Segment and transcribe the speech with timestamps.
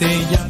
[0.00, 0.49] 这样。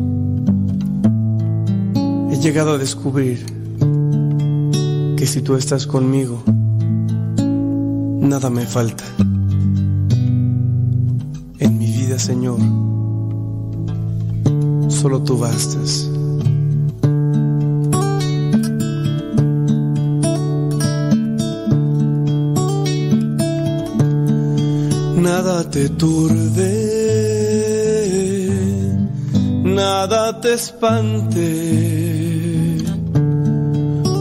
[2.41, 3.45] Llegado a descubrir
[5.15, 6.43] que si tú estás conmigo,
[8.19, 9.03] nada me falta.
[11.59, 12.59] En mi vida, Señor,
[14.89, 16.09] solo tú bastas.
[25.43, 26.71] nada te turbe,
[29.63, 32.20] nada te espante,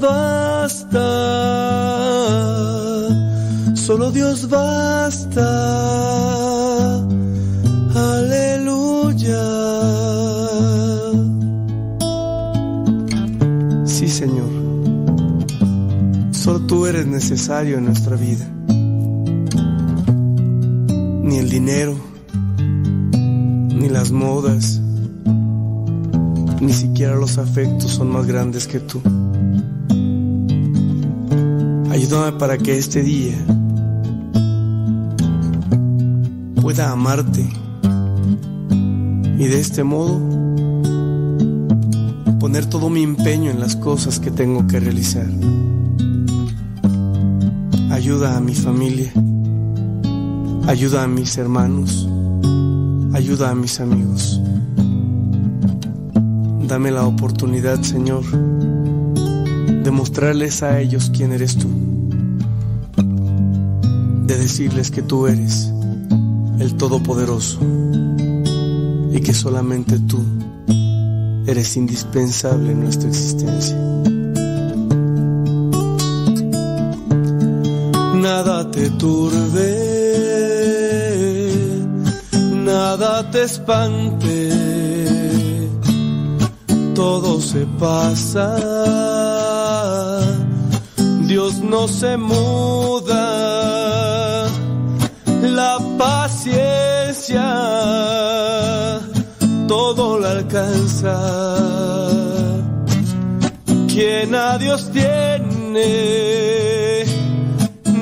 [0.00, 0.98] basta,
[3.74, 5.46] solo Dios basta.
[7.94, 9.44] Aleluya.
[13.84, 14.50] Sí, Señor,
[16.32, 18.46] solo tú eres necesario en nuestra vida
[21.30, 21.94] ni el dinero,
[22.66, 24.80] ni las modas,
[26.60, 29.00] ni siquiera los afectos son más grandes que tú.
[32.10, 33.38] Ayúdame para que este día
[36.60, 37.48] pueda amarte
[39.38, 40.18] y de este modo
[42.40, 45.28] poner todo mi empeño en las cosas que tengo que realizar.
[47.92, 49.12] Ayuda a mi familia
[50.66, 52.08] Ayuda a mis hermanos,
[53.12, 54.40] ayuda a mis amigos.
[56.66, 58.24] Dame la oportunidad, Señor,
[59.82, 61.68] de mostrarles a ellos quién eres tú,
[64.40, 65.72] decirles que tú eres
[66.58, 67.60] el Todopoderoso
[69.12, 70.18] y que solamente tú
[71.46, 73.76] eres indispensable en nuestra existencia.
[78.14, 80.00] Nada te turbe
[82.72, 84.50] nada te espante,
[86.94, 88.46] todo se pasa,
[91.26, 92.89] Dios no se muda,
[103.86, 105.84] Quien a Dios tiene,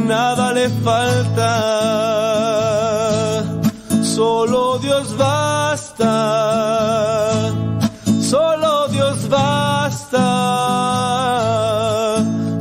[0.07, 1.51] nada le falta.
[4.03, 6.11] Solo Dios basta,
[8.19, 10.25] solo Dios basta,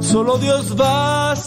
[0.02, 1.47] solo Dios basta.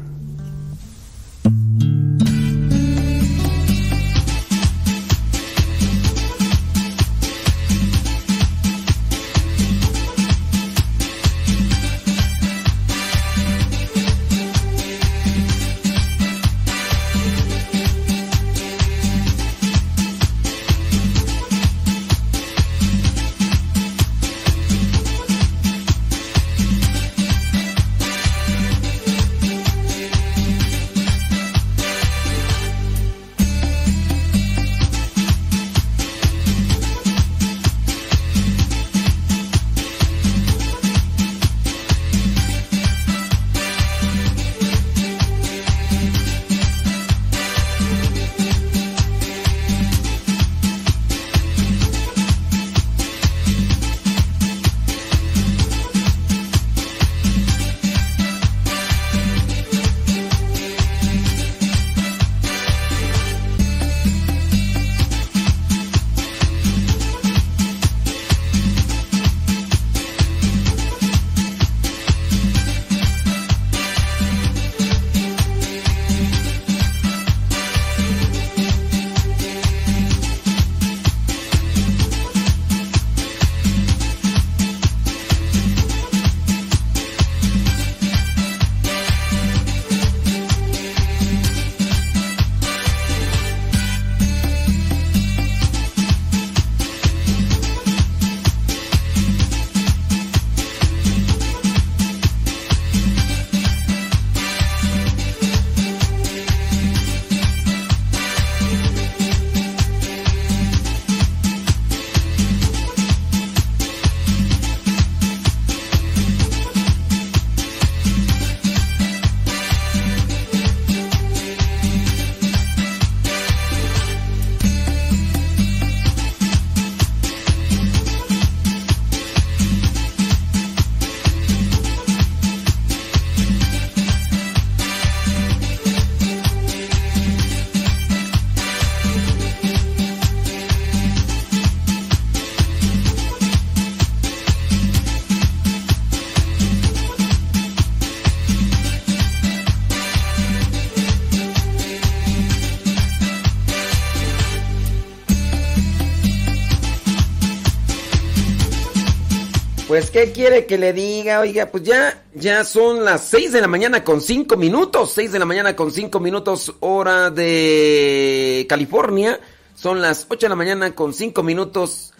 [160.11, 161.39] ¿Qué quiere que le diga?
[161.39, 165.11] Oiga, pues ya, ya son las 6 de la mañana con 5 minutos.
[165.13, 169.39] 6 de la mañana con 5 minutos, hora de California.
[169.75, 172.13] Son las 8 de la mañana con 5 minutos.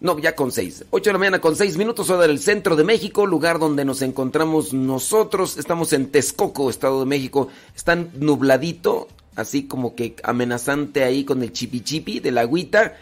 [0.00, 0.86] No, ya con 6.
[0.90, 4.02] 8 de la mañana con 6 minutos, hora del centro de México, lugar donde nos
[4.02, 5.56] encontramos nosotros.
[5.56, 7.48] Estamos en Texcoco, Estado de México.
[7.74, 12.96] Está nubladito, así como que amenazante ahí con el chipi chipi de la agüita.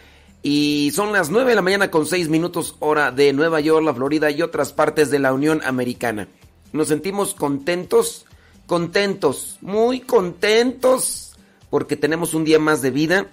[0.47, 3.95] Y son las 9 de la mañana con 6 minutos hora de Nueva York, la
[3.95, 6.29] Florida y otras partes de la Unión Americana.
[6.71, 8.27] Nos sentimos contentos,
[8.67, 11.33] contentos, muy contentos,
[11.71, 13.29] porque tenemos un día más de vida,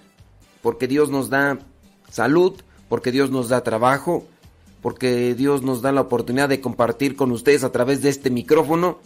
[0.62, 1.58] porque Dios nos da
[2.08, 2.54] salud,
[2.88, 4.24] porque Dios nos da trabajo,
[4.80, 9.00] porque Dios nos da la oportunidad de compartir con ustedes a través de este micrófono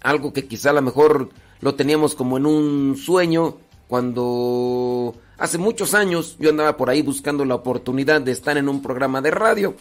[0.00, 1.28] algo que quizá a lo mejor
[1.60, 3.58] lo teníamos como en un sueño
[3.88, 8.80] cuando Hace muchos años yo andaba por ahí buscando la oportunidad de estar en un
[8.80, 9.74] programa de radio.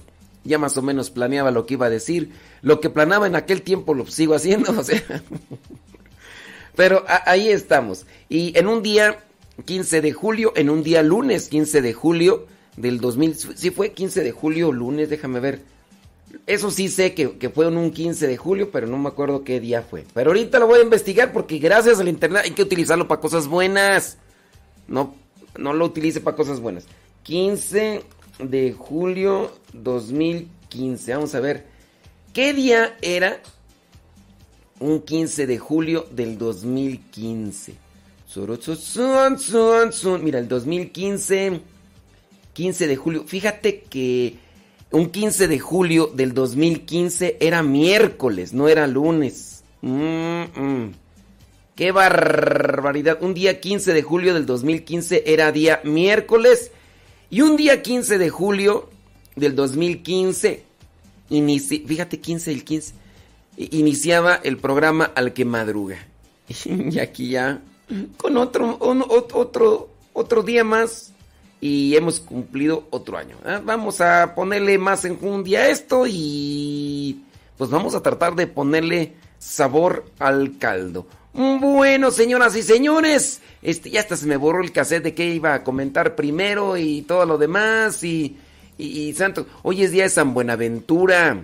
[0.43, 2.31] Ya más o menos planeaba lo que iba a decir.
[2.61, 5.01] Lo que planeaba en aquel tiempo lo sigo haciendo, o sea.
[6.75, 8.05] Pero ahí estamos.
[8.27, 9.23] Y en un día
[9.63, 14.23] 15 de julio, en un día lunes 15 de julio del 2000, sí fue 15
[14.23, 15.61] de julio, lunes, déjame ver.
[16.47, 19.43] Eso sí sé que, que, fue en un 15 de julio, pero no me acuerdo
[19.43, 20.05] qué día fue.
[20.13, 23.47] Pero ahorita lo voy a investigar porque gracias al internet hay que utilizarlo para cosas
[23.47, 24.17] buenas.
[24.87, 25.15] No
[25.57, 26.85] no lo utilice para cosas buenas.
[27.23, 28.03] 15
[28.39, 31.13] de julio 2015.
[31.13, 31.65] Vamos a ver.
[32.33, 33.41] ¿Qué día era
[34.79, 37.75] un 15 de julio del 2015?
[40.21, 41.61] Mira, el 2015,
[42.53, 43.23] 15 de julio.
[43.25, 44.37] Fíjate que
[44.91, 49.63] un 15 de julio del 2015 era miércoles, no era lunes.
[49.81, 50.93] Mm, mm.
[51.75, 53.17] ¡Qué barbaridad!
[53.21, 56.71] Un día 15 de julio del 2015 era día miércoles
[57.29, 58.89] y un día 15 de julio
[59.35, 60.63] del 2015,
[61.29, 62.93] fíjate 15 del 15,
[63.57, 65.97] iniciaba el programa Al que madruga.
[66.65, 67.61] y aquí ya
[68.17, 71.11] con otro, otro, otro día más
[71.65, 73.37] y hemos cumplido otro año.
[73.43, 73.59] ¿eh?
[73.63, 77.23] Vamos a ponerle más en un día esto y
[77.57, 81.07] pues vamos a tratar de ponerle sabor al caldo.
[81.33, 85.55] Bueno, señoras y señores, este, ya hasta se me borró el cassette de qué iba
[85.55, 88.37] a comentar primero y todo lo demás y,
[88.77, 89.47] y, santo.
[89.63, 91.41] Hoy es día de San Buenaventura,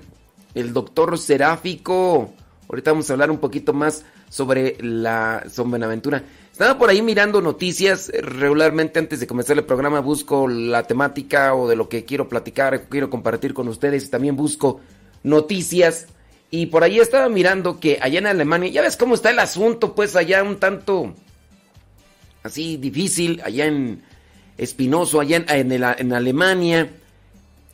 [0.53, 2.31] el doctor seráfico.
[2.69, 6.23] Ahorita vamos a hablar un poquito más sobre la San Buenaventura.
[6.61, 8.11] Estaba por ahí mirando noticias.
[8.21, 12.83] Regularmente antes de comenzar el programa busco la temática o de lo que quiero platicar,
[12.87, 14.11] quiero compartir con ustedes.
[14.11, 14.79] También busco
[15.23, 16.05] noticias.
[16.51, 19.95] Y por ahí estaba mirando que allá en Alemania, ya ves cómo está el asunto,
[19.95, 21.15] pues allá un tanto
[22.43, 24.03] así difícil, allá en
[24.55, 26.91] Espinoso, allá en, en Alemania,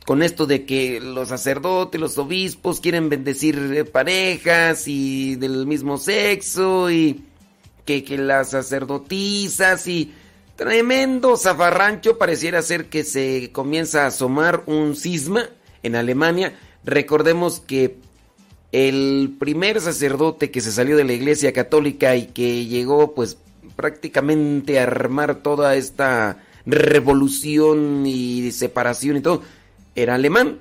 [0.06, 5.98] con esto de que los sacerdotes, los obispos quieren bendecir eh, parejas y del mismo
[5.98, 7.27] sexo y
[7.88, 10.12] que, que las sacerdotisas y
[10.56, 15.48] tremendo zafarrancho pareciera ser que se comienza a asomar un cisma
[15.82, 16.52] en Alemania.
[16.84, 17.96] Recordemos que
[18.72, 23.38] el primer sacerdote que se salió de la iglesia católica y que llegó pues
[23.74, 29.42] prácticamente a armar toda esta revolución y separación y todo,
[29.94, 30.58] era alemán,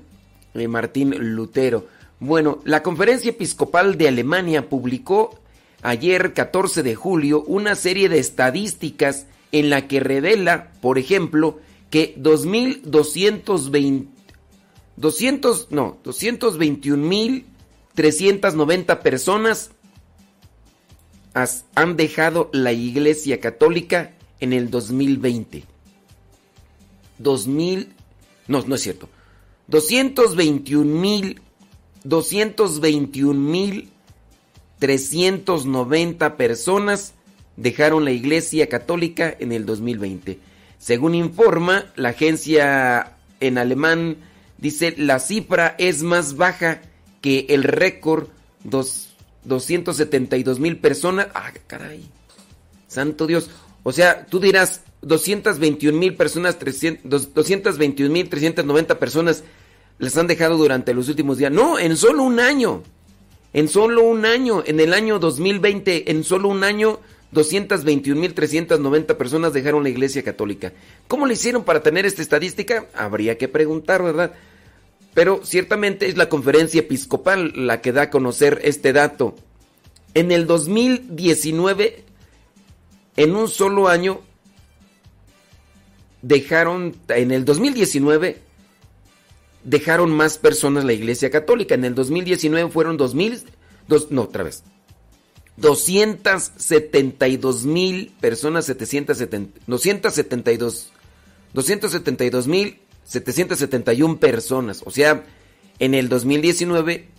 [0.54, 1.88] eh, Martín Lutero.
[2.22, 5.38] Bueno, la Conferencia Episcopal de Alemania publicó
[5.82, 12.14] ayer 14 de julio una serie de estadísticas en la que revela, por ejemplo, que
[12.18, 14.18] 2220
[14.98, 17.46] 200 no, 221.000
[17.98, 19.72] 390 personas
[21.74, 25.64] han dejado la Iglesia Católica en el 2020.
[27.18, 27.94] 2000,
[28.48, 29.10] no, no es cierto.
[29.68, 31.42] 221 mil,
[32.04, 33.90] 221 mil
[34.80, 37.14] 390 personas
[37.56, 40.40] dejaron la Iglesia Católica en el 2020.
[40.78, 44.18] Según informa la agencia en alemán,
[44.58, 46.82] dice la cifra es más baja
[47.22, 48.28] que el récord,
[48.64, 49.10] dos,
[49.46, 51.28] 272 mil personas.
[51.34, 52.08] ¡Ah, caray!
[52.88, 53.50] Santo Dios.
[53.84, 59.44] O sea, tú dirás 221 mil personas, 221 mil 390 personas
[60.00, 61.52] les han dejado durante los últimos días.
[61.52, 62.84] No, en solo un año.
[63.58, 67.00] En solo un año, en el año 2020, en solo un año,
[67.34, 70.74] 221.390 personas dejaron la Iglesia Católica.
[71.08, 72.86] ¿Cómo le hicieron para tener esta estadística?
[72.94, 74.34] Habría que preguntar, ¿verdad?
[75.16, 79.34] pero ciertamente es la conferencia episcopal la que da a conocer este dato.
[80.14, 82.04] En el 2019,
[83.16, 84.22] en un solo año,
[86.22, 88.38] dejaron, en el 2019,
[89.68, 91.76] dejaron más personas la Iglesia Católica.
[91.76, 93.44] En el 2019 fueron 2000,
[93.88, 94.64] dos, no, otra vez.
[95.58, 100.92] 272 mil personas, 770, 272,
[101.54, 104.84] 272 mil 771 personas.
[104.86, 105.26] O sea,
[105.80, 107.10] en el 2019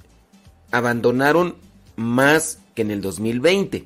[0.70, 1.56] abandonaron
[1.96, 3.84] más que en el 2020.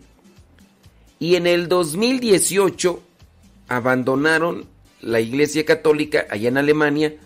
[1.18, 3.02] Y en el 2018
[3.68, 4.66] abandonaron
[5.00, 7.16] la Iglesia Católica allá en Alemania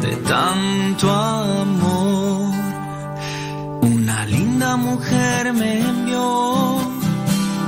[0.00, 1.88] de tanto amor
[4.58, 6.78] una mujer me envió,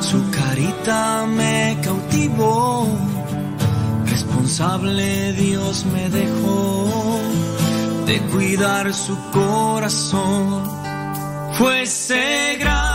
[0.01, 2.87] su carita me cautivó,
[4.07, 7.21] responsable Dios me dejó
[8.07, 10.65] de cuidar su corazón.
[11.53, 12.90] Fue ese gran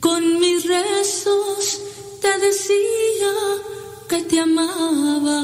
[0.00, 1.80] Con mis rezos
[2.20, 3.32] te decía
[4.08, 5.40] que te amaba.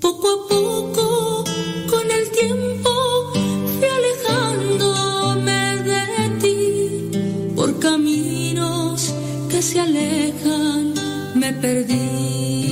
[0.00, 1.44] Poco a poco,
[1.88, 2.90] con el tiempo,
[3.78, 6.04] fui alejándome de
[6.40, 7.54] ti.
[7.54, 9.14] Por caminos
[9.48, 10.94] que se alejan,
[11.36, 12.71] me perdí.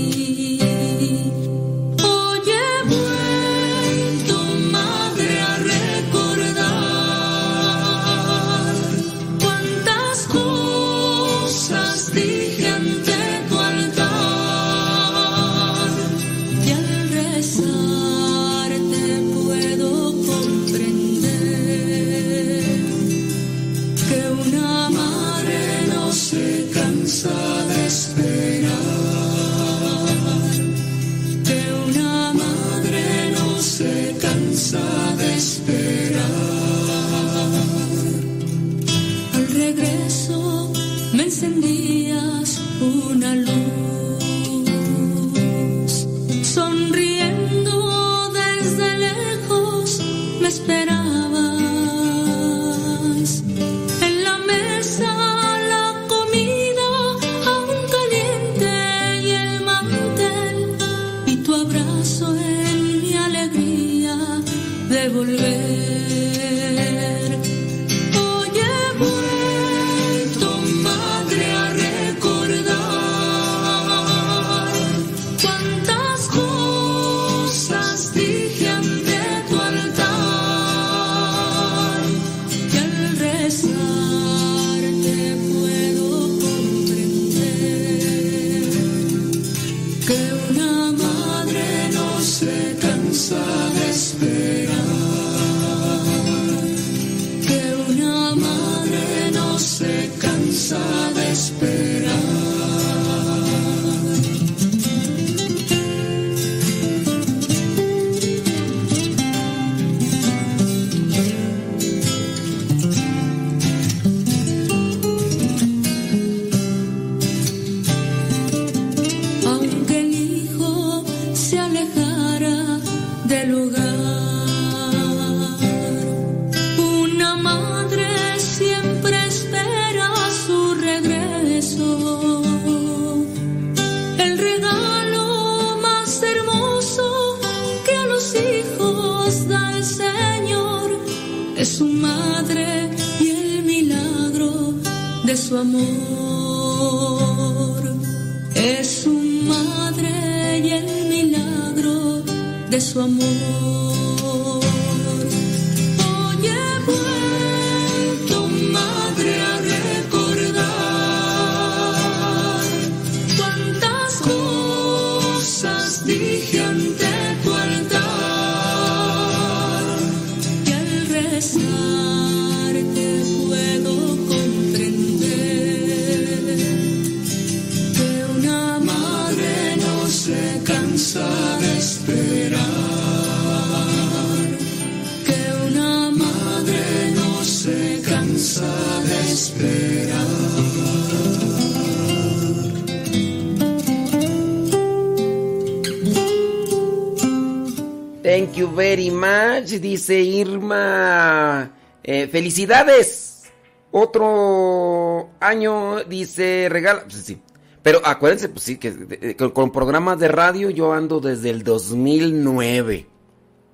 [199.78, 201.72] Dice Irma.
[202.02, 203.44] Eh, ¡Felicidades!
[203.92, 207.02] Otro año dice regala.
[207.04, 207.40] Pues sí.
[207.82, 213.06] Pero acuérdense, pues sí, que, con programas de radio yo ando desde el 2009.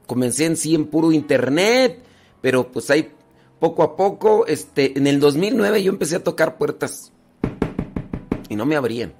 [0.06, 2.04] Comencé en sí en puro internet,
[2.40, 3.11] pero pues ahí
[3.59, 7.12] poco a poco, este, en el 2009 yo empecé a tocar puertas
[8.48, 9.12] y no me abrían.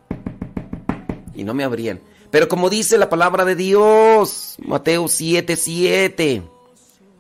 [1.35, 2.01] Y no me abrían.
[2.31, 5.57] Pero como dice la palabra de Dios, Mateo 7:7.
[5.57, 6.43] 7,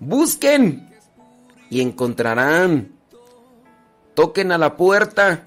[0.00, 0.90] busquen
[1.70, 2.92] y encontrarán.
[4.14, 5.46] Toquen a la puerta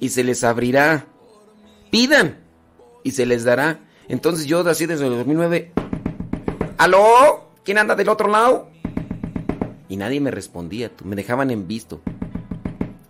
[0.00, 1.06] y se les abrirá.
[1.90, 2.38] Pidan
[3.02, 3.80] y se les dará.
[4.08, 5.72] Entonces yo así desde el 2009,
[6.78, 7.50] ¿aló?
[7.64, 8.70] ¿Quién anda del otro lado?
[9.88, 12.00] Y nadie me respondía, me dejaban en visto.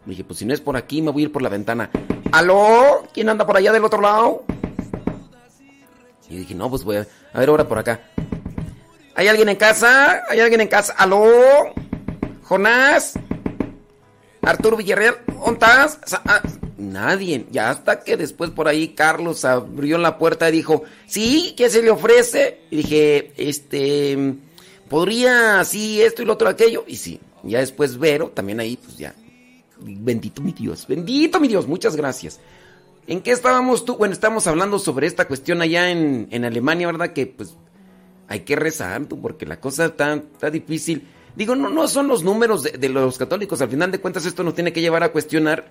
[0.06, 1.90] dije, pues si no es por aquí, me voy a ir por la ventana.
[2.32, 3.04] ¿Aló?
[3.12, 4.44] ¿Quién anda por allá del otro lado?
[6.30, 8.00] Y dije, no, pues voy a, a ver ahora por acá.
[9.18, 10.22] ¿Hay alguien en casa?
[10.28, 10.94] ¿Hay alguien en casa?
[10.96, 11.24] ¿Aló?
[12.44, 13.14] ¿Jonás?
[14.42, 15.16] ¿Arturo Villarreal?
[15.26, 15.98] ¿Dónde estás?
[16.24, 16.40] Ah,
[16.76, 17.44] nadie.
[17.50, 21.52] Ya hasta que después por ahí Carlos abrió la puerta y dijo, ¿sí?
[21.56, 22.60] ¿Qué se le ofrece?
[22.70, 24.36] Y dije, este,
[24.88, 26.84] podría así, esto y lo otro, aquello.
[26.86, 29.16] Y sí, ya después Vero, también ahí, pues ya.
[29.80, 32.38] Bendito mi Dios, bendito mi Dios, muchas gracias.
[33.08, 33.96] ¿En qué estábamos tú?
[33.96, 37.12] Bueno, estamos hablando sobre esta cuestión allá en, en Alemania, ¿verdad?
[37.12, 37.56] Que pues
[38.28, 41.08] hay que rezar, porque la cosa está, difícil.
[41.34, 43.60] Digo, no, no son los números de, de, los católicos.
[43.60, 45.66] Al final de cuentas, esto nos tiene que llevar a cuestionar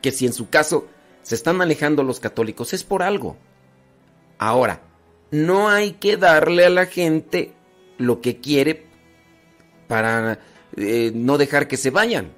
[0.00, 0.86] que si en su caso
[1.22, 3.36] se están alejando los católicos, es por algo.
[4.38, 4.80] Ahora,
[5.30, 7.52] no hay que darle a la gente
[7.98, 8.86] lo que quiere
[9.86, 10.38] para
[10.76, 12.32] eh, no dejar que se vayan.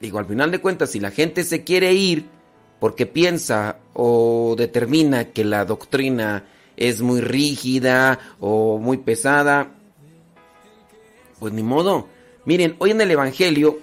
[0.00, 2.26] Digo, al final de cuentas, si la gente se quiere ir
[2.80, 6.44] porque piensa o determina que la doctrina
[6.76, 9.72] es muy rígida o muy pesada,
[11.38, 12.08] pues ni modo.
[12.44, 13.78] Miren, hoy en el Evangelio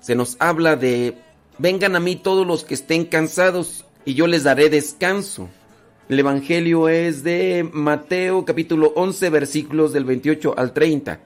[0.00, 1.16] se nos habla de,
[1.58, 5.48] vengan a mí todos los que estén cansados y yo les daré descanso.
[6.08, 11.20] El Evangelio es de Mateo capítulo 11 versículos del 28 al 30.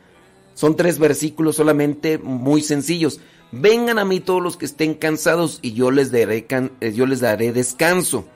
[0.55, 3.21] Son tres versículos solamente muy sencillos.
[3.51, 6.47] Vengan a mí todos los que estén cansados y yo les daré,
[6.81, 8.27] eh, yo les daré descanso.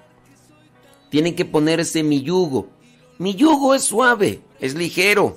[1.13, 2.71] Tienen que ponerse mi yugo.
[3.19, 5.37] Mi yugo es suave, es ligero.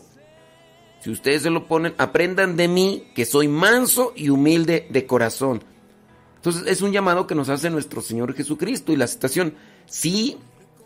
[1.02, 5.62] Si ustedes se lo ponen, aprendan de mí que soy manso y humilde de corazón.
[6.38, 10.38] Entonces es un llamado que nos hace nuestro Señor Jesucristo y la situación sí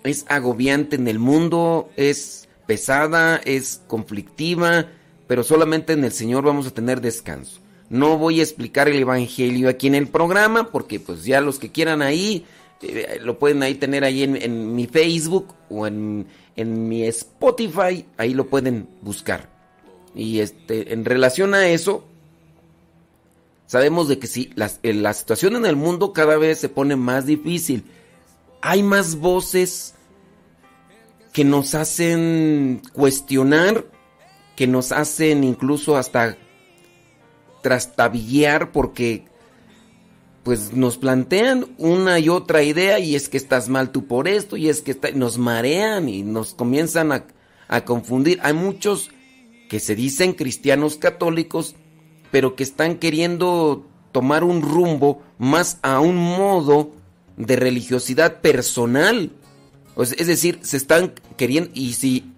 [0.03, 4.87] es agobiante en el mundo, es pesada, es conflictiva,
[5.27, 7.61] pero solamente en el Señor vamos a tener descanso.
[7.91, 11.71] No voy a explicar el Evangelio aquí en el programa porque pues ya los que
[11.71, 12.43] quieran ahí
[12.81, 18.33] eh, lo pueden ahí tener ahí en, mi Facebook o en, en, mi Spotify, ahí
[18.33, 19.49] lo pueden buscar.
[20.15, 22.05] Y este, en relación a eso,
[23.65, 26.95] sabemos de que sí, la, eh, la situación en el mundo cada vez se pone
[26.95, 27.83] más difícil.
[28.61, 29.93] Hay más voces
[31.33, 33.85] que nos hacen cuestionar,
[34.55, 36.37] que nos hacen incluso hasta
[37.61, 39.28] trastabillar porque
[40.43, 44.57] pues nos plantean una y otra idea y es que estás mal tú por esto
[44.57, 47.25] y es que nos marean y nos comienzan a,
[47.67, 48.39] a confundir.
[48.41, 49.11] Hay muchos
[49.69, 51.75] que se dicen cristianos católicos
[52.31, 56.91] pero que están queriendo tomar un rumbo más a un modo
[57.37, 59.31] de religiosidad personal.
[59.97, 62.31] Es decir, se están queriendo, y si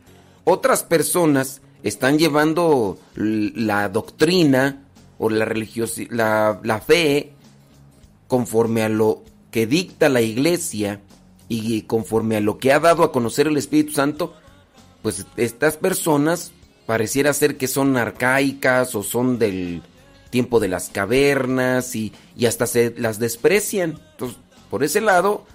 [0.44, 4.84] otras personas están llevando la doctrina
[5.18, 7.34] o la religiosidad, la, la fe
[8.32, 11.02] conforme a lo que dicta la iglesia
[11.50, 14.34] y conforme a lo que ha dado a conocer el Espíritu Santo,
[15.02, 16.54] pues estas personas
[16.86, 19.82] pareciera ser que son arcaicas o son del
[20.30, 22.14] tiempo de las cavernas y,
[22.48, 24.00] hasta se las desprecian.
[24.12, 24.38] Entonces,
[24.70, 25.46] por ese lado,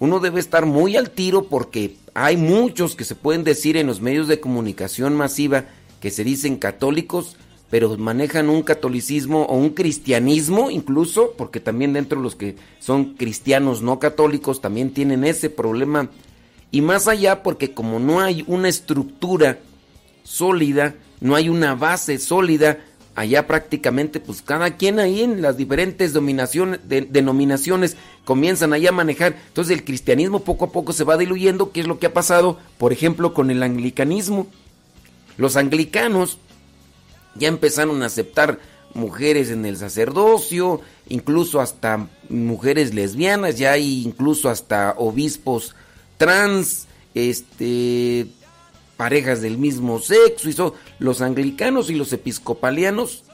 [0.00, 4.00] uno debe estar muy al tiro porque hay muchos que se pueden decir en los
[4.00, 5.66] medios de comunicación masiva
[6.00, 7.36] que se dicen católicos
[7.70, 13.14] pero manejan un catolicismo o un cristianismo incluso, porque también dentro de los que son
[13.14, 16.10] cristianos no católicos también tienen ese problema.
[16.70, 19.58] Y más allá porque como no hay una estructura
[20.22, 22.80] sólida, no hay una base sólida,
[23.16, 29.36] allá prácticamente pues cada quien ahí en las diferentes denominaciones comienzan allá a manejar.
[29.48, 32.58] Entonces el cristianismo poco a poco se va diluyendo, que es lo que ha pasado,
[32.78, 34.46] por ejemplo, con el anglicanismo.
[35.38, 36.38] Los anglicanos
[37.38, 38.58] ya empezaron a aceptar
[38.94, 45.74] mujeres en el sacerdocio, incluso hasta mujeres lesbianas, ya hay incluso hasta obispos
[46.16, 48.26] trans, este
[48.96, 53.24] parejas del mismo sexo y son los anglicanos y los episcopalianos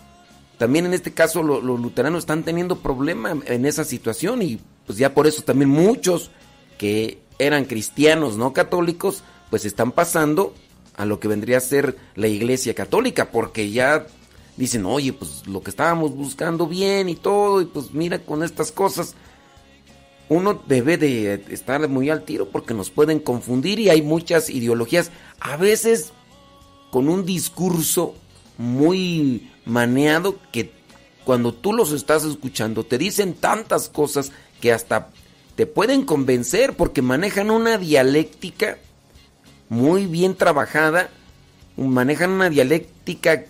[0.59, 5.15] también en este caso los luteranos están teniendo problema en esa situación y pues ya
[5.15, 6.31] por eso también muchos
[6.79, 10.55] que eran cristianos no católicos pues están pasando
[10.97, 14.07] a lo que vendría a ser la iglesia católica, porque ya
[14.57, 18.73] dicen, oye, pues lo que estábamos buscando bien y todo, y pues mira con estas
[18.73, 19.15] cosas.
[20.29, 25.11] Uno debe de estar muy al tiro porque nos pueden confundir y hay muchas ideologías,
[25.41, 26.13] a veces
[26.91, 28.15] con un discurso
[28.59, 30.73] muy maneado que
[31.25, 35.11] cuando tú los estás escuchando te dicen tantas cosas que hasta
[35.55, 38.79] te pueden convencer porque manejan una dialéctica
[39.73, 41.09] muy bien trabajada,
[41.79, 43.47] manejan una dialéctica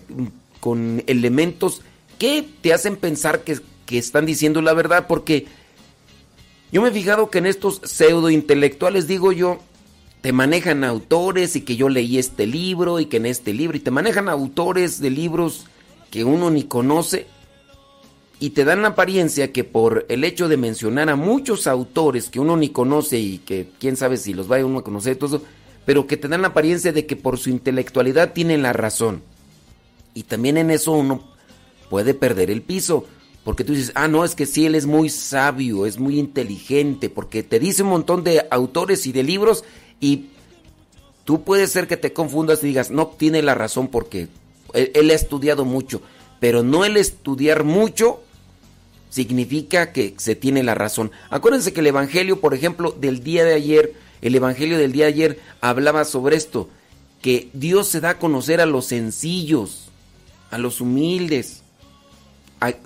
[0.61, 1.81] con elementos
[2.17, 3.59] que te hacen pensar que,
[3.89, 5.45] están diciendo la verdad porque
[6.71, 9.59] yo me he fijado que en estos pseudo intelectuales, digo yo,
[10.21, 13.81] te manejan autores y que yo leí este libro y que en este libro, y
[13.81, 15.65] te manejan autores de libros
[16.09, 17.27] que uno ni conoce
[18.39, 22.39] y te dan la apariencia que por el hecho de mencionar a muchos autores que
[22.39, 25.45] uno ni conoce y que quién sabe si los vaya uno a conocer, todo eso,
[25.85, 29.21] pero que te dan la apariencia de que por su intelectualidad tienen la razón.
[30.13, 31.23] Y también en eso uno
[31.89, 33.05] puede perder el piso.
[33.43, 37.09] Porque tú dices, ah, no, es que sí, él es muy sabio, es muy inteligente,
[37.09, 39.65] porque te dice un montón de autores y de libros
[39.99, 40.27] y
[41.25, 44.29] tú puedes ser que te confundas y digas, no, tiene la razón porque
[44.73, 46.01] él, él ha estudiado mucho.
[46.39, 48.21] Pero no el estudiar mucho
[49.09, 51.11] significa que se tiene la razón.
[51.29, 53.93] Acuérdense que el Evangelio, por ejemplo, del día de ayer,
[54.23, 56.69] el Evangelio del día de ayer hablaba sobre esto,
[57.21, 59.89] que Dios se da a conocer a los sencillos,
[60.49, 61.61] a los humildes.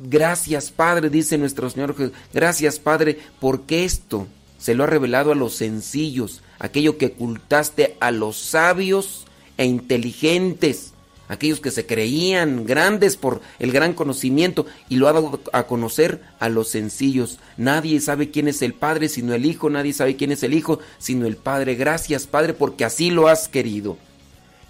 [0.01, 1.95] Gracias Padre, dice nuestro Señor
[2.33, 8.09] gracias Padre, porque esto se lo ha revelado a los sencillos, aquello que ocultaste a
[8.09, 10.93] los sabios e inteligentes
[11.27, 16.21] aquellos que se creían grandes por el gran conocimiento y lo ha dado a conocer
[16.39, 17.39] a los sencillos.
[17.57, 20.79] Nadie sabe quién es el Padre sino el Hijo, nadie sabe quién es el Hijo
[20.97, 21.75] sino el Padre.
[21.75, 23.97] Gracias Padre porque así lo has querido.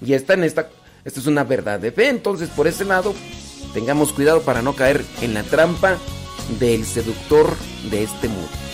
[0.01, 0.69] Y esta en esta,
[1.05, 3.13] esta es una verdad de fe, entonces por ese lado
[3.73, 5.97] tengamos cuidado para no caer en la trampa
[6.59, 7.55] del seductor
[7.89, 8.66] de este mundo.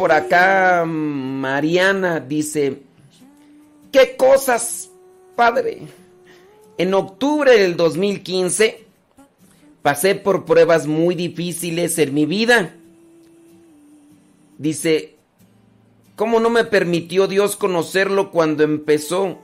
[0.00, 2.78] Por acá Mariana, dice,
[3.92, 4.90] ¿qué cosas,
[5.36, 5.82] padre?
[6.78, 8.82] En octubre del 2015
[9.82, 12.74] pasé por pruebas muy difíciles en mi vida.
[14.56, 15.16] Dice,
[16.16, 19.38] ¿cómo no me permitió Dios conocerlo cuando empezó?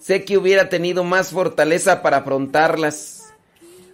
[0.00, 3.32] Sé que hubiera tenido más fortaleza para afrontarlas.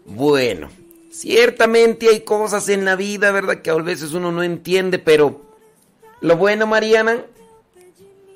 [0.06, 0.70] Bueno,
[1.14, 3.62] Ciertamente hay cosas en la vida, ¿verdad?
[3.62, 5.42] Que a veces uno no entiende, pero
[6.20, 7.24] lo bueno, Mariana,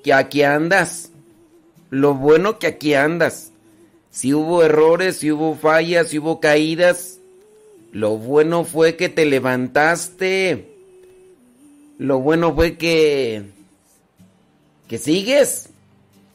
[0.05, 1.11] que aquí andas.
[1.91, 3.51] Lo bueno que aquí andas.
[4.13, 7.19] Si hubo errores, si hubo fallas, si hubo caídas,
[7.91, 10.73] lo bueno fue que te levantaste.
[11.99, 13.43] Lo bueno fue que
[14.87, 15.71] que sigues.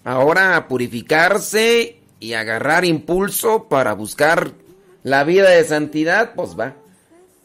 [0.04, 4.52] Ahora a purificarse y agarrar impulso para buscar
[5.04, 6.76] la vida de santidad, pues va.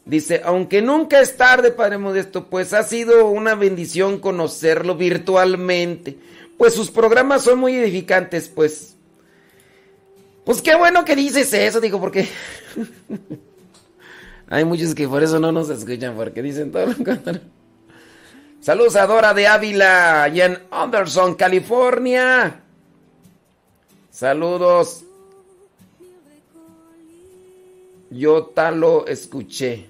[0.05, 6.17] Dice, aunque nunca es tarde, Padre Modesto, pues ha sido una bendición conocerlo virtualmente.
[6.57, 8.95] Pues sus programas son muy edificantes, pues.
[10.45, 12.27] Pues qué bueno que dices eso, digo, porque
[14.49, 17.41] hay muchos que por eso no nos escuchan, porque dicen todo lo contrario.
[18.61, 22.61] Saludos a Dora de Ávila, allá en Anderson, California.
[24.09, 25.05] Saludos.
[28.11, 29.85] Yo tal lo escuché.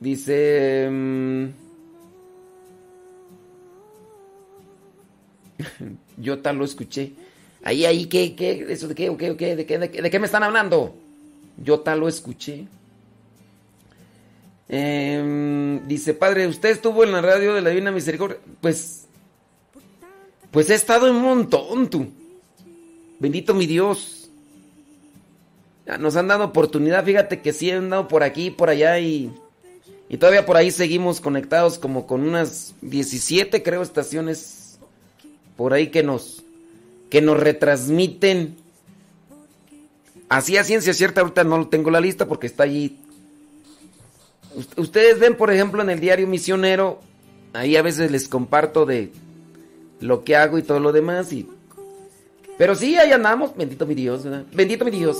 [0.00, 0.88] Dice...
[0.90, 1.46] Mm,
[6.16, 7.12] yo tal lo escuché.
[7.62, 8.66] Ahí, ahí, ¿qué, qué?
[8.68, 9.10] ¿Eso de qué?
[9.10, 9.56] ¿De qué?
[9.56, 10.94] ¿De qué, de qué me están hablando?
[11.56, 12.66] Yo tal lo escuché.
[14.68, 18.38] Em, dice, padre, ¿usted estuvo en la radio de la Divina Misericordia?
[18.60, 19.06] Pues,
[20.50, 22.06] pues he estado en un montón, tú.
[23.18, 24.17] Bendito mi Dios
[25.96, 29.32] nos han dado oportunidad, fíjate que sí han dado por aquí por allá y,
[30.08, 34.78] y todavía por ahí seguimos conectados como con unas 17 creo estaciones
[35.56, 36.44] por ahí que nos
[37.08, 38.56] que nos retransmiten
[40.28, 42.98] Así a ciencia cierta, ahorita no tengo la lista porque está allí.
[44.76, 47.00] Ustedes ven, por ejemplo, en el diario Misionero,
[47.54, 49.10] ahí a veces les comparto de
[50.00, 51.32] lo que hago y todo lo demás.
[51.32, 51.48] Y...
[52.58, 53.56] Pero sí, ahí andamos.
[53.56, 54.44] Bendito mi Dios, ¿verdad?
[54.52, 55.16] Bendito mi Dios.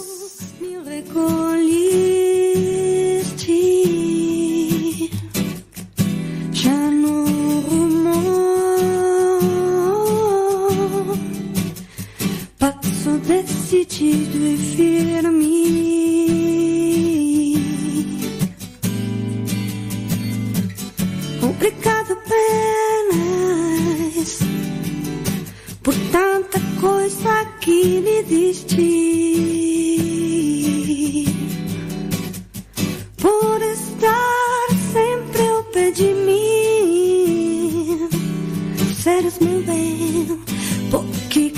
[13.28, 15.38] decidido e firme.
[21.42, 23.07] Obrigado apenas
[26.10, 28.88] tanta coisa que me diste.
[33.20, 38.08] Por estar sempre ao pé de mim.
[39.02, 40.40] Seres meu bem,
[40.90, 41.52] porque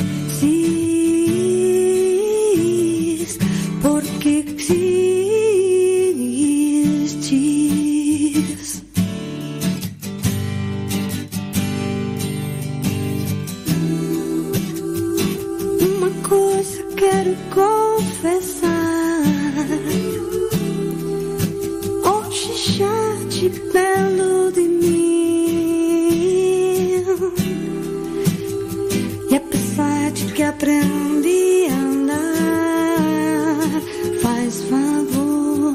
[30.61, 32.20] Aprendi a andar,
[34.20, 35.72] faz favor.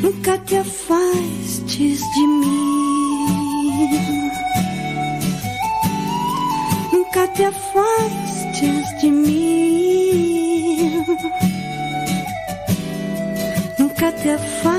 [0.00, 4.30] Nunca te afastes de mim.
[6.92, 11.04] Nunca te afastes de mim.
[13.80, 14.69] Nunca te afastes.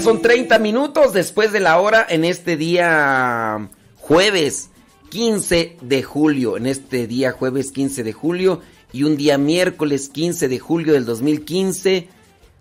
[0.00, 4.70] Son 30 minutos después de la hora en este día jueves
[5.10, 6.56] 15 de julio.
[6.56, 8.60] En este día jueves 15 de julio
[8.92, 12.08] y un día miércoles 15 de julio del 2015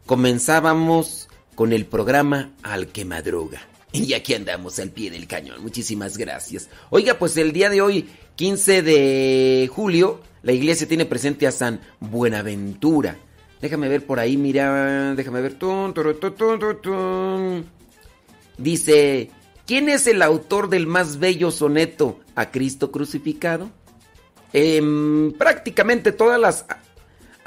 [0.07, 3.61] comenzábamos con el programa Al que madruga.
[3.91, 5.61] Y aquí andamos al pie del cañón.
[5.61, 6.69] Muchísimas gracias.
[6.89, 11.81] Oiga, pues el día de hoy, 15 de julio, la iglesia tiene presente a San
[11.99, 13.17] Buenaventura.
[13.61, 15.57] Déjame ver por ahí, mira, déjame ver.
[18.57, 19.31] Dice,
[19.65, 23.71] ¿quién es el autor del más bello soneto a Cristo crucificado?
[24.53, 26.65] En prácticamente todas las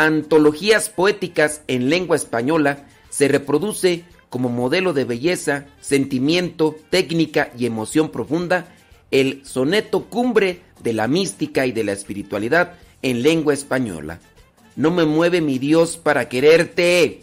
[0.04, 8.10] antologías poéticas en lengua española se reproduce como modelo de belleza, sentimiento, técnica y emoción
[8.10, 8.74] profunda
[9.10, 14.20] el soneto cumbre de la mística y de la espiritualidad en lengua española
[14.76, 17.20] no me mueve mi Dios para quererte.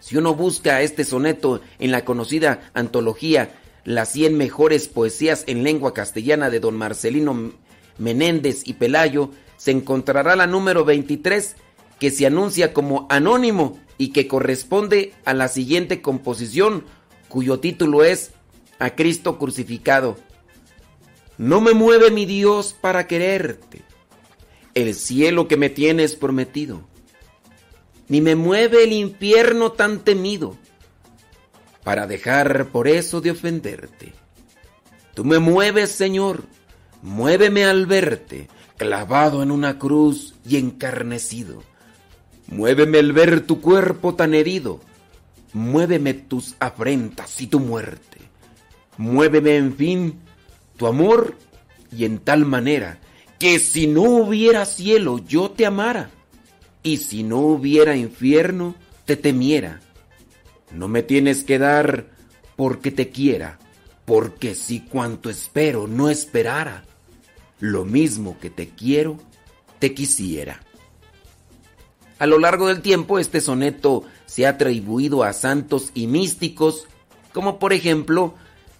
[0.00, 3.50] Si uno busca este soneto en la conocida antología
[3.84, 7.52] Las 100 mejores poesías en lengua castellana de don Marcelino
[7.98, 11.56] Menéndez y Pelayo, se encontrará la número 23
[11.98, 16.84] que se anuncia como anónimo y que corresponde a la siguiente composición
[17.28, 18.32] cuyo título es
[18.78, 20.16] A Cristo crucificado.
[21.38, 23.82] No me mueve mi Dios para quererte
[24.74, 26.86] el cielo que me tienes prometido,
[28.08, 30.56] ni me mueve el infierno tan temido,
[31.82, 34.12] para dejar por eso de ofenderte.
[35.14, 36.44] Tú me mueves, Señor,
[37.00, 41.62] muéveme al verte, clavado en una cruz y encarnecido.
[42.48, 44.80] Muéveme el ver tu cuerpo tan herido,
[45.52, 48.18] muéveme tus afrentas y tu muerte.
[48.98, 50.20] Muéveme, en fin,
[50.76, 51.36] tu amor
[51.90, 52.98] y en tal manera
[53.38, 56.10] que si no hubiera cielo yo te amara,
[56.82, 59.80] y si no hubiera infierno te temiera.
[60.70, 62.06] No me tienes que dar
[62.54, 63.58] porque te quiera,
[64.04, 66.84] porque si cuanto espero no esperara,
[67.60, 69.18] lo mismo que te quiero,
[69.78, 70.60] te quisiera.
[72.18, 76.86] A lo largo del tiempo este soneto se ha atribuido a santos y místicos,
[77.32, 78.34] como por ejemplo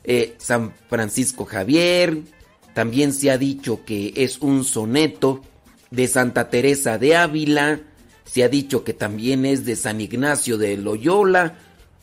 [0.04, 2.22] eh, San Francisco Javier,
[2.72, 5.42] también se ha dicho que es un soneto
[5.90, 7.80] de Santa Teresa de Ávila,
[8.24, 11.58] se ha dicho que también es de San Ignacio de Loyola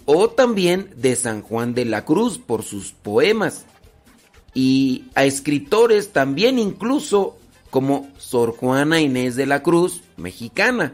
[0.06, 3.66] o también de San Juan de la Cruz por sus poemas.
[4.54, 7.38] Y a escritores también incluso
[7.70, 10.94] como Sor Juana Inés de la Cruz, mexicana.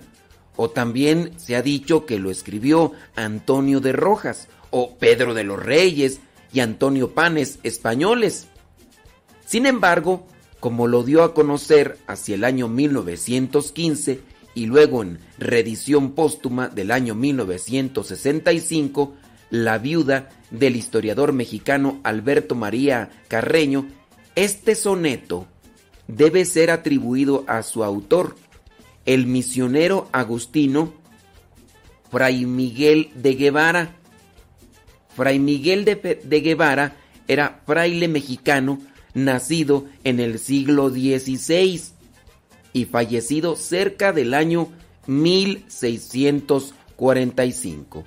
[0.55, 5.61] O también se ha dicho que lo escribió Antonio de Rojas o Pedro de los
[5.61, 6.21] Reyes
[6.53, 8.47] y Antonio Panes españoles.
[9.45, 10.25] Sin embargo,
[10.59, 14.21] como lo dio a conocer hacia el año 1915
[14.53, 19.13] y luego en reedición póstuma del año 1965,
[19.49, 23.87] la viuda del historiador mexicano Alberto María Carreño,
[24.35, 25.47] este soneto
[26.07, 28.35] debe ser atribuido a su autor,
[29.05, 30.93] el misionero agustino
[32.11, 33.95] Fray Miguel de Guevara.
[35.15, 36.97] Fray Miguel de, Guevara
[37.27, 38.79] era fraile mexicano
[39.13, 41.81] nacido en el siglo XVI
[42.73, 44.71] y fallecido cerca del año
[45.07, 48.05] 1645.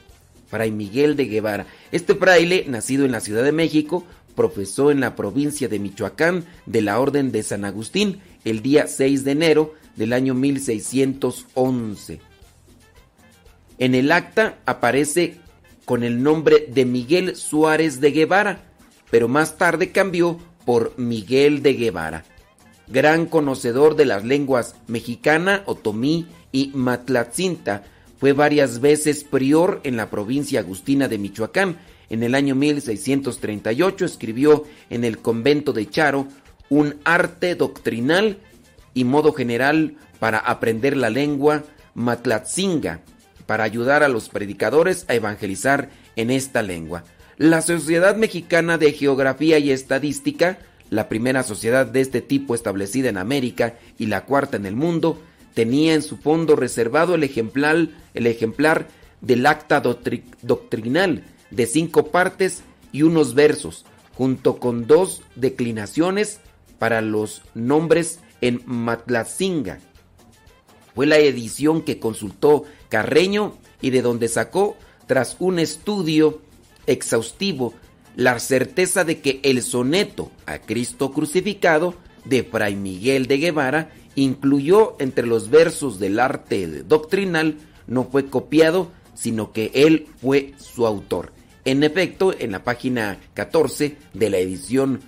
[0.53, 1.67] Fray Miguel de Guevara.
[1.93, 4.05] Este fraile, nacido en la Ciudad de México,
[4.37, 9.25] profesó en la provincia de Michoacán de la Orden de San Agustín el día 6
[9.25, 12.21] de enero del año 1611.
[13.79, 15.41] En el acta aparece
[15.87, 18.61] con el nombre de Miguel Suárez de Guevara,
[19.11, 22.25] pero más tarde cambió por Miguel de Guevara.
[22.89, 27.85] Gran conocedor de las lenguas mexicana, otomí y matlatzinta,
[28.23, 31.79] fue varias veces prior en la provincia agustina de Michoacán.
[32.09, 36.29] En el año 1638 escribió en el convento de Charo
[36.69, 38.39] un arte doctrinal
[38.95, 41.65] y modo general para aprender la lengua
[41.95, 43.01] matlatzinga,
[43.47, 47.03] para ayudar a los predicadores a evangelizar en esta lengua.
[47.39, 50.61] La Sociedad Mexicana de Geografía y Estadística,
[50.91, 55.21] la primera sociedad de este tipo establecida en América y la cuarta en el mundo,
[55.55, 58.89] tenía en su fondo reservado el ejemplar, el ejemplar
[59.21, 63.85] del acta doctrinal de cinco partes y unos versos,
[64.15, 66.41] junto con dos declinaciones
[66.79, 69.79] para los nombres en Matlacinga.
[70.95, 74.77] Fue la edición que consultó Carreño y de donde sacó,
[75.07, 76.43] tras un estudio
[76.87, 77.75] exhaustivo,
[78.17, 81.95] la certeza de que el soneto a Cristo crucificado
[82.25, 87.57] de Fray Miguel de Guevara incluyó entre los versos del arte doctrinal,
[87.87, 91.33] no fue copiado, sino que él fue su autor.
[91.65, 95.01] En efecto, en la página 14 de la edición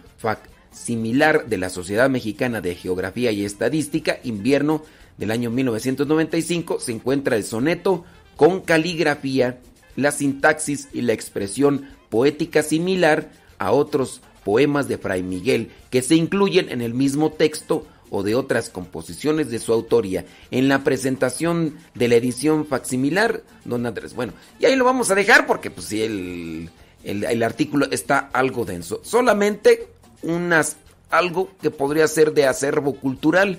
[0.71, 4.83] similar de la Sociedad Mexicana de Geografía y Estadística, invierno
[5.19, 8.05] del año 1995, se encuentra el soneto
[8.37, 9.61] con caligrafía,
[9.97, 16.17] la sintaxis y la expresión poética similar a otros poemas de Fray Miguel que se
[16.17, 21.77] incluyen en el mismo texto o de otras composiciones de su autoría en la presentación
[21.95, 24.15] de la edición facsimilar, don Andrés.
[24.15, 26.71] Bueno, y ahí lo vamos a dejar porque pues si el,
[27.03, 29.01] el, artículo está algo denso.
[29.03, 29.89] Solamente
[30.23, 30.77] unas
[31.11, 33.59] algo que podría ser de acervo cultural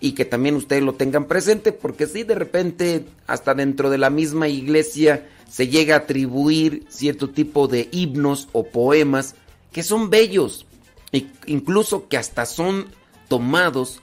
[0.00, 4.08] y que también ustedes lo tengan presente porque si de repente hasta dentro de la
[4.08, 9.34] misma iglesia se llega a atribuir cierto tipo de himnos o poemas
[9.72, 10.64] que son bellos,
[11.12, 12.86] e incluso que hasta son
[13.30, 14.00] tomados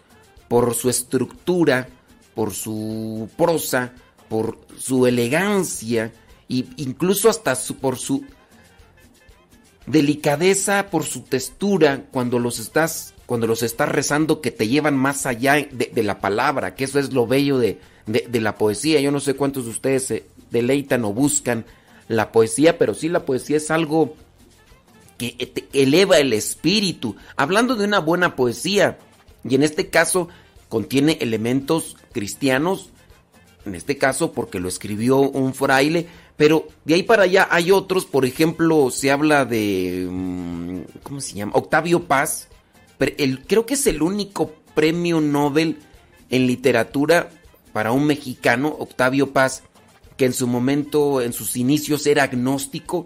[0.47, 1.89] por su estructura,
[2.33, 3.91] por su prosa,
[4.29, 6.13] por su elegancia
[6.49, 8.23] e incluso hasta por su
[9.85, 15.25] delicadeza, por su textura cuando los estás cuando los estás rezando que te llevan más
[15.25, 19.01] allá de, la palabra, que eso es lo bello de, de, la poesía.
[19.01, 21.65] Yo no sé cuántos de ustedes se deleitan o buscan
[22.07, 24.15] la poesía, pero sí la poesía es algo
[25.17, 27.17] que eleva el espíritu.
[27.35, 28.97] Hablando de una buena poesía,
[29.49, 30.29] y en este caso
[30.69, 32.89] contiene elementos cristianos,
[33.65, 38.05] en este caso porque lo escribió un fraile, pero de ahí para allá hay otros,
[38.05, 41.53] por ejemplo, se habla de, mm, ¿cómo se llama?
[41.55, 42.47] Octavio Paz,
[43.47, 45.79] creo que es el único premio Nobel
[46.29, 47.29] en literatura
[47.73, 49.63] para un mexicano, Octavio Paz,
[50.15, 53.05] que en su momento, en sus inicios era agnóstico,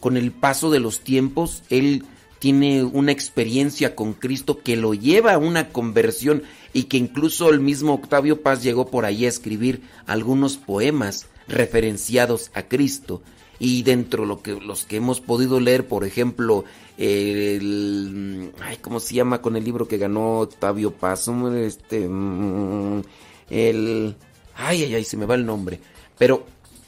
[0.00, 2.04] con el paso de los tiempos, él
[2.38, 7.60] tiene una experiencia con Cristo que lo lleva a una conversión y que incluso el
[7.60, 13.22] mismo Octavio Paz llegó por ahí a escribir algunos poemas referenciados a Cristo.
[13.60, 16.64] Y dentro de lo que, los que hemos podido leer, por ejemplo,
[16.96, 21.28] el, ay, ¿cómo se llama con el libro que ganó Octavio Paz?
[21.56, 23.02] Este, mm,
[23.50, 24.14] el,
[24.54, 25.80] ay, ay, ay, se me va el nombre.
[26.16, 26.46] Pero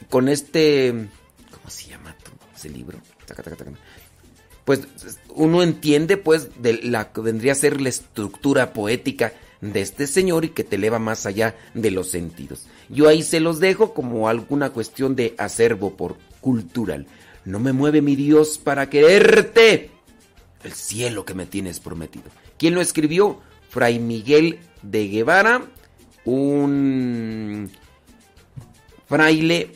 [0.09, 1.09] con este,
[1.51, 2.15] ¿cómo se llama
[2.55, 3.01] ese libro?
[4.71, 4.87] Pues
[5.35, 10.45] uno entiende pues de la que vendría a ser la estructura poética de este señor
[10.45, 12.69] y que te eleva más allá de los sentidos.
[12.89, 17.09] Yo ahí se los dejo como alguna cuestión de acervo por cultural.
[17.45, 19.91] No me mueve mi Dios para quererte.
[20.63, 22.27] El cielo que me tienes prometido.
[22.57, 23.41] ¿Quién lo escribió?
[23.71, 25.65] Fray Miguel de Guevara,
[26.25, 27.73] un
[29.09, 29.73] fraile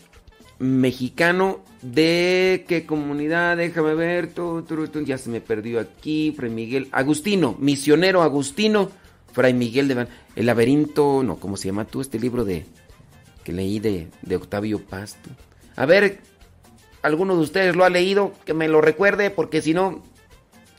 [0.61, 3.59] mexicano ¿De qué comunidad?
[3.59, 4.31] Déjame ver.
[5.05, 6.33] ya se me perdió aquí.
[6.35, 6.89] Fray Miguel.
[6.93, 8.91] Agustino, misionero Agustino.
[9.35, 10.09] Fray Miguel de Van.
[10.35, 11.23] El laberinto.
[11.23, 12.01] No, ¿cómo se llama tú?
[12.01, 12.65] Este libro de.
[13.45, 15.29] que leí de, de Octavio Pasto.
[15.77, 16.21] A ver,
[17.03, 18.33] ¿alguno de ustedes lo ha leído?
[18.47, 20.03] Que me lo recuerde, porque si no.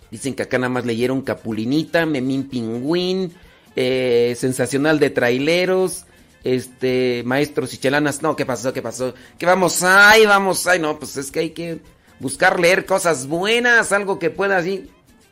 [0.09, 3.31] Dicen que acá nada más leyeron Capulinita, Memín Pingüín,
[3.75, 6.07] eh, Sensacional de Traileros
[6.45, 8.71] este, maestros y chelanas, no, ¿qué pasó?
[8.71, 9.15] ¿Qué pasó?
[9.37, 9.81] ¿Qué vamos?
[9.81, 11.81] Ay, vamos, ay, no, pues es que hay que
[12.19, 14.89] buscar leer cosas buenas, algo que pueda así.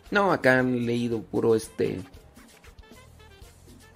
[0.10, 2.02] No, acá han leído puro este.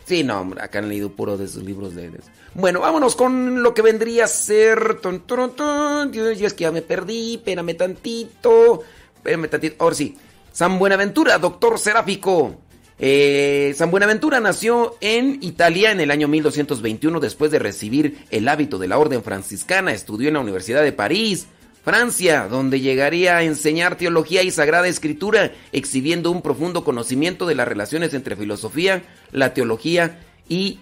[0.05, 2.11] Sí, no, acá han leído puro de esos libros de.
[2.53, 5.01] Bueno, vámonos con lo que vendría a ser.
[5.01, 6.11] Ton, ton, ton.
[6.11, 8.83] Dios, es que ya me perdí, espérame tantito.
[9.15, 9.75] Espérame tantito.
[9.79, 10.15] Ahora sí.
[10.51, 12.61] San Buenaventura, doctor seráfico.
[12.99, 18.79] Eh, San Buenaventura nació en Italia en el año 1221 después de recibir el hábito
[18.79, 19.93] de la orden franciscana.
[19.93, 21.47] Estudió en la Universidad de París,
[21.83, 27.67] Francia, donde llegaría a enseñar teología y sagrada escritura, exhibiendo un profundo conocimiento de las
[27.67, 30.19] relaciones entre filosofía, la teología
[30.49, 30.79] y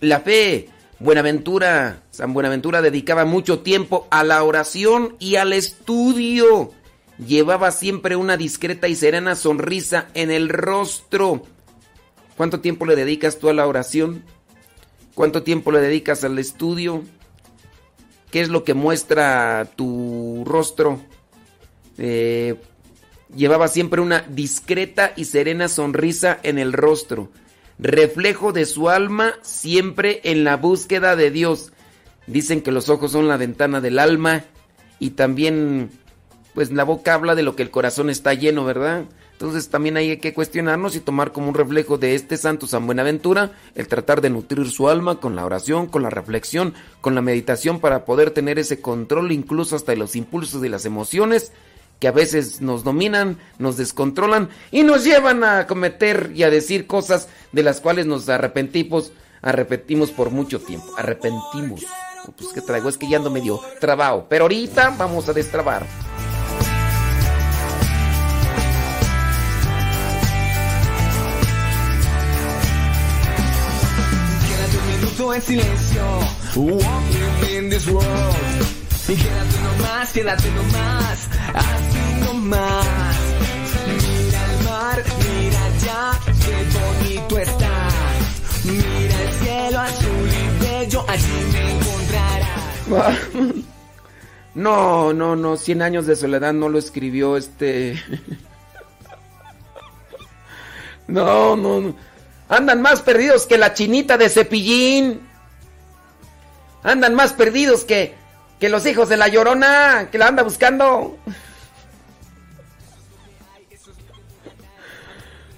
[0.00, 0.70] la fe.
[1.00, 6.72] Buenaventura, San Buenaventura dedicaba mucho tiempo a la oración y al estudio.
[7.24, 11.42] Llevaba siempre una discreta y serena sonrisa en el rostro
[12.38, 14.22] ¿Cuánto tiempo le dedicas tú a la oración?
[15.14, 17.02] ¿Cuánto tiempo le dedicas al estudio?
[18.30, 21.00] ¿Qué es lo que muestra tu rostro?
[21.98, 22.54] Eh,
[23.34, 27.32] llevaba siempre una discreta y serena sonrisa en el rostro,
[27.80, 31.72] reflejo de su alma siempre en la búsqueda de Dios.
[32.28, 34.44] Dicen que los ojos son la ventana del alma
[35.00, 35.90] y también
[36.58, 39.04] pues la boca habla de lo que el corazón está lleno, ¿verdad?
[39.30, 43.52] Entonces también hay que cuestionarnos y tomar como un reflejo de este santo San Buenaventura
[43.76, 47.78] el tratar de nutrir su alma con la oración, con la reflexión, con la meditación
[47.78, 51.52] para poder tener ese control incluso hasta de los impulsos y las emociones
[52.00, 56.88] que a veces nos dominan, nos descontrolan y nos llevan a cometer y a decir
[56.88, 61.86] cosas de las cuales nos arrepentimos, arrepentimos por mucho tiempo, arrepentimos.
[62.36, 65.86] Pues que traigo, es que ya ando medio trabajo, pero ahorita vamos a destrabar.
[75.18, 76.02] En silencio.
[77.50, 78.06] In this world.
[79.08, 83.16] Y quédate nomás, quédate nomás, así nomás.
[83.86, 87.88] Mira el mar, mira allá, qué bonito está.
[88.64, 93.24] Mira el cielo azul y bello, allí me encontrarás.
[94.54, 98.02] No, no, no, Cien años de soledad no lo escribió este...
[101.06, 101.94] No, no, no.
[102.48, 105.20] Andan más perdidos que la chinita de cepillín.
[106.82, 108.14] Andan más perdidos que,
[108.58, 111.18] que los hijos de la llorona, que la anda buscando.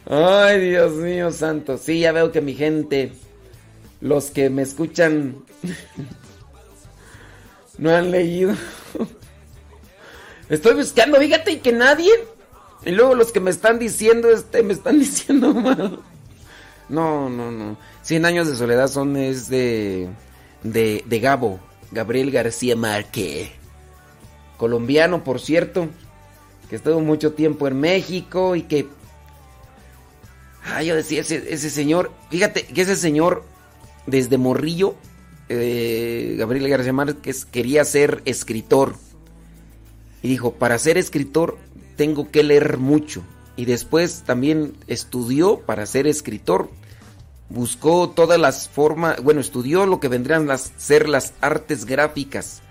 [0.07, 1.78] Ay, Dios mío santo.
[1.78, 3.12] Sí, ya veo que mi gente,
[4.01, 5.45] los que me escuchan,
[7.78, 8.57] no han leído.
[10.49, 12.11] Estoy buscando, fíjate, que nadie.
[12.84, 16.01] Y luego los que me están diciendo, este, me están diciendo mal.
[16.91, 17.76] No, no, no.
[18.03, 20.09] Cien años de soledad son es de,
[20.64, 21.61] de, de Gabo,
[21.93, 23.53] Gabriel García Márquez.
[24.57, 25.88] Colombiano, por cierto,
[26.68, 28.88] que estuvo mucho tiempo en México y que...
[30.64, 33.45] Ah, yo decía, ese, ese señor, fíjate que ese señor,
[34.07, 34.97] desde Morrillo,
[35.49, 38.97] eh, Gabriel García Márquez quería ser escritor.
[40.22, 41.57] Y dijo, para ser escritor
[41.97, 43.22] tengo que leer mucho.
[43.57, 46.68] Y después también estudió para ser escritor
[47.51, 52.62] buscó todas las formas, bueno, estudió lo que vendrían a ser las artes gráficas,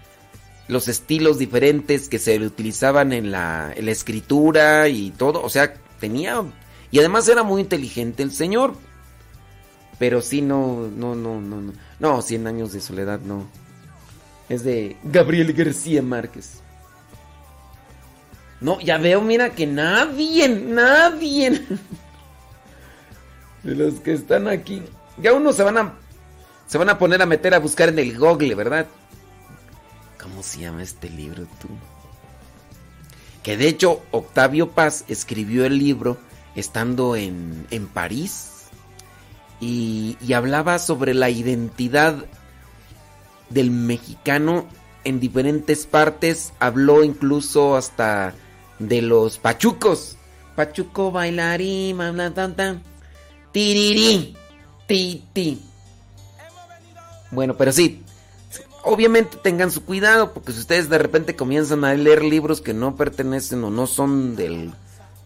[0.67, 6.41] los estilos diferentes que se utilizaban en la, escritura y todo, o sea, tenía,
[6.91, 8.73] y además era muy inteligente el señor,
[9.99, 13.47] pero sí, no, no, no, no, no, no, Cien años de soledad, no,
[14.47, 16.61] es de Gabriel García Márquez.
[18.61, 21.61] No, ya veo, mira que nadie, nadie.
[23.63, 24.83] de los que están aquí.
[25.17, 25.93] Ya unos se van a
[26.67, 28.85] se van a poner a meter a buscar en el Google, ¿verdad?
[30.21, 31.67] ¿Cómo se llama este libro tú?
[33.41, 36.17] Que de hecho Octavio Paz escribió el libro
[36.55, 38.65] estando en, en París
[39.59, 42.25] y, y hablaba sobre la identidad
[43.49, 44.67] del mexicano
[45.03, 46.53] en diferentes partes.
[46.59, 48.35] Habló incluso hasta
[48.77, 50.17] de los pachucos.
[50.55, 51.97] Pachuco bailarín,
[52.35, 52.88] tan, tan.
[53.51, 54.35] Tiriri.
[54.87, 55.61] Ti,
[57.31, 58.01] Bueno, pero sí.
[58.83, 62.95] obviamente tengan su cuidado, porque si ustedes de repente comienzan a leer libros que no
[62.95, 64.71] pertenecen o no son del,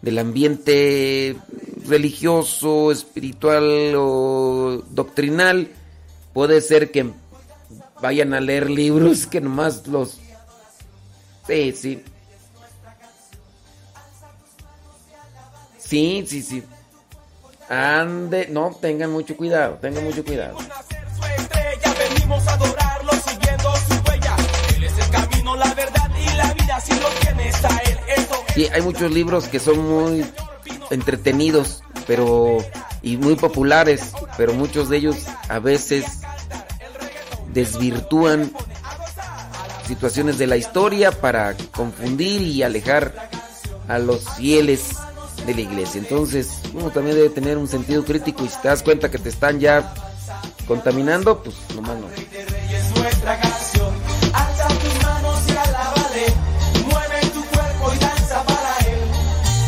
[0.02, 1.36] del ambiente
[1.86, 5.70] religioso, espiritual o doctrinal,
[6.34, 7.10] puede ser que
[8.02, 10.18] vayan a leer libros que nomás los...
[11.46, 12.02] Sí, sí.
[15.78, 16.62] Sí, sí, sí.
[17.68, 20.58] Ande, no, tengan mucho cuidado, tengan mucho cuidado.
[21.98, 24.36] venimos a adorarlo siguiendo su huella.
[24.76, 26.80] Él es el camino, la verdad y la vida.
[26.80, 27.98] Si lo tienes a él,
[28.54, 30.24] Sí, hay muchos libros que son muy
[30.90, 32.58] entretenidos, pero
[33.02, 35.16] y muy populares, pero muchos de ellos
[35.48, 36.04] a veces
[37.52, 38.52] desvirtúan
[39.86, 43.28] situaciones de la historia para confundir y alejar
[43.88, 44.96] a los fieles
[45.46, 46.00] de la iglesia.
[46.00, 49.28] Entonces, uno también debe tener un sentido crítico y si te das cuenta que te
[49.28, 49.94] están ya
[50.66, 52.06] contaminando, pues nomás no.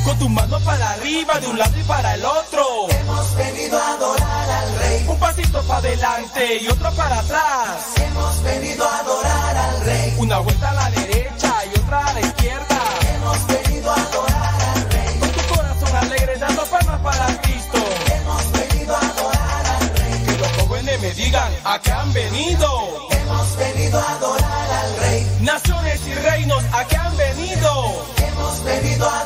[0.05, 2.89] Con tu mano para arriba, de un lado y para el otro.
[2.89, 5.05] Hemos venido a adorar al rey.
[5.09, 7.95] Un pasito para adelante y otro para atrás.
[7.97, 10.15] Hemos venido a adorar al rey.
[10.19, 10.91] Una vuelta a la
[21.67, 22.69] a qué han venido.
[23.11, 25.27] Hemos venido a adorar al Rey.
[25.41, 27.71] Naciones y reinos a qué han venido.
[28.19, 29.26] Hemos venido a adorar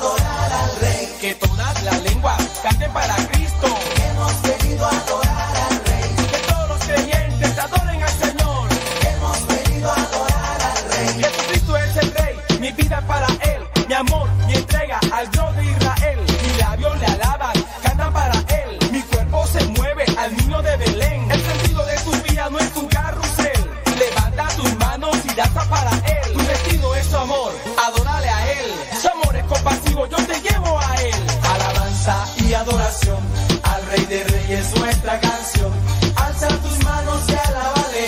[32.51, 33.19] y adoración
[33.63, 35.73] al Rey de Reyes, nuestra canción.
[36.17, 38.07] Alza tus manos y alábale.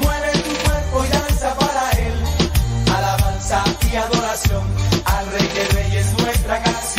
[0.00, 2.14] Mueve tu cuerpo y danza para Él.
[2.96, 4.62] Alabanza y adoración
[5.04, 6.91] al Rey de Reyes, nuestra canción.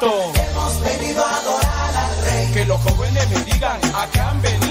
[0.00, 0.32] Cristo.
[0.34, 2.52] Hemos venido a adorar al Rey.
[2.52, 4.69] Que los jóvenes me digan a qué han venido.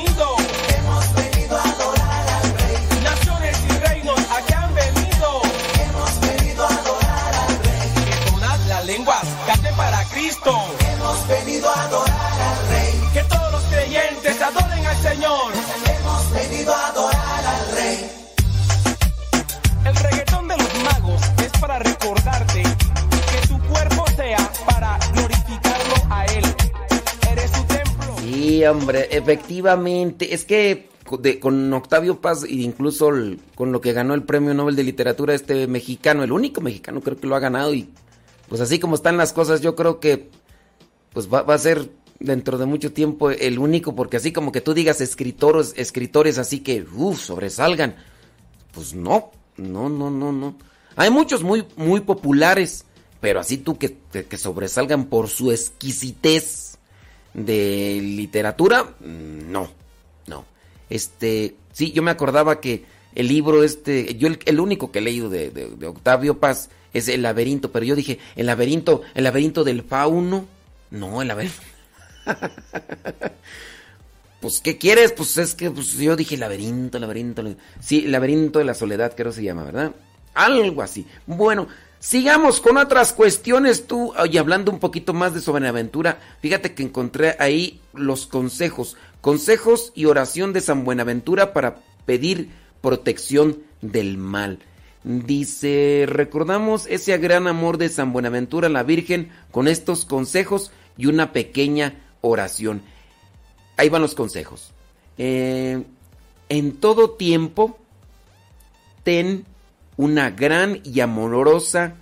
[28.68, 30.34] Hombre, efectivamente.
[30.34, 30.90] Es que
[31.40, 33.10] con Octavio Paz e incluso
[33.56, 37.18] con lo que ganó el premio Nobel de Literatura este mexicano, el único mexicano creo
[37.18, 37.90] que lo ha ganado y
[38.48, 40.30] pues así como están las cosas, yo creo que
[41.14, 41.90] pues va, a ser
[42.20, 46.60] dentro de mucho tiempo el único, porque así como que tú digas escritores, escritores así
[46.60, 47.96] que, uff, sobresalgan,
[48.72, 50.56] pues no, no, no, no, no.
[50.96, 52.86] Hay muchos muy, muy populares,
[53.20, 56.69] pero así tú que, que sobresalgan por su exquisitez
[57.34, 59.70] de literatura, no,
[60.28, 60.46] no.
[60.90, 65.30] Este, sí, yo me acordaba que el libro este, yo el, único que he leído
[65.30, 70.48] de, Octavio Paz, es el laberinto, pero yo dije, el laberinto, el laberinto del fauno.
[70.90, 71.60] No, el laberinto.
[74.42, 75.12] pues, ¿qué quieres?
[75.12, 77.44] Pues es que pues, yo dije laberinto, laberinto,
[77.80, 79.92] Sí, laberinto de la soledad, creo que se llama, ¿verdad?
[80.34, 81.06] Algo así.
[81.28, 81.68] Bueno,
[82.00, 83.88] sigamos con otras cuestiones.
[83.88, 88.98] Tú, y hablando un poquito más de Sobrenaventura, fíjate que encontré ahí los consejos.
[89.22, 92.50] Consejos y oración de San Buenaventura para pedir
[92.82, 94.60] protección del mal.
[95.04, 101.32] Dice, recordamos ese gran amor de San Buenaventura la Virgen con estos consejos y una
[101.32, 102.82] pequeña oración.
[103.78, 104.72] Ahí van los consejos.
[105.18, 105.84] Eh,
[106.50, 107.78] en todo tiempo,
[109.04, 109.46] ten
[110.00, 111.96] una gran y amorosa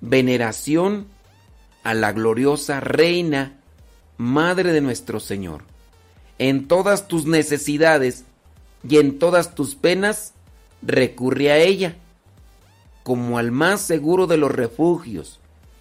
[0.00, 1.08] veneración
[1.82, 3.58] a la gloriosa Reina,
[4.16, 5.64] Madre de nuestro Señor.
[6.38, 8.22] En todas tus necesidades
[8.88, 10.34] y en todas tus penas,
[10.82, 11.96] recurre a ella
[13.02, 15.40] como al más seguro de los refugios,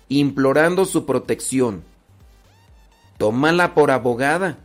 [0.09, 1.83] implorando su protección.
[3.19, 4.57] tómala por abogada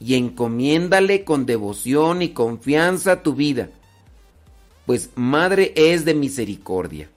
[0.00, 3.68] y encomiéndale con devoción y confianza tu vida,
[4.88, 7.10] pues Madre es de misericordia.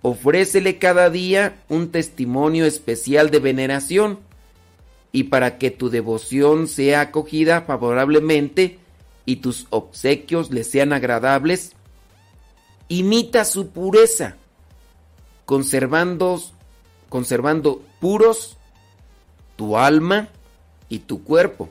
[0.00, 4.20] Ofrécele cada día un testimonio especial de veneración
[5.10, 8.78] y para que tu devoción sea acogida favorablemente
[9.26, 11.72] y tus obsequios le sean agradables,
[12.86, 14.36] imita su pureza,
[15.46, 16.40] conservando,
[17.08, 18.56] conservando puros
[19.56, 20.28] tu alma
[20.88, 21.70] y tu cuerpo,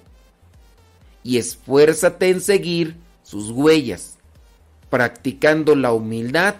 [1.23, 4.18] y esfuérzate en seguir sus huellas,
[4.89, 6.55] practicando la humildad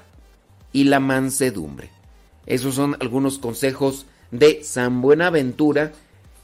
[0.72, 1.90] y la mansedumbre.
[2.46, 5.92] Esos son algunos consejos de San Buenaventura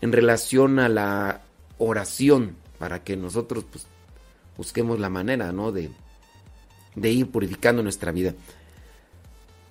[0.01, 1.41] en relación a la
[1.77, 3.87] oración, para que nosotros pues,
[4.57, 5.71] busquemos la manera ¿no?
[5.71, 5.89] de,
[6.95, 8.33] de ir purificando nuestra vida.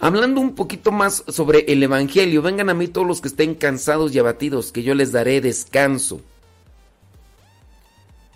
[0.00, 4.14] Hablando un poquito más sobre el Evangelio, vengan a mí todos los que estén cansados
[4.14, 6.20] y abatidos, que yo les daré descanso.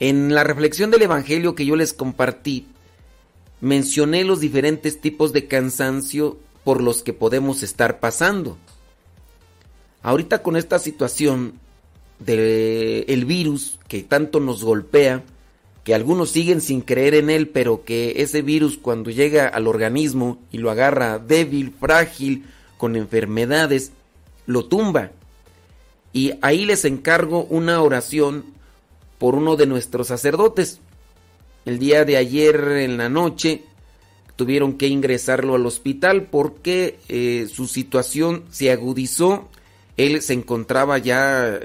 [0.00, 2.68] En la reflexión del Evangelio que yo les compartí,
[3.60, 8.58] mencioné los diferentes tipos de cansancio por los que podemos estar pasando.
[10.02, 11.54] Ahorita con esta situación
[12.18, 15.24] del virus que tanto nos golpea,
[15.84, 20.38] que algunos siguen sin creer en él, pero que ese virus cuando llega al organismo
[20.52, 22.44] y lo agarra débil, frágil,
[22.76, 23.92] con enfermedades,
[24.46, 25.12] lo tumba.
[26.12, 28.44] Y ahí les encargo una oración
[29.18, 30.80] por uno de nuestros sacerdotes.
[31.64, 33.64] El día de ayer en la noche
[34.36, 39.48] tuvieron que ingresarlo al hospital porque eh, su situación se agudizó.
[39.96, 41.58] Él se encontraba ya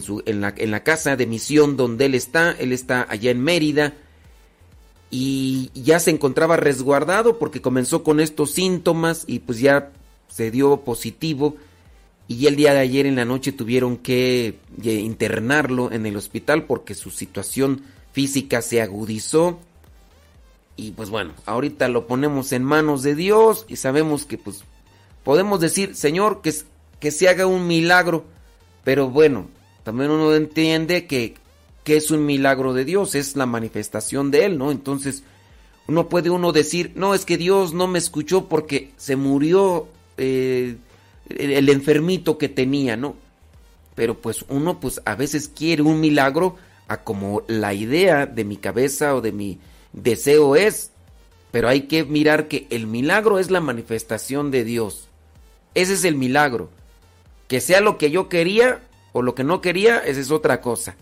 [0.00, 2.52] su, en, la, en la casa de misión donde él está.
[2.58, 3.94] Él está allá en Mérida
[5.10, 9.90] y ya se encontraba resguardado porque comenzó con estos síntomas y pues ya
[10.28, 11.56] se dio positivo
[12.28, 16.64] y el día de ayer en la noche tuvieron que eh, internarlo en el hospital
[16.64, 17.82] porque su situación
[18.12, 19.60] física se agudizó
[20.76, 24.64] y pues bueno, ahorita lo ponemos en manos de Dios y sabemos que pues
[25.24, 26.54] podemos decir, Señor, que,
[26.98, 28.24] que se haga un milagro,
[28.82, 29.48] pero bueno,
[29.82, 31.34] también uno entiende que,
[31.84, 34.70] es un milagro de Dios, es la manifestación de Él, ¿no?
[34.70, 35.24] Entonces,
[35.88, 40.76] uno puede uno decir, no, es que Dios no me escuchó porque se murió eh,
[41.28, 43.16] el, enfermito que tenía, ¿no?
[43.96, 46.54] Pero pues uno pues a veces quiere un milagro
[46.90, 49.60] a como la idea de mi cabeza o de mi
[49.92, 50.90] deseo es,
[51.52, 55.06] pero hay que mirar que el milagro es la manifestación de Dios.
[55.74, 56.68] Ese es el milagro.
[57.46, 58.82] Que sea lo que yo quería
[59.12, 60.96] o lo que no quería, esa es otra cosa.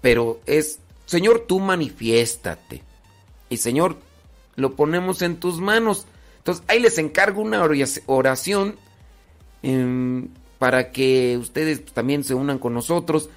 [0.00, 2.82] Pero es, Señor, tú manifiéstate.
[3.48, 3.96] Y Señor,
[4.56, 6.06] lo ponemos en tus manos.
[6.38, 7.62] Entonces ahí les encargo una
[8.06, 8.74] oración
[9.62, 13.30] em, para que ustedes también se unan con nosotros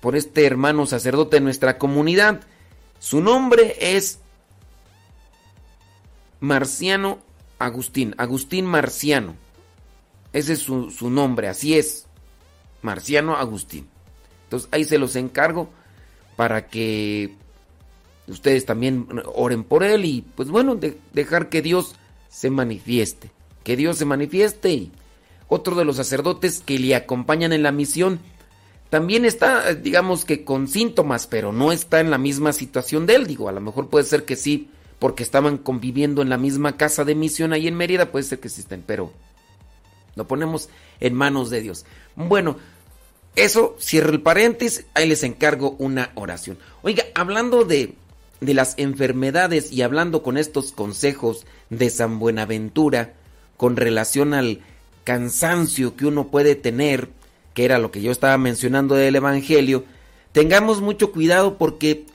[0.00, 2.40] por este hermano sacerdote de nuestra comunidad.
[2.98, 4.20] Su nombre es
[6.40, 7.18] Marciano
[7.58, 9.34] Agustín, Agustín Marciano.
[10.32, 12.06] Ese es su, nombre, así es.
[12.82, 13.88] Marciano Agustín.
[14.44, 15.68] Entonces ahí se los encargo
[16.36, 17.34] para que
[18.28, 20.78] ustedes también oren por él y pues bueno,
[21.12, 21.96] dejar que Dios
[22.28, 23.30] se manifieste.
[23.64, 24.92] Que Dios se manifieste y
[25.48, 28.20] otro de los sacerdotes que le acompañan en la misión
[28.90, 33.26] también está, digamos que con síntomas, pero no está en la misma situación de él.
[33.26, 34.68] Digo, a lo mejor puede ser que sí,
[34.98, 38.48] porque estaban conviviendo en la misma casa de misión ahí en Mérida, puede ser que
[38.48, 39.12] estén, pero
[40.16, 40.68] lo ponemos
[41.00, 41.84] en manos de Dios.
[42.16, 42.56] Bueno,
[43.36, 46.58] eso, cierro el paréntesis, ahí les encargo una oración.
[46.82, 47.94] Oiga, hablando de,
[48.40, 53.14] de las enfermedades y hablando con estos consejos de San Buenaventura
[53.56, 54.60] con relación al
[55.04, 57.10] cansancio que uno puede tener,
[57.58, 59.84] que era lo que yo estaba mencionando del Evangelio,
[60.30, 62.06] tengamos mucho cuidado porque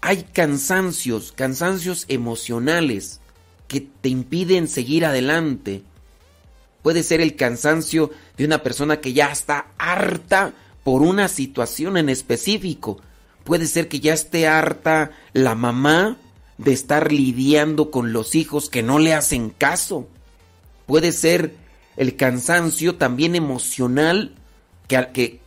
[0.00, 3.20] hay cansancios, cansancios emocionales
[3.68, 5.82] que te impiden seguir adelante
[6.80, 12.08] Puede ser el cansancio de una persona que ya está harta por una situación en
[12.08, 13.00] específico.
[13.44, 16.16] Puede ser que ya esté harta la mamá
[16.56, 20.08] de estar lidiando con los hijos que no le hacen caso.
[20.86, 21.54] Puede ser
[21.98, 24.34] el cansancio también emocional
[24.88, 25.40] que,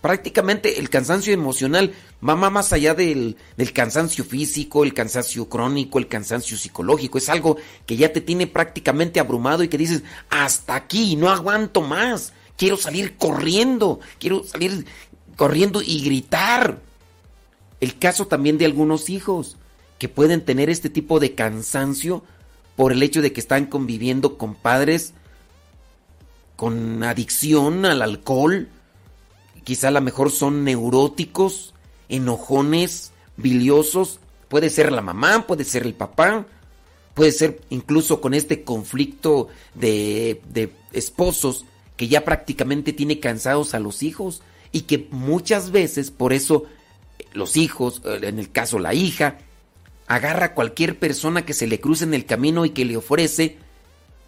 [0.00, 1.92] prácticamente el cansancio emocional
[2.26, 7.18] va más allá del, del, cansancio físico, el cansancio crónico, el cansancio psicológico.
[7.18, 11.80] Es algo que ya te tiene prácticamente abrumado y que dices, hasta aquí, no aguanto
[11.80, 12.32] más.
[12.56, 14.86] Quiero salir corriendo, quiero salir
[15.36, 16.80] corriendo y gritar.
[17.80, 19.56] El caso también de algunos hijos
[19.98, 22.22] que pueden tener este tipo de cansancio
[22.74, 25.14] por el hecho de que están conviviendo con padres
[26.56, 28.68] con adicción al alcohol,
[29.64, 31.74] quizá a lo mejor son neuróticos,
[32.08, 34.20] enojones, biliosos.
[34.48, 36.46] Puede ser la mamá, puede ser el papá,
[37.14, 41.64] puede ser incluso con este conflicto de, de esposos
[41.96, 44.42] que ya prácticamente tiene cansados a los hijos
[44.72, 46.64] y que muchas veces por eso
[47.32, 49.38] los hijos, eh, en el caso la hija,
[50.06, 53.58] agarra a cualquier persona que se le cruce en el camino y que le ofrece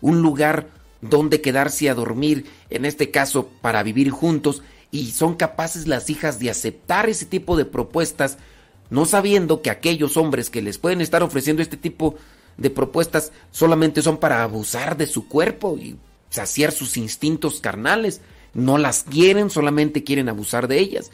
[0.01, 0.69] un lugar
[1.01, 6.39] donde quedarse a dormir, en este caso para vivir juntos, y son capaces las hijas
[6.39, 8.39] de aceptar ese tipo de propuestas,
[8.91, 12.17] no sabiendo que aquellos hombres que les pueden estar ofreciendo este tipo
[12.57, 15.97] de propuestas solamente son para abusar de su cuerpo y
[16.31, 18.21] saciar sus instintos carnales.
[18.55, 21.11] No las quieren, solamente quieren abusar de ellas.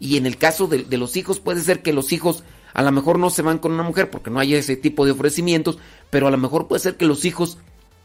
[0.00, 2.42] Y en el caso de, de los hijos puede ser que los hijos
[2.74, 5.12] a lo mejor no se van con una mujer porque no hay ese tipo de
[5.12, 5.78] ofrecimientos,
[6.10, 7.58] pero a lo mejor puede ser que los hijos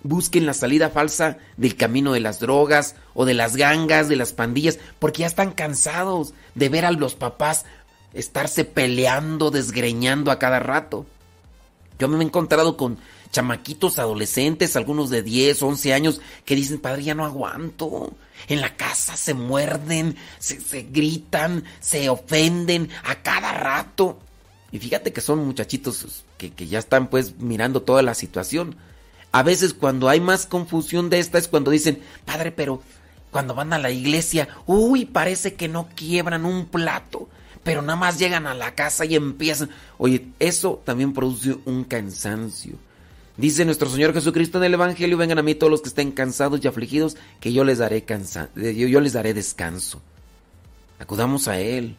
[0.03, 4.33] busquen la salida falsa del camino de las drogas o de las gangas, de las
[4.33, 7.65] pandillas, porque ya están cansados de ver a los papás
[8.13, 11.05] estarse peleando, desgreñando a cada rato.
[11.99, 12.97] Yo me he encontrado con
[13.31, 18.13] chamaquitos adolescentes, algunos de 10, 11 años, que dicen, padre, ya no aguanto.
[18.47, 24.19] En la casa se muerden, se, gritan, se ofenden a cada rato.
[24.71, 28.75] Y fíjate que son muchachitos que ya están pues mirando toda la situación.
[29.35, 32.81] A veces cuando hay más confusión de esta es cuando dicen, padre, pero
[33.31, 37.27] cuando van a la iglesia, uy, parece que no quiebran un plato,
[37.61, 39.69] pero nada más llegan a la casa y empiezan.
[39.97, 42.75] Oye, eso también produce un cansancio.
[43.35, 46.63] Dice nuestro Señor Jesucristo en el Evangelio, vengan a mí todos los que estén cansados
[46.63, 50.01] y afligidos, que yo les daré cansa yo, yo les daré descanso.
[50.97, 51.97] Acudamos a Él,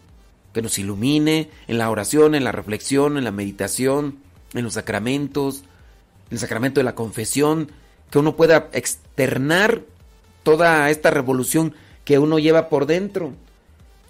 [0.54, 4.20] que nos ilumine en la oración, en la reflexión, en la meditación,
[4.54, 5.64] en los sacramentos,
[6.30, 7.70] el sacramento de la confesión,
[8.10, 9.82] que uno pueda externar
[10.42, 11.74] toda esta revolución
[12.04, 13.32] que uno lleva por dentro.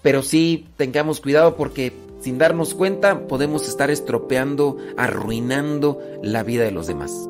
[0.01, 6.71] Pero sí tengamos cuidado porque sin darnos cuenta podemos estar estropeando, arruinando la vida de
[6.71, 7.27] los demás.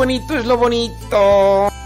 [0.00, 1.79] Bonito es lo bonito!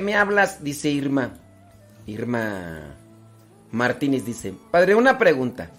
[0.00, 0.62] Me hablas?
[0.62, 1.34] Dice Irma.
[2.06, 2.96] Irma
[3.70, 5.70] Martínez dice, padre, una pregunta.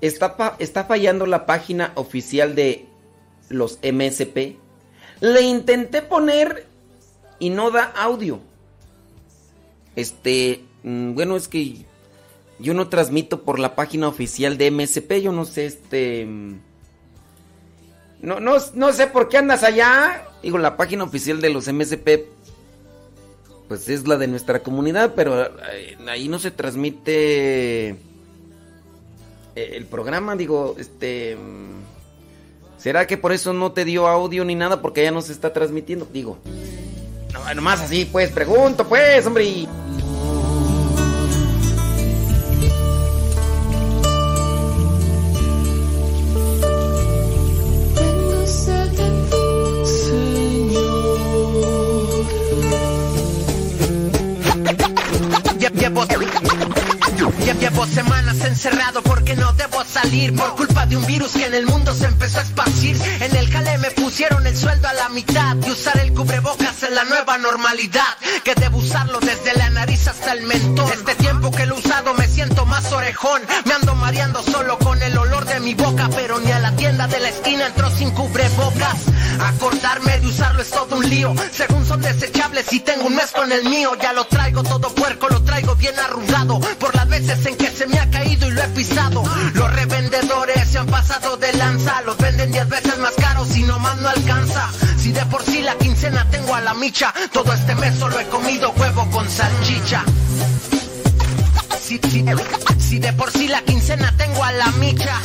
[0.00, 2.86] ¿Está, ¿Está fallando la página oficial de
[3.48, 4.56] los MSP?
[5.20, 6.66] Le intenté poner
[7.38, 8.40] y no da audio.
[9.94, 11.86] Este, mm, bueno, es que
[12.58, 16.26] yo no transmito por la página oficial de MSP, yo no sé, este...
[16.26, 16.60] Mm,
[18.22, 20.24] no, no, no sé por qué andas allá.
[20.42, 22.35] Digo, la página oficial de los MSP
[23.68, 27.96] pues es la de nuestra comunidad, pero eh, ahí no se transmite eh,
[29.54, 31.36] el programa, digo, este...
[32.78, 34.80] ¿Será que por eso no te dio audio ni nada?
[34.80, 36.38] Porque ya no se está transmitiendo, digo.
[37.32, 39.66] No, nomás así, pues, pregunto, pues, hombre.
[55.74, 56.95] yep, yep, yep.
[57.66, 60.34] Llevo semanas encerrado porque no debo salir.
[60.36, 62.96] Por culpa de un virus que en el mundo se empezó a esparcir.
[63.20, 66.90] En el jale me pusieron el sueldo a la mitad Y usar el cubrebocas es
[66.90, 68.16] la nueva normalidad.
[68.44, 70.88] Que debo usarlo desde la nariz hasta el mentón.
[70.92, 73.42] Este tiempo que lo he usado me siento más orejón.
[73.64, 77.08] Me ando mareando solo con el olor de mi boca Pero ni a la tienda
[77.08, 79.00] de la esquina entró sin cubrebocas.
[79.40, 81.34] Acordarme de usarlo es todo un lío.
[81.50, 83.92] Según son desechables y tengo un mes con el mío.
[84.00, 86.60] Ya lo traigo todo puerco, lo traigo bien arrugado.
[86.78, 89.22] Por las veces en que se me ha caído y lo he pisado.
[89.54, 93.96] Los revendedores se han pasado de lanza, los venden diez veces más caros y nomás
[93.98, 94.68] no alcanza.
[94.98, 98.26] Si de por sí la quincena tengo a la micha, todo este mes solo he
[98.26, 100.04] comido huevo con salchicha.
[101.80, 105.18] Si, de por sí la quincena tengo a la micha.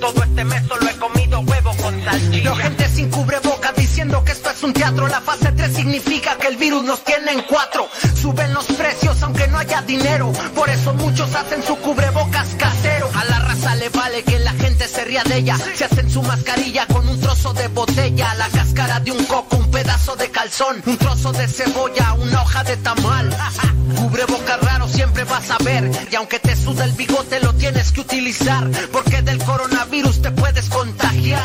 [0.00, 2.56] Todo este mes solo he comido huevo con salchicha.
[2.56, 3.57] gente sin cubreboca
[3.98, 5.08] diciendo que esto es un teatro.
[5.08, 7.88] La fase 3 significa que el virus nos tiene en cuatro.
[8.14, 10.32] Suben los precios aunque no haya dinero.
[10.54, 13.10] Por eso muchos hacen su cubrebocas casero.
[13.12, 15.58] A la raza le vale que la gente se ría de ella.
[15.74, 18.34] Se hacen su mascarilla con un trozo de botella.
[18.34, 20.80] La cáscara de un coco, un pedazo de calzón.
[20.86, 23.36] Un trozo de cebolla, una hoja de tamal.
[23.96, 25.90] Cubrebocas raro siempre vas a ver.
[26.08, 28.70] Y aunque te suda el bigote lo tienes que utilizar.
[28.92, 31.42] Porque del coronavirus te puedes contagiar.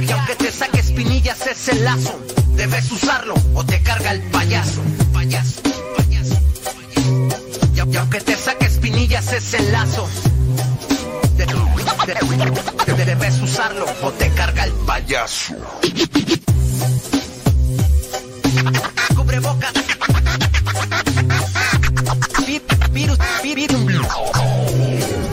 [0.00, 1.80] Y aunque te saques pinillas ese
[2.56, 4.82] debes usarlo o te carga el payaso.
[5.12, 5.60] Payaso,
[5.96, 7.92] payaso, payaso.
[7.92, 10.08] Y aunque te saques pinillas ese lazo,
[12.96, 15.54] debes usarlo o te carga el payaso.
[19.14, 19.72] Cubrebocas.
[22.92, 25.23] Virus, virus.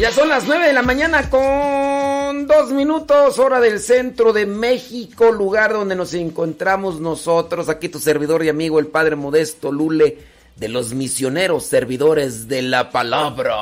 [0.00, 5.30] Ya son las 9 de la mañana con dos minutos, hora del centro de México,
[5.30, 10.16] lugar donde nos encontramos nosotros, aquí tu servidor y amigo, el Padre Modesto Lule,
[10.56, 13.54] de los misioneros servidores de la palabra.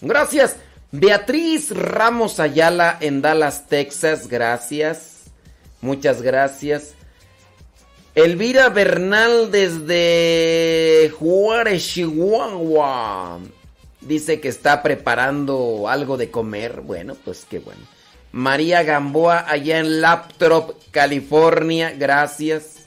[0.00, 0.56] Gracias.
[0.90, 5.26] Beatriz Ramos Ayala en Dallas, Texas, gracias.
[5.82, 6.94] Muchas gracias.
[8.16, 13.38] Elvira Bernal desde Juárez, Chihuahua.
[14.00, 16.80] Dice que está preparando algo de comer.
[16.80, 17.82] Bueno, pues qué bueno.
[18.32, 21.94] María Gamboa allá en Laptop, California.
[21.96, 22.86] Gracias.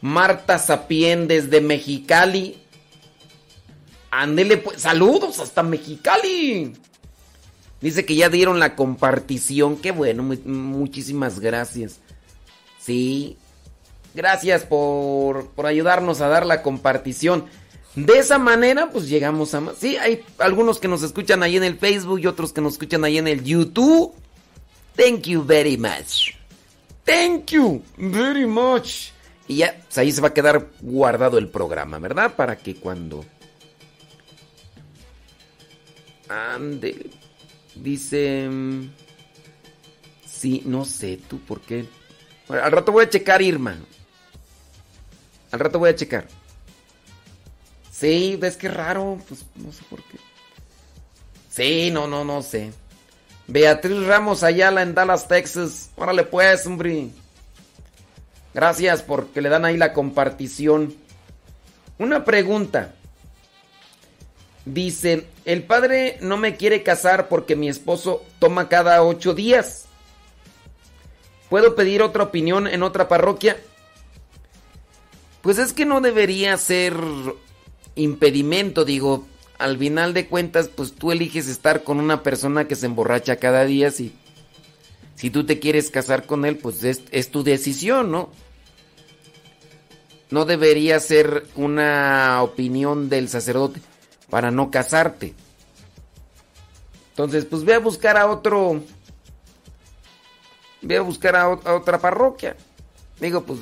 [0.00, 2.62] Marta Sapien desde Mexicali.
[4.10, 4.82] Ándele pues.
[4.82, 6.74] Saludos hasta Mexicali.
[7.80, 9.76] Dice que ya dieron la compartición.
[9.76, 10.22] Qué bueno.
[10.22, 11.98] Muchísimas gracias.
[12.78, 13.36] Sí.
[14.14, 17.46] Gracias por, por ayudarnos a dar la compartición.
[17.96, 19.76] De esa manera, pues llegamos a más.
[19.78, 23.04] Sí, hay algunos que nos escuchan ahí en el Facebook y otros que nos escuchan
[23.04, 24.14] ahí en el YouTube.
[24.96, 26.34] Thank you very much.
[27.04, 29.10] Thank you very much.
[29.48, 32.34] Y ya, pues ahí se va a quedar guardado el programa, ¿verdad?
[32.34, 33.24] Para que cuando...
[36.28, 37.10] Ande.
[37.74, 38.48] Dice...
[38.48, 38.90] mm,
[40.26, 41.86] Sí, no sé, tú, ¿por qué?
[42.48, 43.76] Al rato voy a checar, Irma.
[45.50, 46.28] Al rato voy a checar.
[47.98, 50.18] Sí, ves que raro, pues no sé por qué.
[51.48, 52.72] Sí, no, no, no sé.
[53.46, 55.90] Beatriz Ramos Ayala en Dallas, Texas.
[55.96, 57.08] Órale pues, hombre.
[58.52, 60.94] Gracias porque le dan ahí la compartición.
[61.98, 62.92] Una pregunta.
[64.66, 69.86] Dice, el padre no me quiere casar porque mi esposo toma cada ocho días.
[71.48, 73.56] ¿Puedo pedir otra opinión en otra parroquia?
[75.40, 76.94] Pues es que no debería ser
[77.96, 79.26] impedimento, digo,
[79.58, 83.64] al final de cuentas, pues tú eliges estar con una persona que se emborracha cada
[83.64, 84.14] día, si,
[85.14, 88.30] si tú te quieres casar con él, pues es, tu decisión, ¿no?
[90.30, 93.80] No debería ser una opinión del sacerdote
[94.28, 95.34] para no casarte.
[97.10, 98.82] Entonces, pues ve a buscar a otro.
[100.82, 102.56] Ve a buscar a, otra parroquia.
[103.20, 103.60] Digo, pues.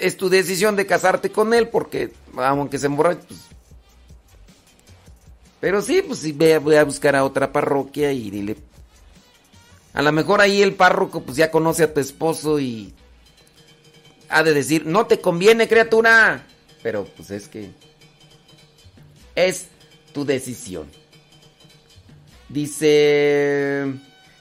[0.00, 3.40] Es tu decisión de casarte con él porque, aunque se emborrache, pues.
[5.60, 8.56] Pero sí, pues sí, ve, a buscar a otra parroquia y dile.
[9.92, 12.94] A lo mejor ahí el párroco, pues ya conoce a tu esposo y.
[14.28, 16.46] Ha de decir, no te conviene, criatura.
[16.82, 17.70] Pero pues es que.
[19.34, 19.68] Es
[20.12, 20.88] tu decisión.
[22.48, 23.94] Dice.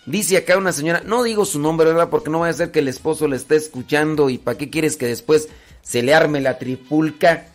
[0.07, 2.09] Dice acá una señora, no digo su nombre, ¿verdad?
[2.09, 4.95] Porque no va a ser que el esposo le esté escuchando y ¿para qué quieres
[4.95, 5.49] que después
[5.81, 7.47] se le arme la tripulca?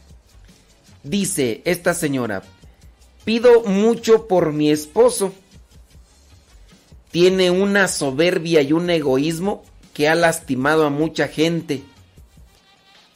[1.02, 2.42] Dice esta señora,
[3.24, 5.32] pido mucho por mi esposo.
[7.10, 9.64] Tiene una soberbia y un egoísmo
[9.94, 11.82] que ha lastimado a mucha gente.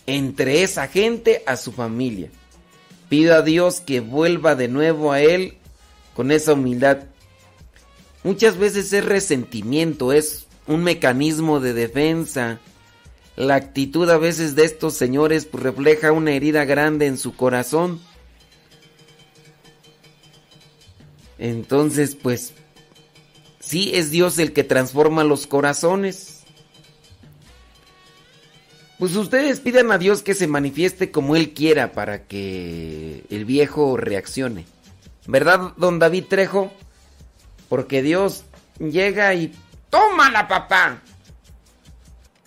[0.07, 2.31] Entre esa gente a su familia.
[3.11, 5.59] Pido a Dios que vuelva de nuevo a Él
[6.15, 7.01] con esa humildad.
[8.27, 12.59] Muchas veces es resentimiento, es un mecanismo de defensa.
[13.37, 18.01] La actitud a veces de estos señores pues, refleja una herida grande en su corazón.
[21.39, 22.53] Entonces, pues,
[23.61, 26.41] sí es Dios el que transforma los corazones.
[28.99, 33.97] Pues ustedes pidan a Dios que se manifieste como Él quiera para que el viejo
[33.97, 34.67] reaccione.
[35.29, 36.73] ¿Verdad, don David Trejo?
[37.69, 38.45] Porque Dios
[38.79, 39.55] llega y...
[39.91, 41.01] ¡Tómala, papá!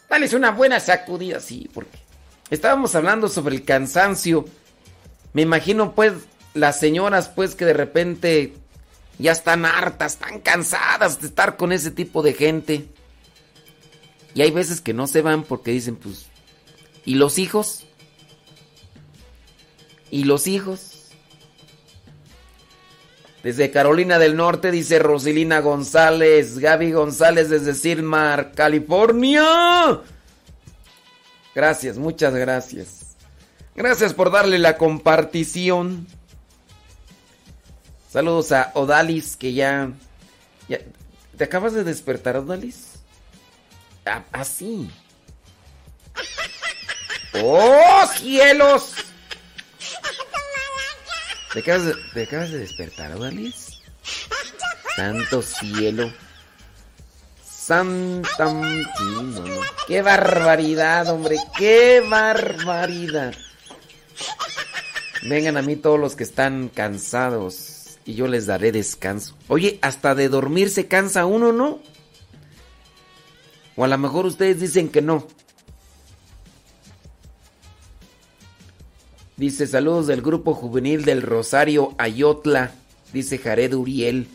[0.09, 1.97] Dale una buena sacudida, sí, porque...
[2.49, 4.45] Estábamos hablando sobre el cansancio.
[5.33, 6.13] Me imagino, pues,
[6.53, 8.55] las señoras, pues, que de repente
[9.19, 12.87] ya están hartas, están cansadas de estar con ese tipo de gente.
[14.33, 16.29] Y hay veces que no se van porque dicen, pues,
[17.09, 17.85] ¿Y los hijos?
[20.11, 20.88] ¿Y los hijos?
[23.43, 30.01] Desde Carolina del Norte dice Rosilina González, Gaby González desde Silmar, California.
[31.55, 33.15] Gracias, muchas gracias.
[33.75, 36.05] Gracias por darle la compartición.
[38.11, 39.91] Saludos a Odalis que ya,
[40.67, 40.79] ya
[41.39, 42.95] ¿Te acabas de despertar, Odalis?
[44.05, 44.89] Ah, así.
[47.41, 48.91] ¡Oh, cielos!
[51.53, 53.81] ¿Te acabas de, de despertar, Odalis?
[54.95, 56.11] Santo cielo.
[57.43, 58.47] Santa...
[59.87, 61.37] ¡Qué barbaridad, hombre!
[61.57, 63.33] ¡Qué barbaridad!
[65.23, 69.35] Vengan a mí todos los que están cansados y yo les daré descanso.
[69.47, 71.79] Oye, hasta de dormir se cansa uno, ¿no?
[73.75, 75.27] O a lo mejor ustedes dicen que no.
[79.39, 82.71] Dice saludos del grupo juvenil del Rosario Ayotla.
[83.13, 84.27] Dice Jared Uriel.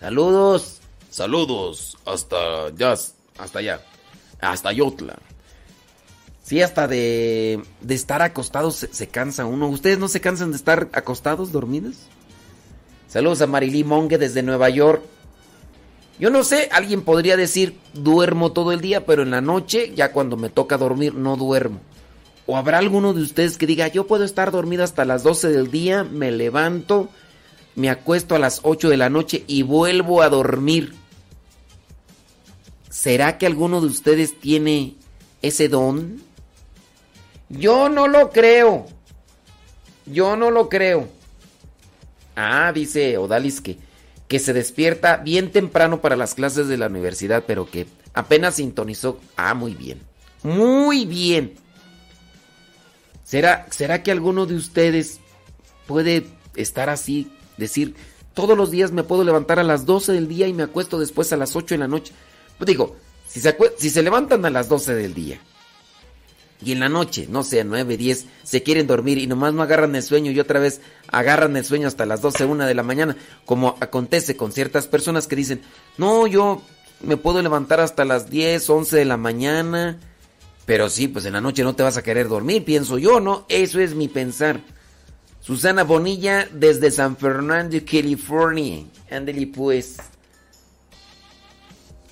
[0.00, 0.80] Saludos.
[1.08, 1.96] Saludos.
[2.04, 2.92] Hasta ya.
[3.38, 3.80] Hasta allá.
[4.38, 5.18] Hasta Ayotla.
[6.42, 9.66] Sí, hasta de, de estar acostados se, se, cansa uno.
[9.66, 11.96] ¿Ustedes no se cansan de estar acostados, dormidos?
[13.08, 15.02] Saludos a Marilí Monge desde Nueva York.
[16.18, 20.12] Yo no sé, alguien podría decir duermo todo el día, pero en la noche, ya
[20.12, 21.80] cuando me toca dormir, no duermo.
[22.46, 25.70] ¿O habrá alguno de ustedes que diga, yo puedo estar dormido hasta las 12 del
[25.70, 27.08] día, me levanto,
[27.76, 30.94] me acuesto a las 8 de la noche y vuelvo a dormir?
[32.88, 34.96] ¿Será que alguno de ustedes tiene
[35.42, 36.22] ese don?
[37.48, 38.86] Yo no lo creo.
[40.06, 41.08] Yo no lo creo.
[42.36, 43.78] Ah, dice Odalis que,
[44.28, 49.20] que se despierta bien temprano para las clases de la universidad, pero que apenas sintonizó.
[49.36, 50.00] Ah, muy bien.
[50.42, 51.54] Muy bien.
[53.30, 55.20] ¿Será, ¿Será que alguno de ustedes
[55.86, 56.26] puede
[56.56, 57.94] estar así, decir,
[58.34, 61.32] todos los días me puedo levantar a las 12 del día y me acuesto después
[61.32, 62.12] a las 8 de la noche?
[62.58, 62.96] Pues digo,
[63.28, 65.38] si se, si se levantan a las 12 del día
[66.60, 69.94] y en la noche, no sé, 9, 10, se quieren dormir y nomás no agarran
[69.94, 73.16] el sueño y otra vez agarran el sueño hasta las 12, 1 de la mañana,
[73.44, 75.62] como acontece con ciertas personas que dicen,
[75.98, 76.62] no, yo
[77.00, 80.00] me puedo levantar hasta las 10, 11 de la mañana
[80.70, 83.44] pero sí, pues en la noche no te vas a querer dormir, pienso yo, ¿no?
[83.48, 84.60] Eso es mi pensar.
[85.40, 88.84] Susana Bonilla desde San Fernando, California.
[89.10, 89.96] Ándale pues.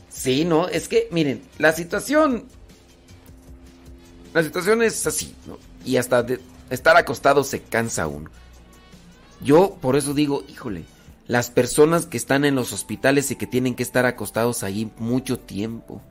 [0.08, 2.46] Sí, no, es que, miren, la situación.
[4.34, 5.56] La situación es así, ¿no?
[5.84, 8.28] Y hasta de estar acostado se cansa uno.
[9.40, 10.82] Yo por eso digo, híjole,
[11.28, 15.38] las personas que están en los hospitales y que tienen que estar acostados allí mucho
[15.38, 16.02] tiempo.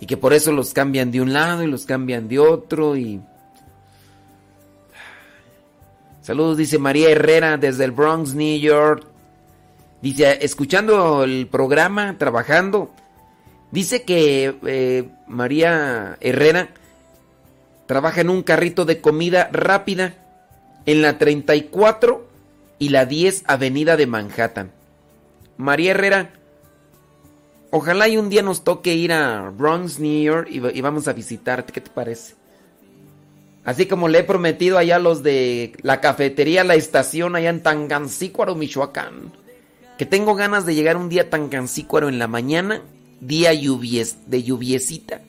[0.00, 3.20] Y que por eso los cambian de un lado y los cambian de otro y...
[6.20, 9.06] Saludos, dice María Herrera desde el Bronx, New York.
[10.02, 12.90] Dice, escuchando el programa, trabajando.
[13.70, 16.70] Dice que eh, María Herrera
[17.86, 20.14] trabaja en un carrito de comida rápida
[20.84, 22.26] en la 34
[22.78, 24.72] y la 10 Avenida de Manhattan.
[25.56, 26.30] María Herrera,
[27.70, 31.72] ojalá y un día nos toque ir a Bronx, New York y, vamos a visitarte.
[31.72, 32.34] ¿Qué te parece?
[33.64, 37.62] Así como le he prometido allá a los de la cafetería La Estación allá en
[37.62, 39.32] Tangancícuaro, Michoacán.
[39.98, 42.82] Que tengo ganas de llegar un día a Tangancícuaro en la mañana,
[43.20, 45.22] día lluvies, de lluviecita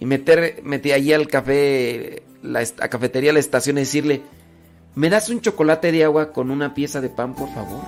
[0.00, 4.22] y meter, meter allí al café, la, cafetería, la estación y decirle,
[4.94, 7.80] ¿me das un chocolate de agua con una pieza de pan, por favor?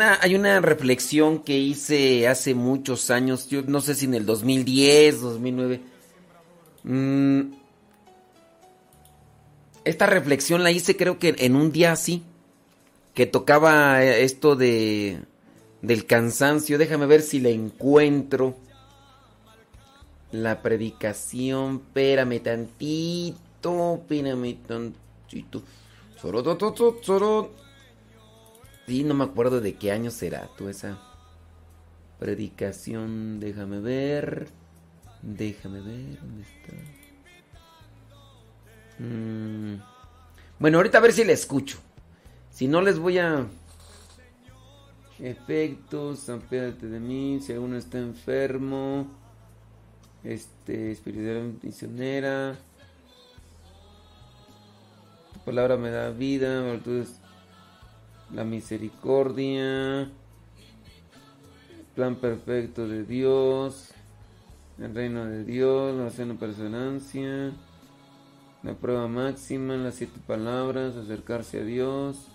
[0.00, 5.20] Hay una reflexión que hice hace muchos años, yo no sé si en el 2010,
[5.20, 5.80] 2009.
[6.84, 7.40] Mm,
[9.84, 12.22] esta reflexión la hice creo que en un día así,
[13.14, 15.20] que tocaba esto de
[15.82, 16.78] del cansancio.
[16.78, 18.56] Déjame ver si la encuentro.
[20.32, 25.62] La predicación, espérame tantito, espérame tantito.
[28.86, 30.98] Sí, no me acuerdo de qué año será tú esa
[32.18, 33.40] predicación.
[33.40, 34.48] Déjame ver.
[35.22, 36.72] Déjame ver dónde está.
[38.98, 39.82] Mm.
[40.58, 41.78] Bueno, ahorita a ver si la escucho.
[42.50, 43.46] Si no les voy a
[45.18, 49.08] efectos, ampérate de mí, si alguno está enfermo,
[50.24, 52.56] este, espiritual misionera,
[55.32, 56.62] tu palabra me da vida,
[58.32, 60.10] la misericordia,
[61.94, 63.92] plan perfecto de Dios,
[64.78, 67.52] el reino de Dios, la cena personancia,
[68.62, 72.26] la prueba máxima, las siete palabras, acercarse a Dios,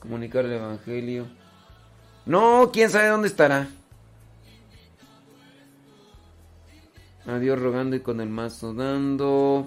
[0.00, 1.26] comunicar el Evangelio.
[2.26, 3.68] No, quién sabe dónde estará.
[7.26, 9.66] A Dios rogando y con el mazo dando.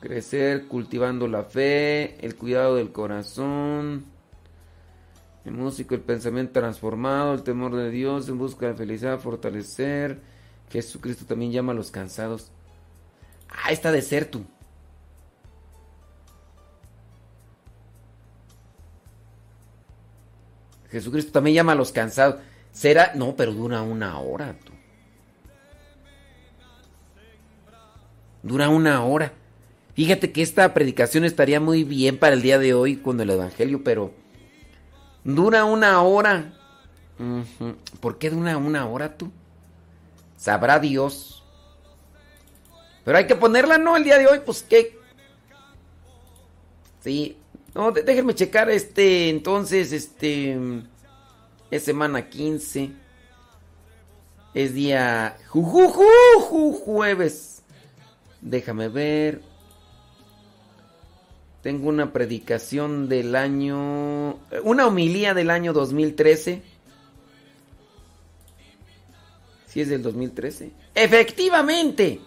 [0.00, 4.06] Crecer, cultivando la fe, el cuidado del corazón.
[5.44, 10.20] El músico, el pensamiento transformado, el temor de Dios en busca de felicidad, fortalecer.
[10.70, 12.50] Jesucristo también llama a los cansados.
[13.48, 14.44] Ah, está de ser tú.
[20.90, 22.40] Jesucristo también llama a los cansados.
[22.72, 24.56] Será, no, pero dura una hora.
[24.64, 24.72] Tú.
[28.42, 29.32] Dura una hora.
[30.00, 33.84] Fíjate que esta predicación estaría muy bien para el día de hoy con el Evangelio,
[33.84, 34.14] pero
[35.24, 36.54] dura una hora.
[38.00, 39.30] ¿Por qué dura una hora tú?
[40.38, 41.44] Sabrá Dios.
[43.04, 43.94] Pero hay que ponerla, ¿no?
[43.94, 44.98] El día de hoy, pues qué.
[47.04, 47.36] Sí,
[47.74, 50.58] no, déjenme checar este, entonces, este,
[51.70, 52.90] es semana 15.
[54.54, 55.36] Es día
[56.86, 57.62] jueves.
[58.40, 59.49] Déjame ver.
[61.62, 66.62] Tengo una predicación del año, una homilía del año 2013.
[69.66, 70.72] Si es del 2013.
[70.94, 72.20] Efectivamente.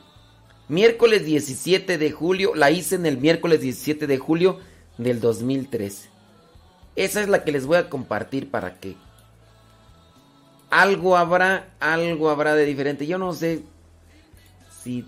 [0.70, 4.60] Miércoles 17 de julio, la hice en el miércoles 17 de julio
[4.98, 6.10] del 2013.
[6.96, 8.96] Esa es la que les voy a compartir para que
[10.70, 13.06] algo habrá, algo habrá de diferente.
[13.08, 13.64] Yo no sé
[14.84, 15.06] si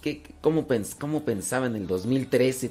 [0.00, 2.70] qué, cómo, pens, cómo pensaba en el 2013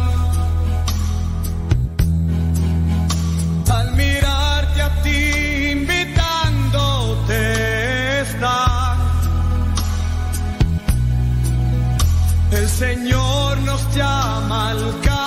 [12.61, 15.20] El Señor nos llama al campo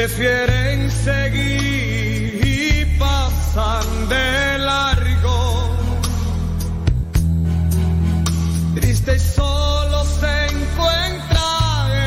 [0.00, 5.76] prefieren seguir y pasan de largo.
[8.76, 11.48] Triste y solo se encuentra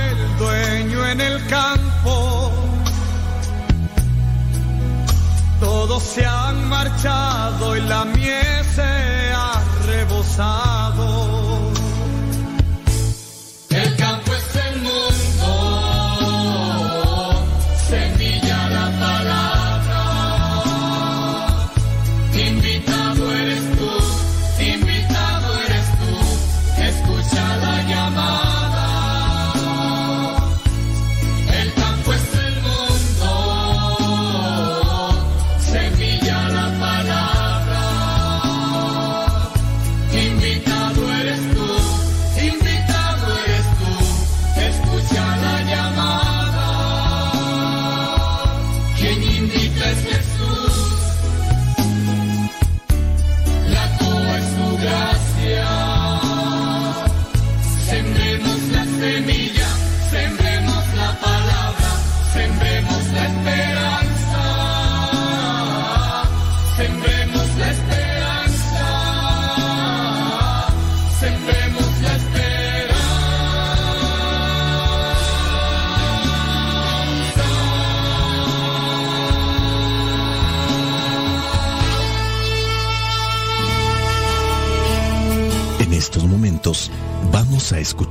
[0.10, 2.52] el dueño en el campo.
[5.60, 8.06] Todos se han marchado y la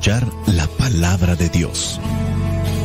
[0.05, 2.01] la palabra de Dios.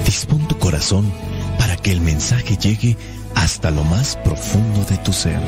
[0.05, 1.11] Dispón tu corazón
[1.57, 2.95] para que el mensaje llegue
[3.33, 5.39] hasta lo más profundo de tu ser.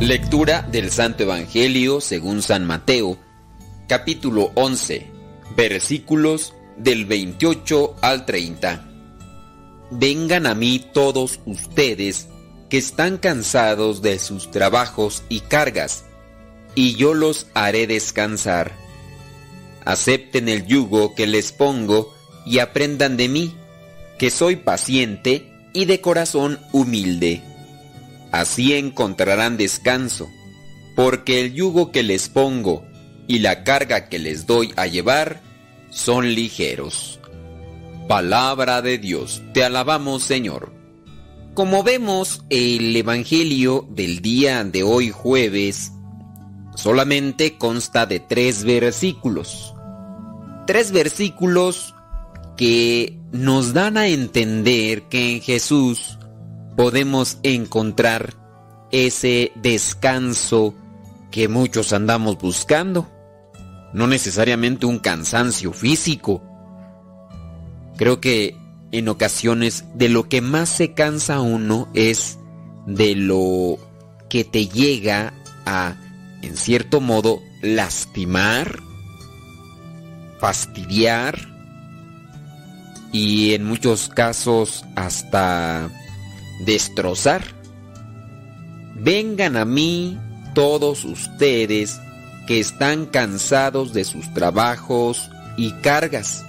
[0.00, 3.16] Lectura del Santo Evangelio según San Mateo,
[3.90, 5.04] capítulo 11,
[5.56, 8.88] versículos del 28 al 30.
[9.90, 12.28] Vengan a mí todos ustedes
[12.68, 16.04] que están cansados de sus trabajos y cargas,
[16.76, 18.76] y yo los haré descansar.
[19.84, 22.14] Acepten el yugo que les pongo
[22.46, 23.56] y aprendan de mí,
[24.20, 27.42] que soy paciente y de corazón humilde.
[28.30, 30.30] Así encontrarán descanso,
[30.94, 32.88] porque el yugo que les pongo
[33.30, 35.40] y la carga que les doy a llevar
[35.90, 37.20] son ligeros.
[38.08, 40.72] Palabra de Dios, te alabamos Señor.
[41.54, 45.92] Como vemos, el Evangelio del día de hoy jueves
[46.74, 49.76] solamente consta de tres versículos.
[50.66, 51.94] Tres versículos
[52.56, 56.18] que nos dan a entender que en Jesús
[56.76, 58.34] podemos encontrar
[58.90, 60.74] ese descanso
[61.30, 63.06] que muchos andamos buscando.
[63.92, 66.42] No necesariamente un cansancio físico.
[67.96, 68.56] Creo que
[68.92, 72.38] en ocasiones de lo que más se cansa uno es
[72.86, 73.78] de lo
[74.28, 75.32] que te llega
[75.66, 75.96] a,
[76.42, 78.80] en cierto modo, lastimar,
[80.38, 81.38] fastidiar
[83.12, 85.90] y en muchos casos hasta
[86.64, 87.44] destrozar.
[88.96, 90.18] Vengan a mí
[90.54, 92.00] todos ustedes
[92.50, 96.44] que están cansados de sus trabajos y cargas,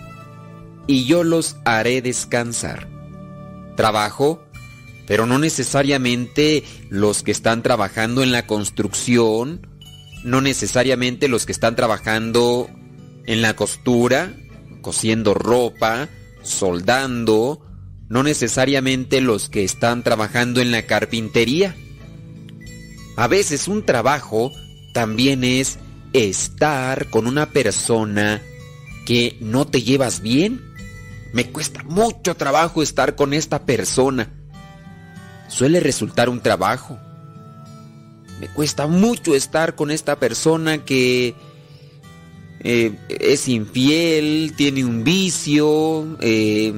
[0.87, 2.87] y yo los haré descansar.
[3.77, 4.43] Trabajo,
[5.05, 9.67] pero no necesariamente los que están trabajando en la construcción,
[10.23, 12.67] no necesariamente los que están trabajando
[13.27, 14.33] en la costura,
[14.81, 16.09] cosiendo ropa,
[16.41, 17.63] soldando,
[18.09, 21.75] no necesariamente los que están trabajando en la carpintería.
[23.17, 24.51] A veces un trabajo
[24.93, 25.77] también es
[26.13, 28.41] estar con una persona
[29.05, 30.61] que no te llevas bien.
[31.33, 34.29] Me cuesta mucho trabajo estar con esta persona.
[35.47, 36.97] Suele resultar un trabajo.
[38.39, 41.35] Me cuesta mucho estar con esta persona que
[42.63, 46.73] eh, es infiel, tiene un vicio, eh,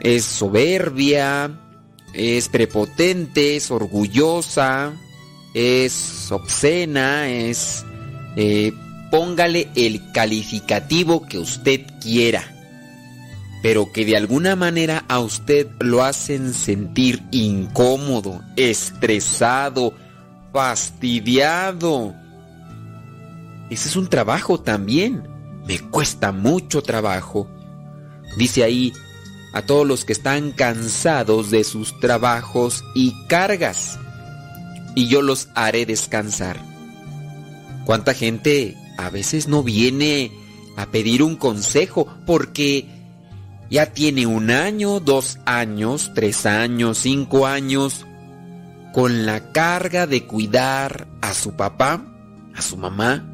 [0.00, 1.50] es soberbia,
[2.12, 4.92] es prepotente, es orgullosa,
[5.54, 7.84] es obscena, es...
[8.36, 8.72] eh,
[9.10, 12.42] póngale el calificativo que usted quiera,
[13.62, 19.94] pero que de alguna manera a usted lo hacen sentir incómodo, estresado,
[20.52, 22.14] fastidiado.
[23.70, 25.28] Ese es un trabajo también.
[25.66, 27.48] Me cuesta mucho trabajo.
[28.36, 28.92] Dice ahí,
[29.52, 33.98] a todos los que están cansados de sus trabajos y cargas,
[34.94, 36.71] y yo los haré descansar.
[37.84, 40.30] ¿Cuánta gente a veces no viene
[40.76, 42.88] a pedir un consejo porque
[43.70, 48.06] ya tiene un año, dos años, tres años, cinco años,
[48.92, 52.04] con la carga de cuidar a su papá,
[52.54, 53.26] a su mamá,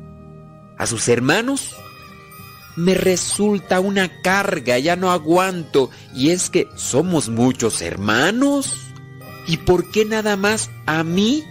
[0.79, 1.75] a sus hermanos.
[2.77, 5.91] Me resulta una carga, ya no aguanto.
[6.15, 8.73] Y es que somos muchos hermanos.
[9.49, 11.43] ¿Y por qué nada más a mí?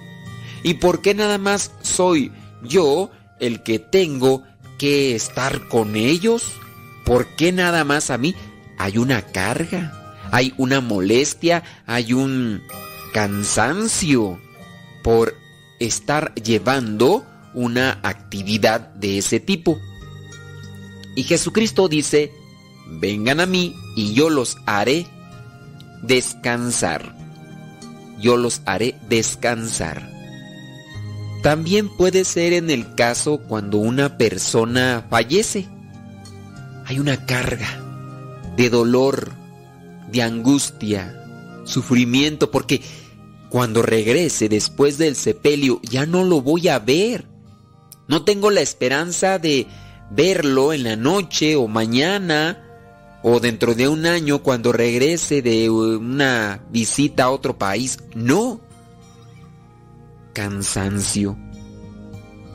[0.64, 2.32] ¿Y por qué nada más soy
[2.64, 4.44] yo el que tengo
[4.78, 6.52] que estar con ellos?
[7.06, 8.36] ¿Por qué nada más a mí?
[8.78, 9.94] Hay una carga,
[10.32, 12.62] hay una molestia, hay un
[13.14, 14.40] cansancio
[15.04, 15.36] por
[15.80, 19.80] estar llevando una actividad de ese tipo.
[21.16, 22.32] Y Jesucristo dice,
[23.00, 25.08] vengan a mí y yo los haré
[26.04, 27.16] descansar.
[28.20, 30.17] Yo los haré descansar.
[31.48, 35.66] También puede ser en el caso cuando una persona fallece.
[36.84, 37.70] Hay una carga
[38.58, 39.32] de dolor,
[40.12, 41.24] de angustia,
[41.64, 42.82] sufrimiento, porque
[43.48, 47.30] cuando regrese después del sepelio ya no lo voy a ver.
[48.10, 49.68] No tengo la esperanza de
[50.12, 52.62] verlo en la noche o mañana
[53.24, 58.00] o dentro de un año cuando regrese de una visita a otro país.
[58.14, 58.67] No.
[60.38, 61.36] Cansancio.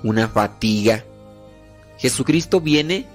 [0.05, 1.05] Una fatiga.
[1.99, 3.07] Jesucristo viene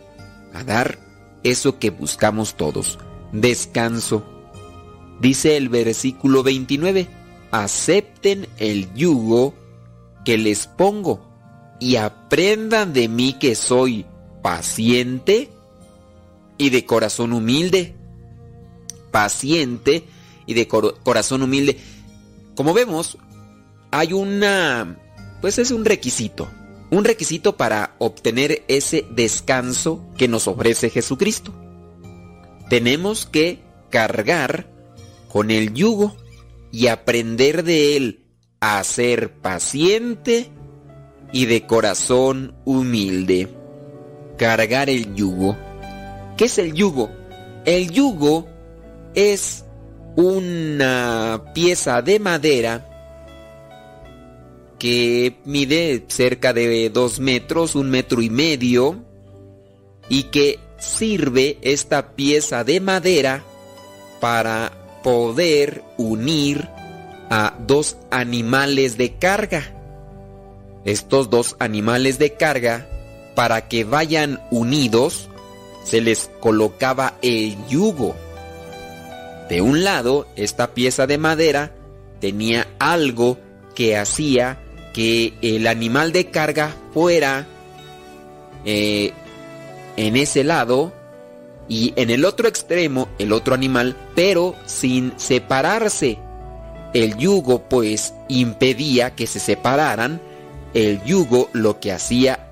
[0.53, 0.99] a dar
[1.41, 2.99] eso que buscamos todos.
[3.31, 4.25] Descanso.
[5.21, 7.07] Dice el versículo 29.
[7.51, 9.53] Acepten el yugo
[10.25, 11.25] que les pongo
[11.79, 14.05] y aprendan de mí que soy
[14.41, 15.49] paciente
[16.57, 17.95] y de corazón humilde.
[19.11, 20.03] Paciente
[20.45, 21.79] y de corazón humilde.
[22.53, 23.17] Como vemos,
[23.91, 24.97] hay una...
[25.41, 26.49] pues es un requisito.
[26.89, 31.53] Un requisito para obtener ese descanso que nos ofrece Jesucristo.
[32.69, 33.59] Tenemos que
[33.89, 34.69] cargar
[35.29, 36.15] con el yugo
[36.71, 38.25] y aprender de él
[38.59, 40.49] a ser paciente
[41.31, 43.49] y de corazón humilde.
[44.37, 45.57] Cargar el yugo.
[46.37, 47.09] ¿Qué es el yugo?
[47.65, 48.47] El yugo
[49.13, 49.65] es
[50.15, 52.96] una pieza de madera
[54.79, 59.03] que mide cerca de dos metros, un metro y medio,
[60.09, 63.43] y que sirve esta pieza de madera
[64.19, 66.69] para poder unir
[67.29, 69.73] a dos animales de carga.
[70.85, 72.87] Estos dos animales de carga,
[73.35, 75.29] para que vayan unidos,
[75.83, 78.15] se les colocaba el yugo.
[79.49, 81.71] De un lado, esta pieza de madera
[82.19, 83.37] tenía algo
[83.75, 84.59] que hacía
[84.97, 87.45] que el animal de carga fuera
[88.65, 89.13] eh,
[89.95, 90.91] en ese lado
[91.69, 96.17] y en el otro extremo el otro animal, pero sin separarse.
[96.95, 100.19] El yugo pues impedía que se separaran.
[100.73, 102.49] El yugo lo que hacía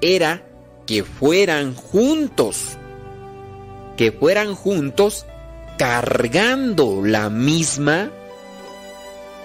[0.00, 0.44] era
[0.86, 2.78] que fueran juntos.
[3.96, 5.26] Que fueran juntos
[5.76, 8.12] cargando la misma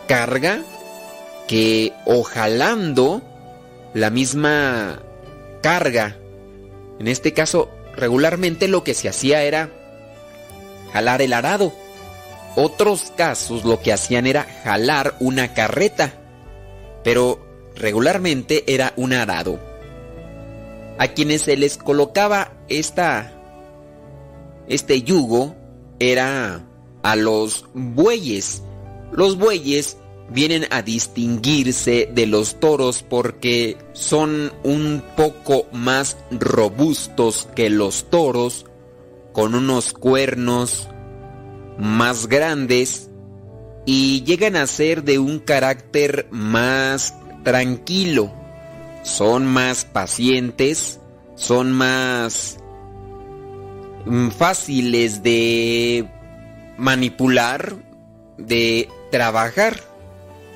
[0.07, 0.61] carga
[1.47, 3.21] que o jalando
[3.93, 5.01] la misma
[5.61, 6.17] carga.
[6.99, 9.69] En este caso, regularmente lo que se hacía era
[10.93, 11.73] jalar el arado.
[12.55, 16.13] Otros casos lo que hacían era jalar una carreta,
[17.03, 17.45] pero
[17.75, 19.59] regularmente era un arado.
[20.97, 23.35] A quienes se les colocaba esta
[24.67, 25.55] este yugo
[25.99, 26.65] era
[27.03, 28.63] a los bueyes.
[29.11, 29.97] Los bueyes
[30.29, 38.65] vienen a distinguirse de los toros porque son un poco más robustos que los toros,
[39.33, 40.87] con unos cuernos
[41.77, 43.09] más grandes
[43.85, 48.33] y llegan a ser de un carácter más tranquilo.
[49.03, 50.99] Son más pacientes,
[51.35, 52.57] son más
[54.05, 56.09] mm, fáciles de
[56.77, 57.75] manipular,
[58.37, 59.94] de trabajar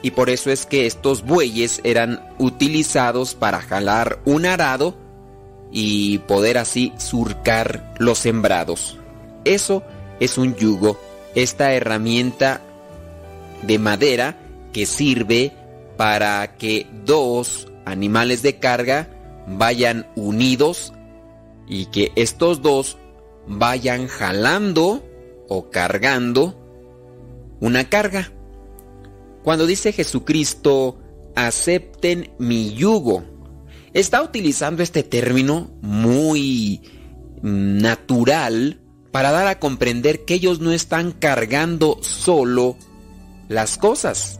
[0.01, 4.95] y por eso es que estos bueyes eran utilizados para jalar un arado
[5.71, 8.97] y poder así surcar los sembrados.
[9.45, 9.83] Eso
[10.19, 10.99] es un yugo,
[11.35, 12.61] esta herramienta
[13.63, 14.37] de madera
[14.73, 15.51] que sirve
[15.97, 19.09] para que dos animales de carga
[19.47, 20.93] vayan unidos
[21.67, 22.97] y que estos dos
[23.47, 25.03] vayan jalando
[25.47, 26.55] o cargando
[27.59, 28.31] una carga.
[29.43, 30.99] Cuando dice Jesucristo,
[31.35, 33.23] acepten mi yugo,
[33.93, 36.81] está utilizando este término muy
[37.41, 42.77] natural, para dar a comprender que ellos no están cargando solo
[43.47, 44.39] las cosas.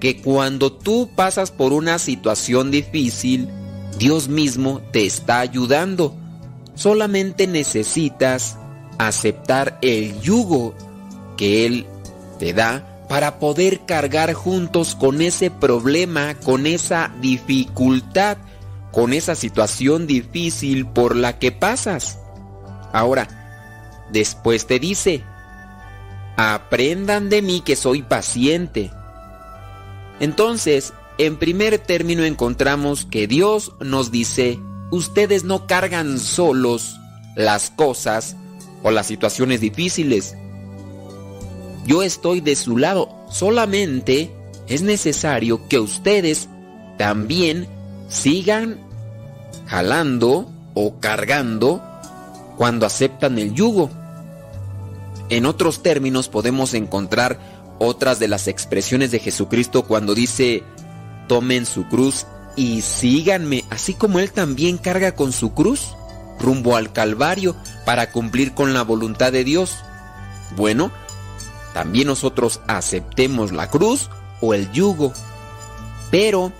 [0.00, 3.48] Que cuando tú pasas por una situación difícil,
[3.98, 6.14] Dios mismo te está ayudando.
[6.74, 8.58] Solamente necesitas
[8.98, 10.74] aceptar el yugo
[11.38, 11.86] que Él
[12.38, 18.38] te da para poder cargar juntos con ese problema, con esa dificultad,
[18.92, 22.18] con esa situación difícil por la que pasas.
[22.92, 23.28] Ahora,
[24.10, 25.22] después te dice,
[26.36, 28.90] aprendan de mí que soy paciente.
[30.18, 34.58] Entonces, en primer término encontramos que Dios nos dice,
[34.90, 36.98] ustedes no cargan solos
[37.36, 38.36] las cosas
[38.82, 40.36] o las situaciones difíciles.
[41.86, 44.34] Yo estoy de su lado, solamente
[44.66, 46.48] es necesario que ustedes
[46.98, 47.68] también
[48.08, 48.80] sigan
[49.66, 51.82] jalando o cargando
[52.56, 53.90] cuando aceptan el yugo.
[55.28, 57.38] En otros términos podemos encontrar
[57.78, 60.62] otras de las expresiones de Jesucristo cuando dice,
[61.28, 62.26] tomen su cruz
[62.56, 65.94] y síganme, así como Él también carga con su cruz
[66.38, 69.76] rumbo al Calvario para cumplir con la voluntad de Dios.
[70.56, 70.90] Bueno,
[71.76, 74.08] también nosotros aceptemos la cruz
[74.40, 75.12] o el yugo,
[76.10, 76.50] pero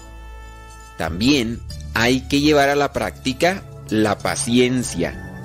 [0.98, 1.58] también
[1.94, 5.40] hay que llevar a la práctica la paciencia.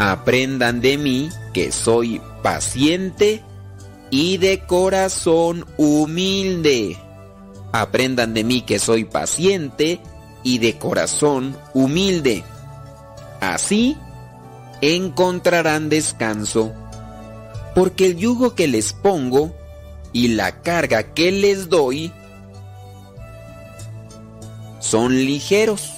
[0.00, 3.44] Aprendan de mí que soy paciente
[4.10, 6.98] y de corazón humilde.
[7.70, 10.00] Aprendan de mí que soy paciente
[10.42, 12.42] y de corazón humilde.
[13.40, 13.96] Así
[14.80, 16.72] encontrarán descanso,
[17.74, 19.54] porque el yugo que les pongo
[20.12, 22.12] y la carga que les doy
[24.78, 25.92] son ligeros,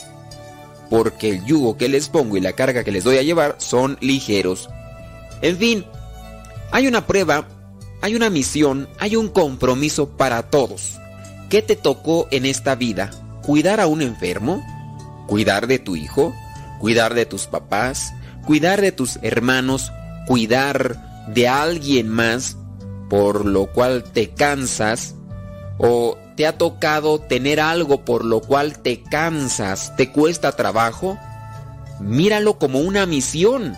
[0.88, 3.98] porque el yugo que les pongo y la carga que les doy a llevar son
[4.00, 4.70] ligeros.
[5.42, 5.84] En fin,
[6.70, 7.46] hay una prueba,
[8.00, 10.98] hay una misión, hay un compromiso para todos.
[11.50, 13.10] ¿Qué te tocó en esta vida?
[13.42, 14.64] ¿Cuidar a un enfermo?
[15.26, 16.34] ¿Cuidar de tu hijo?
[16.80, 18.12] ¿Cuidar de tus papás?
[18.46, 19.92] ¿Cuidar de tus hermanos?
[20.26, 22.56] ¿Cuidar de alguien más
[23.08, 25.14] por lo cual te cansas?
[25.78, 31.18] ¿O te ha tocado tener algo por lo cual te cansas, te cuesta trabajo?
[32.00, 33.76] Míralo como una misión.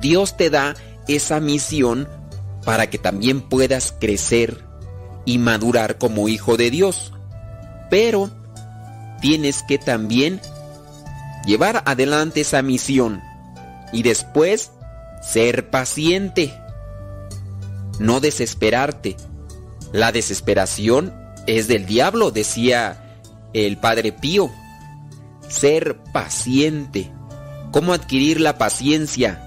[0.00, 0.74] Dios te da
[1.08, 2.08] esa misión
[2.64, 4.64] para que también puedas crecer
[5.24, 7.12] y madurar como hijo de Dios.
[7.90, 8.30] Pero
[9.20, 10.40] tienes que también
[11.46, 13.22] llevar adelante esa misión
[13.92, 14.70] y después
[15.20, 16.54] ser paciente.
[17.98, 19.16] No desesperarte.
[19.92, 21.14] La desesperación
[21.46, 23.20] es del diablo, decía
[23.52, 24.50] el Padre Pío.
[25.48, 27.12] Ser paciente.
[27.72, 29.46] ¿Cómo adquirir la paciencia?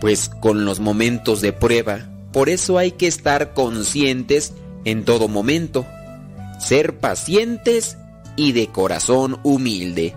[0.00, 2.08] Pues con los momentos de prueba.
[2.32, 4.54] Por eso hay que estar conscientes
[4.84, 5.86] en todo momento.
[6.58, 7.96] Ser pacientes
[8.36, 10.14] y de corazón humilde.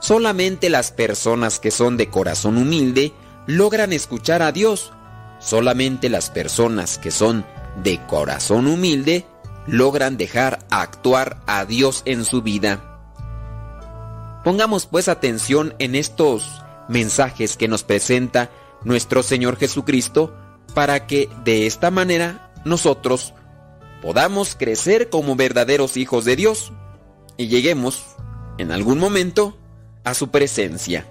[0.00, 3.12] Solamente las personas que son de corazón humilde
[3.46, 4.92] logran escuchar a Dios.
[5.38, 7.44] Solamente las personas que son
[7.82, 9.26] de corazón humilde
[9.66, 12.88] logran dejar actuar a Dios en su vida.
[14.44, 18.50] Pongamos pues atención en estos mensajes que nos presenta
[18.84, 20.36] nuestro Señor Jesucristo
[20.74, 23.34] para que de esta manera nosotros
[24.00, 26.72] podamos crecer como verdaderos hijos de Dios
[27.36, 28.04] y lleguemos
[28.58, 29.56] en algún momento
[30.04, 31.06] a su presencia.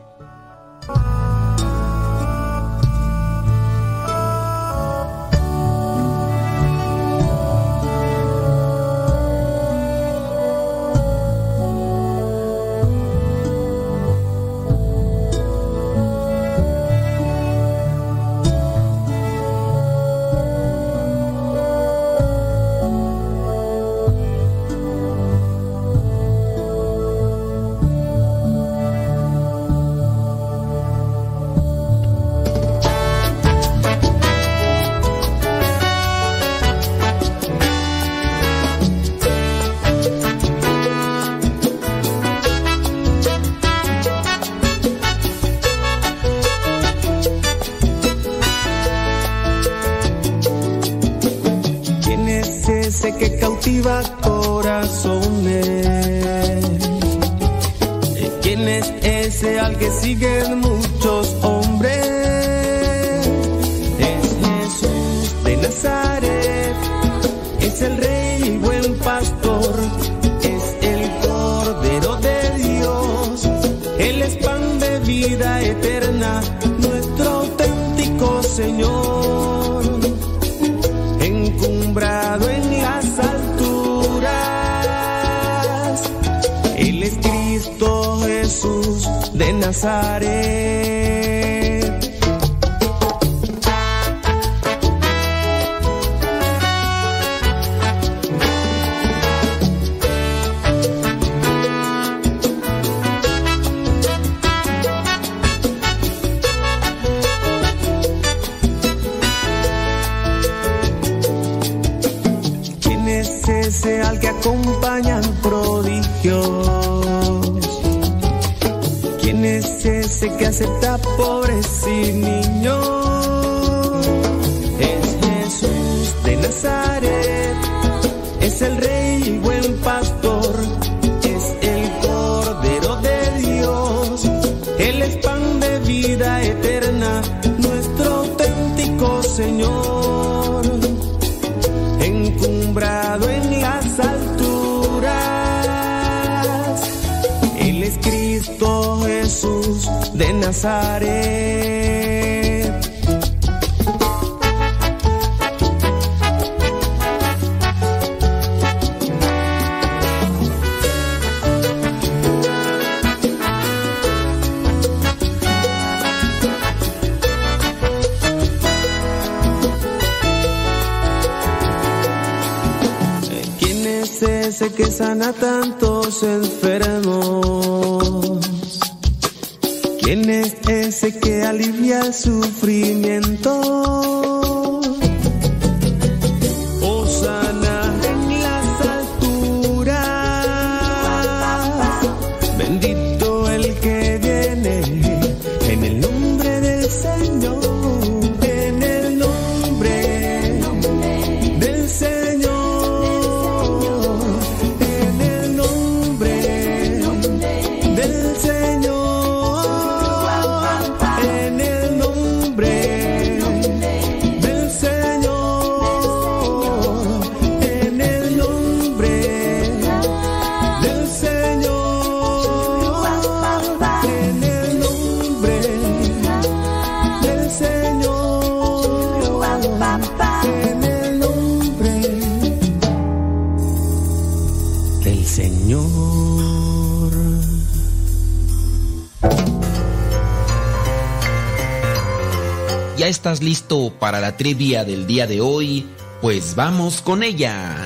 [244.11, 245.85] Para la trivia del día de hoy?
[246.21, 247.77] Pues vamos con ella.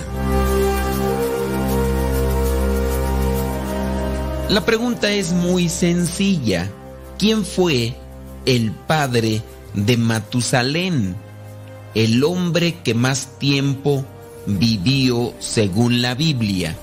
[4.49, 6.71] La pregunta es muy sencilla.
[7.19, 7.93] ¿Quién fue
[8.47, 9.43] el padre
[9.75, 11.15] de Matusalén?
[11.93, 14.03] El hombre que más tiempo
[14.47, 16.75] vivió según la Biblia.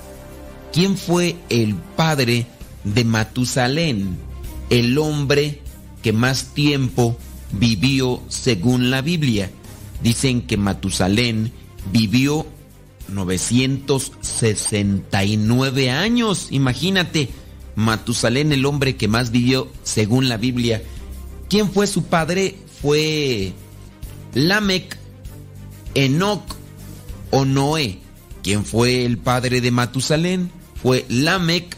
[0.72, 2.46] ¿Quién fue el padre
[2.84, 4.18] de Matusalén?
[4.70, 5.62] El hombre
[6.00, 7.16] que más tiempo
[8.28, 9.50] según la Biblia.
[10.02, 11.52] Dicen que Matusalén
[11.92, 12.46] vivió
[13.08, 16.46] 969 años.
[16.50, 17.28] Imagínate,
[17.76, 20.82] Matusalén, el hombre que más vivió según la Biblia.
[21.48, 22.56] ¿Quién fue su padre?
[22.80, 23.52] Fue
[24.34, 24.98] Lamec,
[25.94, 26.42] Enoc
[27.30, 27.98] o Noé.
[28.42, 30.50] ¿Quién fue el padre de Matusalén?
[30.82, 31.76] Fue Lamec,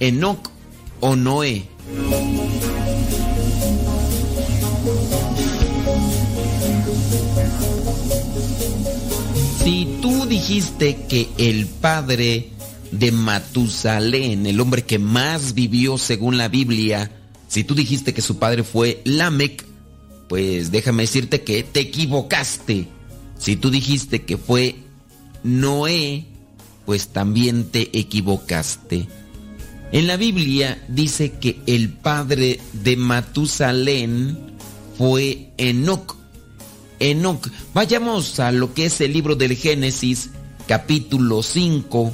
[0.00, 0.50] Enoc
[1.00, 1.68] o Noé.
[10.48, 12.48] Dijiste que el padre
[12.90, 17.12] de Matusalén, el hombre que más vivió según la Biblia,
[17.48, 19.66] si tú dijiste que su padre fue Lamec,
[20.26, 22.88] pues déjame decirte que te equivocaste.
[23.38, 24.76] Si tú dijiste que fue
[25.42, 26.24] Noé,
[26.86, 29.06] pues también te equivocaste.
[29.92, 34.56] En la Biblia dice que el padre de Matusalén
[34.96, 36.16] fue Enoc.
[37.00, 37.50] Enoc.
[37.74, 40.30] Vayamos a lo que es el libro del Génesis,
[40.68, 42.12] capítulo 5,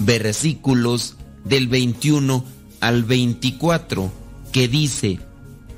[0.00, 2.44] versículos del 21
[2.80, 4.12] al 24,
[4.52, 5.20] que dice,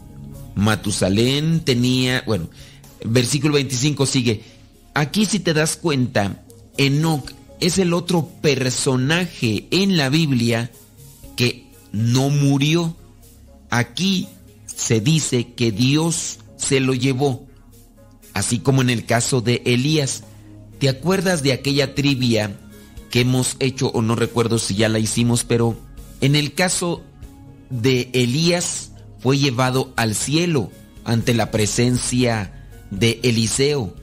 [0.55, 2.49] Matusalén tenía, bueno,
[3.05, 4.43] versículo 25 sigue.
[4.93, 6.43] Aquí si te das cuenta,
[6.77, 10.71] Enoc es el otro personaje en la Biblia
[11.35, 12.95] que no murió.
[13.69, 14.27] Aquí
[14.65, 17.47] se dice que Dios se lo llevó,
[18.33, 20.23] así como en el caso de Elías.
[20.79, 22.57] ¿Te acuerdas de aquella trivia
[23.11, 25.77] que hemos hecho o no recuerdo si ya la hicimos, pero
[26.21, 27.03] en el caso
[27.69, 30.71] de Elías fue llevado al cielo
[31.03, 32.60] ante la presencia
[32.91, 33.95] de Eliseo.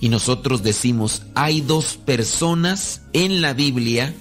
[0.00, 4.14] Y nosotros decimos, hay dos personas en la Biblia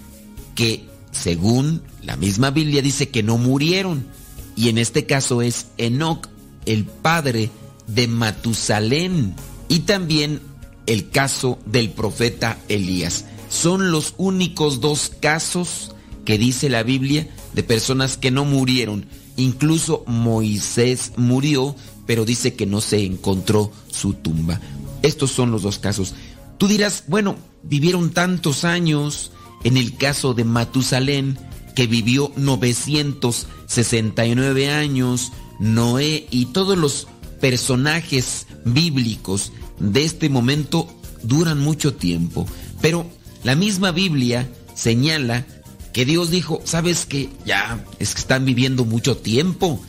[0.55, 4.07] que, según la misma Biblia, dice que no murieron.
[4.55, 6.27] Y en este caso es Enoc,
[6.65, 7.51] el padre
[7.85, 9.35] de Matusalén.
[9.69, 10.41] Y también
[10.87, 13.25] el caso del profeta Elías.
[13.49, 15.91] Son los únicos dos casos
[16.25, 19.05] que dice la Biblia de personas que no murieron.
[19.35, 21.75] Incluso Moisés murió,
[22.07, 24.59] pero dice que no se encontró su tumba.
[25.03, 26.15] Estos son los dos casos.
[26.57, 29.31] Tú dirás, bueno, vivieron tantos años.
[29.63, 31.37] En el caso de Matusalén,
[31.75, 37.07] que vivió 969 años, Noé y todos los
[37.39, 40.87] personajes bíblicos de este momento
[41.23, 42.45] duran mucho tiempo.
[42.81, 43.07] Pero
[43.43, 45.45] la misma Biblia señala
[45.93, 49.79] que Dios dijo, sabes que ya es que están viviendo mucho tiempo.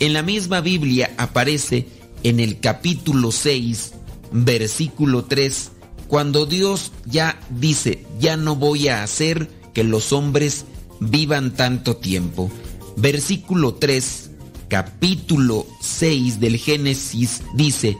[0.00, 1.88] En la misma Biblia aparece
[2.22, 3.94] en el capítulo 6,
[4.30, 5.72] versículo 3,
[6.06, 10.66] cuando Dios ya dice, ya no voy a hacer que los hombres
[11.00, 12.50] vivan tanto tiempo.
[12.96, 14.30] Versículo 3,
[14.68, 17.98] capítulo 6 del Génesis dice,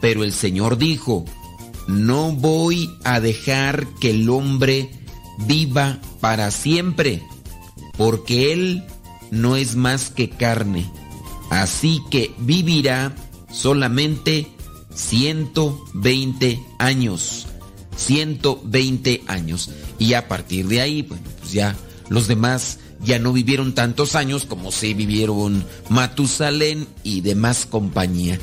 [0.00, 1.24] pero el Señor dijo,
[1.86, 4.90] no voy a dejar que el hombre
[5.46, 7.22] viva para siempre,
[7.96, 8.84] porque él
[9.30, 10.90] no es más que carne.
[11.50, 13.14] Así que vivirá
[13.50, 14.48] solamente
[14.94, 17.46] 120 años.
[17.96, 19.70] 120 años.
[19.98, 21.76] Y a partir de ahí, bueno, pues ya
[22.08, 28.38] los demás ya no vivieron tantos años como si vivieron Matusalén y demás compañía.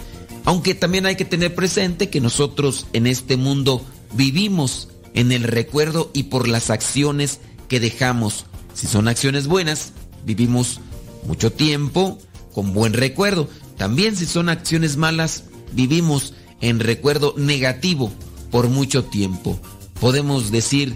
[0.45, 6.11] Aunque también hay que tener presente que nosotros en este mundo vivimos en el recuerdo
[6.13, 8.45] y por las acciones que dejamos.
[8.73, 9.93] Si son acciones buenas,
[10.25, 10.79] vivimos
[11.25, 12.19] mucho tiempo
[12.53, 13.49] con buen recuerdo.
[13.77, 15.43] También si son acciones malas,
[15.73, 18.11] vivimos en recuerdo negativo
[18.51, 19.59] por mucho tiempo.
[19.99, 20.95] Podemos decir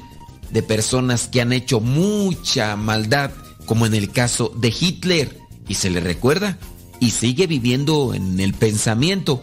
[0.52, 3.32] de personas que han hecho mucha maldad,
[3.66, 6.58] como en el caso de Hitler, y se le recuerda
[7.00, 9.42] y sigue viviendo en el pensamiento.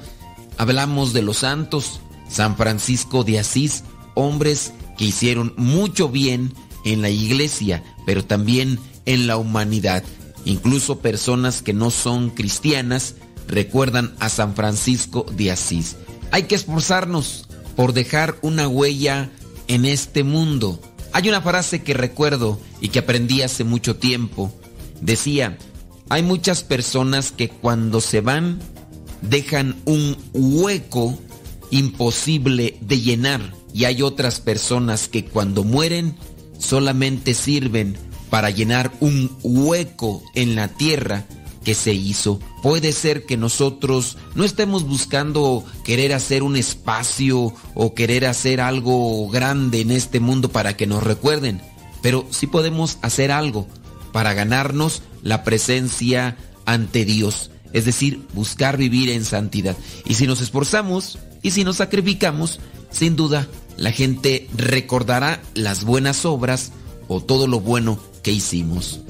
[0.56, 3.84] Hablamos de los santos, San Francisco de Asís,
[4.14, 6.54] hombres que hicieron mucho bien
[6.84, 10.04] en la iglesia, pero también en la humanidad.
[10.44, 13.14] Incluso personas que no son cristianas
[13.48, 15.96] recuerdan a San Francisco de Asís.
[16.30, 17.46] Hay que esforzarnos
[17.76, 19.30] por dejar una huella
[19.68, 20.80] en este mundo.
[21.12, 24.52] Hay una frase que recuerdo y que aprendí hace mucho tiempo.
[25.00, 25.58] Decía,
[26.08, 28.60] hay muchas personas que cuando se van
[29.22, 31.18] dejan un hueco
[31.70, 36.16] imposible de llenar y hay otras personas que cuando mueren
[36.58, 37.96] solamente sirven
[38.34, 41.24] para llenar un hueco en la tierra
[41.62, 42.40] que se hizo.
[42.64, 49.28] Puede ser que nosotros no estemos buscando querer hacer un espacio o querer hacer algo
[49.28, 51.62] grande en este mundo para que nos recuerden,
[52.02, 53.68] pero sí podemos hacer algo
[54.10, 56.36] para ganarnos la presencia
[56.66, 59.76] ante Dios, es decir, buscar vivir en santidad.
[60.06, 62.58] Y si nos esforzamos y si nos sacrificamos,
[62.90, 63.46] sin duda
[63.76, 66.72] la gente recordará las buenas obras
[67.06, 69.00] o todo lo bueno que hicimos.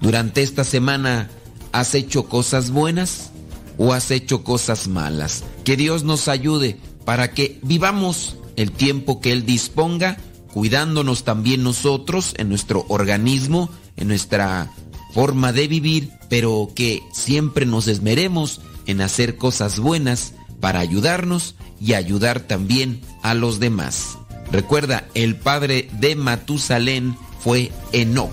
[0.00, 1.28] Durante esta semana,
[1.72, 3.32] ¿has hecho cosas buenas
[3.76, 5.44] o has hecho cosas malas?
[5.64, 10.16] Que Dios nos ayude para que vivamos el tiempo que Él disponga,
[10.54, 14.72] cuidándonos también nosotros en nuestro organismo, en nuestra
[15.12, 21.94] forma de vivir, pero que siempre nos esmeremos en hacer cosas buenas para ayudarnos y
[21.94, 24.18] ayudar también a los demás.
[24.52, 28.32] Recuerda, el padre de Matusalén fue Enoch.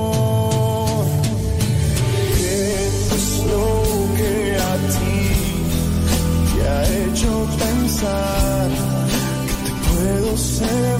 [8.01, 8.69] Pensar
[9.47, 10.90] que te puedo servir?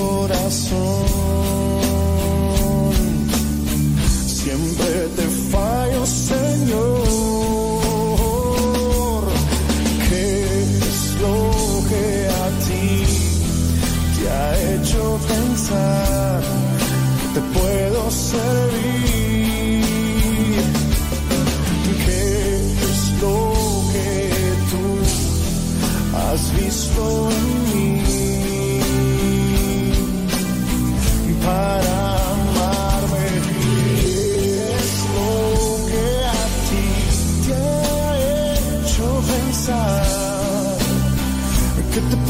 [0.00, 1.09] Corazón.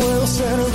[0.01, 0.70] Puedo servir?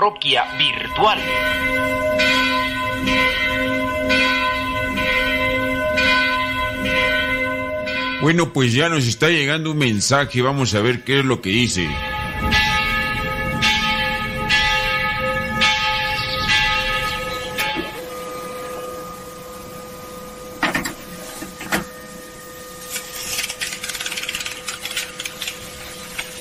[0.00, 1.18] Parroquia virtual.
[8.22, 11.50] Bueno, pues ya nos está llegando un mensaje, vamos a ver qué es lo que
[11.50, 11.86] dice.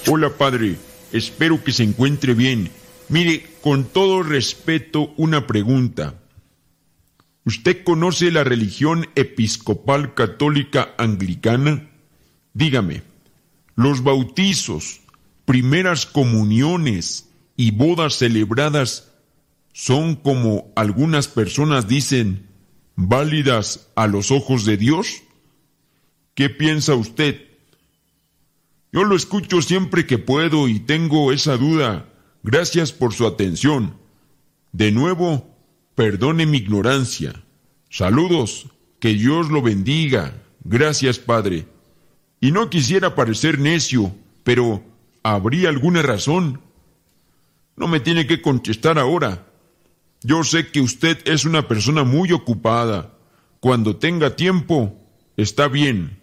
[0.07, 0.77] Hola padre,
[1.11, 2.71] espero que se encuentre bien.
[3.09, 6.19] Mire, con todo respeto, una pregunta.
[7.43, 11.89] ¿Usted conoce la religión episcopal católica anglicana?
[12.53, 13.01] Dígame,
[13.75, 15.01] los bautizos,
[15.45, 19.11] primeras comuniones y bodas celebradas
[19.73, 22.47] son como algunas personas dicen,
[22.95, 25.23] válidas a los ojos de Dios?
[26.35, 27.47] ¿Qué piensa usted?
[28.91, 32.08] Yo lo escucho siempre que puedo y tengo esa duda.
[32.43, 33.95] Gracias por su atención.
[34.71, 35.55] De nuevo,
[35.95, 37.43] perdone mi ignorancia.
[37.89, 38.67] Saludos,
[38.99, 40.41] que Dios lo bendiga.
[40.63, 41.67] Gracias, Padre.
[42.39, 44.83] Y no quisiera parecer necio, pero
[45.23, 46.61] ¿habría alguna razón?
[47.75, 49.47] No me tiene que contestar ahora.
[50.21, 53.13] Yo sé que usted es una persona muy ocupada.
[53.59, 54.95] Cuando tenga tiempo,
[55.37, 56.19] está bien.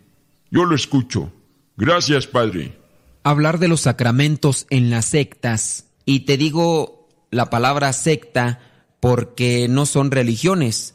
[0.51, 1.33] Yo lo escucho.
[1.77, 2.79] Gracias, Padre.
[3.25, 5.86] hablar de los sacramentos en las sectas.
[6.07, 8.61] Y te digo la palabra secta
[9.01, 10.95] porque no son religiones.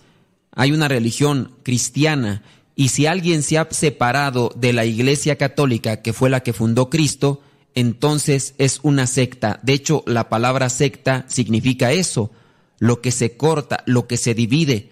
[0.53, 2.41] Hay una religión cristiana
[2.75, 6.89] y si alguien se ha separado de la Iglesia Católica, que fue la que fundó
[6.89, 7.41] Cristo,
[7.75, 9.59] entonces es una secta.
[9.63, 12.31] De hecho, la palabra secta significa eso,
[12.79, 14.91] lo que se corta, lo que se divide.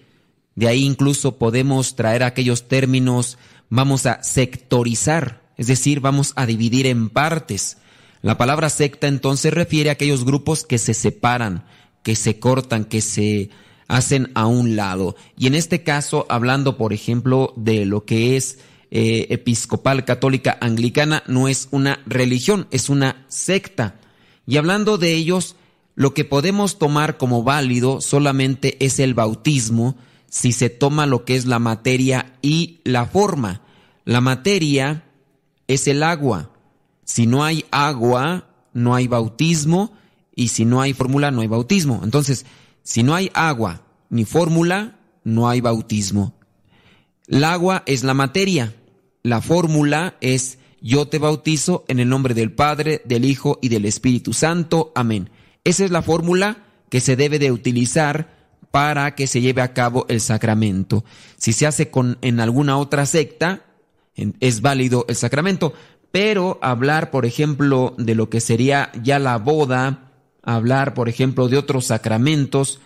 [0.54, 3.38] De ahí incluso podemos traer aquellos términos,
[3.70, 7.78] vamos a sectorizar, es decir, vamos a dividir en partes.
[8.22, 11.64] La palabra secta entonces refiere a aquellos grupos que se separan,
[12.02, 13.50] que se cortan, que se
[13.88, 15.16] hacen a un lado.
[15.36, 18.58] Y en este caso, hablando, por ejemplo, de lo que es
[18.90, 24.00] eh, episcopal católica anglicana, no es una religión, es una secta.
[24.46, 25.56] Y hablando de ellos,
[25.94, 29.96] lo que podemos tomar como válido solamente es el bautismo,
[30.28, 33.62] si se toma lo que es la materia y la forma.
[34.04, 35.04] La materia
[35.66, 36.50] es el agua.
[37.10, 39.90] Si no hay agua, no hay bautismo,
[40.32, 42.02] y si no hay fórmula, no hay bautismo.
[42.04, 42.46] Entonces,
[42.84, 46.34] si no hay agua ni fórmula, no hay bautismo.
[47.26, 48.76] El agua es la materia.
[49.24, 53.86] La fórmula es yo te bautizo en el nombre del Padre, del Hijo y del
[53.86, 54.92] Espíritu Santo.
[54.94, 55.30] Amén.
[55.64, 56.58] Esa es la fórmula
[56.90, 58.38] que se debe de utilizar
[58.70, 61.04] para que se lleve a cabo el sacramento.
[61.38, 63.64] Si se hace con, en alguna otra secta,
[64.40, 65.72] es válido el sacramento,
[66.12, 70.12] pero hablar, por ejemplo, de lo que sería ya la boda,
[70.42, 72.80] hablar, por ejemplo, de otros sacramentos,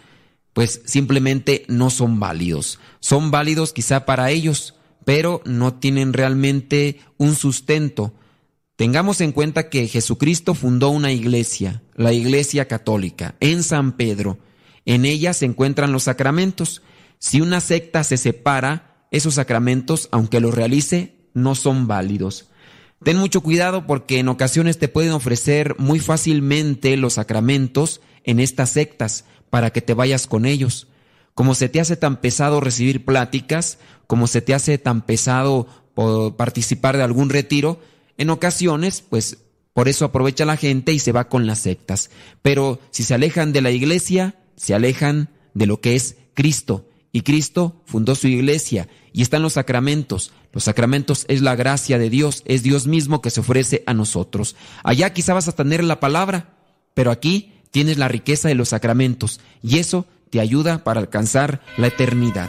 [0.52, 2.78] pues simplemente no son válidos.
[3.00, 4.74] Son válidos quizá para ellos,
[5.04, 8.14] pero no tienen realmente un sustento.
[8.76, 14.38] Tengamos en cuenta que Jesucristo fundó una iglesia, la Iglesia Católica, en San Pedro.
[14.84, 16.82] En ella se encuentran los sacramentos.
[17.18, 22.48] Si una secta se separa, esos sacramentos, aunque los realice, no son válidos.
[23.04, 28.70] Ten mucho cuidado porque en ocasiones te pueden ofrecer muy fácilmente los sacramentos en estas
[28.70, 30.88] sectas para que te vayas con ellos.
[31.34, 35.68] Como se te hace tan pesado recibir pláticas, como se te hace tan pesado
[36.36, 37.78] participar de algún retiro,
[38.16, 39.38] en ocasiones, pues
[39.74, 42.08] por eso aprovecha la gente y se va con las sectas.
[42.40, 46.88] Pero si se alejan de la iglesia, se alejan de lo que es Cristo.
[47.12, 50.32] Y Cristo fundó su iglesia y están los sacramentos.
[50.54, 54.54] Los sacramentos es la gracia de Dios, es Dios mismo que se ofrece a nosotros.
[54.84, 56.54] Allá quizá vas a tener la palabra,
[56.94, 61.88] pero aquí tienes la riqueza de los sacramentos y eso te ayuda para alcanzar la
[61.88, 62.48] eternidad.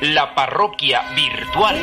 [0.00, 1.76] La parroquia virtual.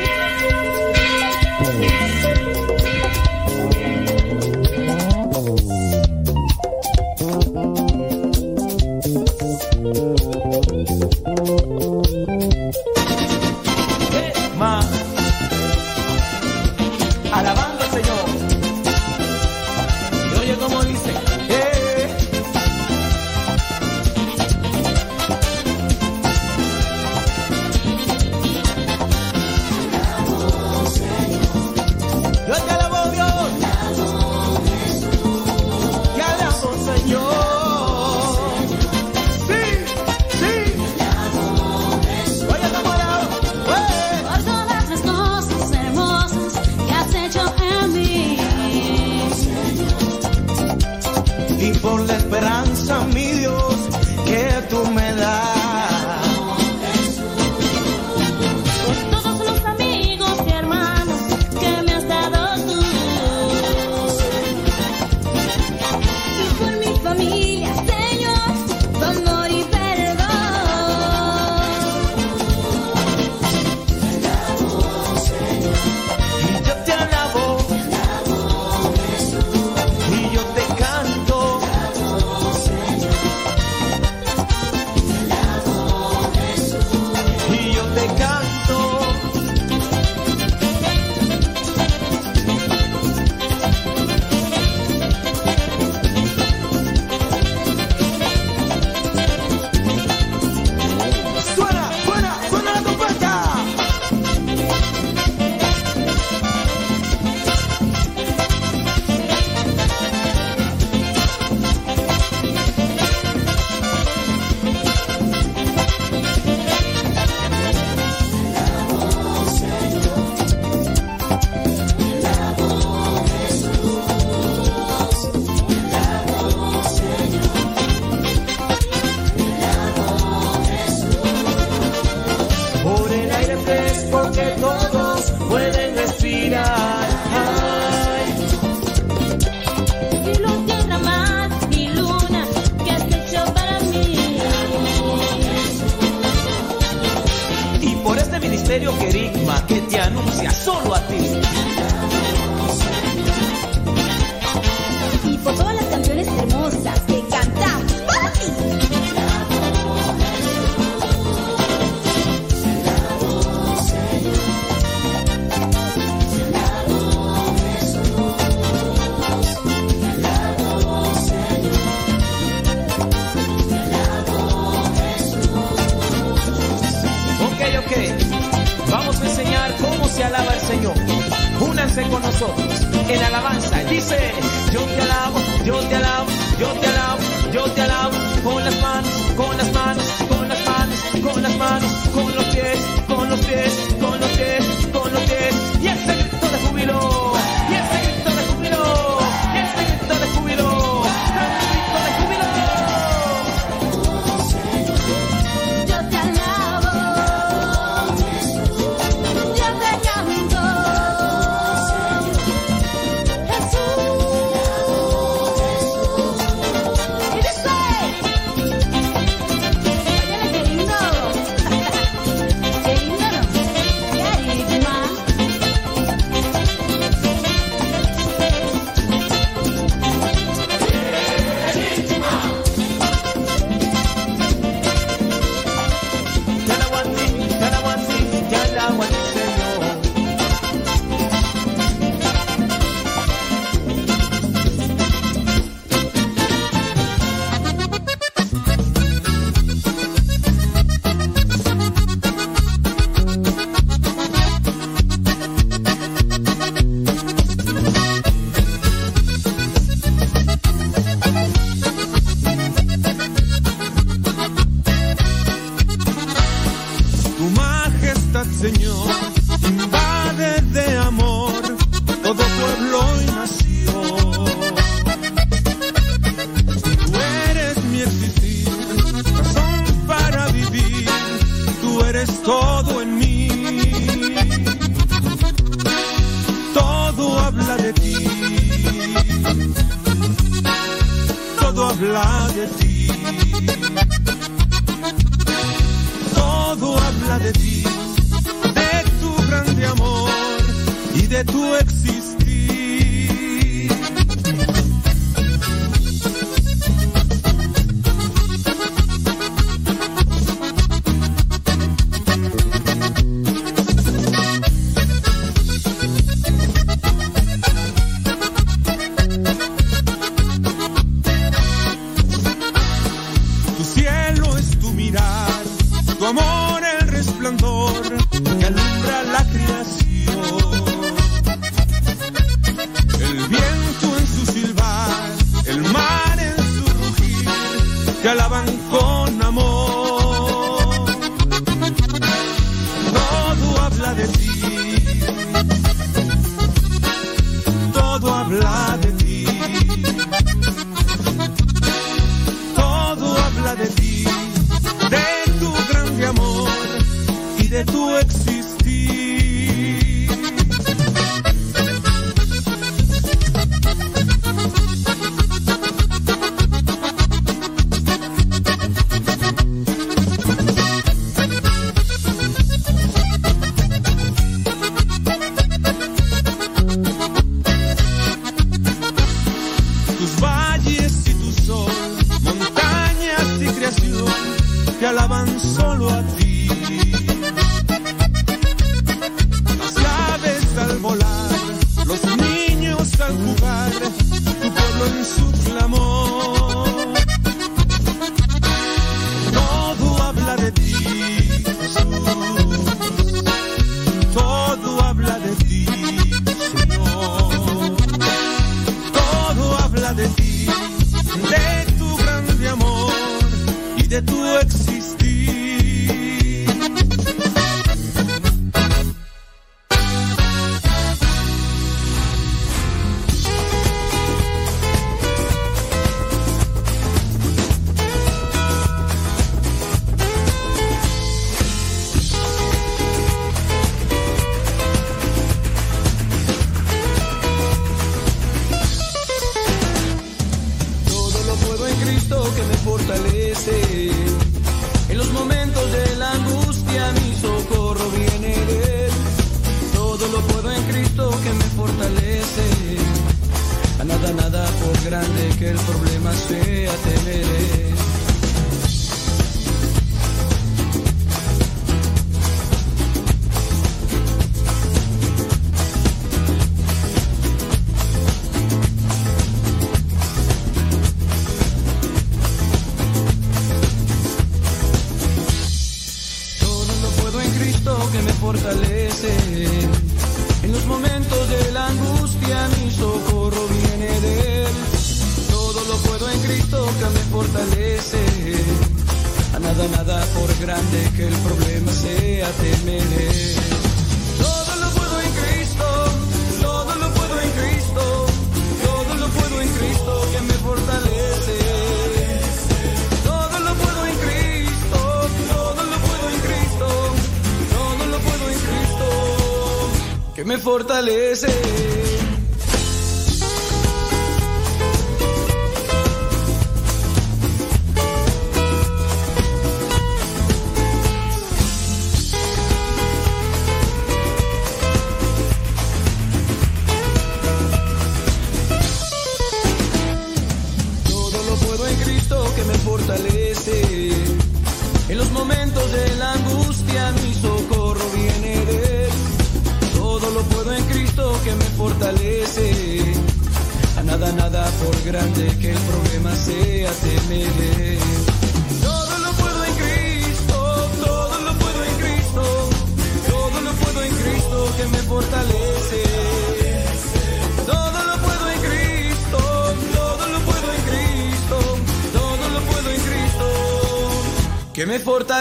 [510.76, 511.55] Fortalece.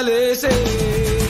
[0.04, 1.25] Que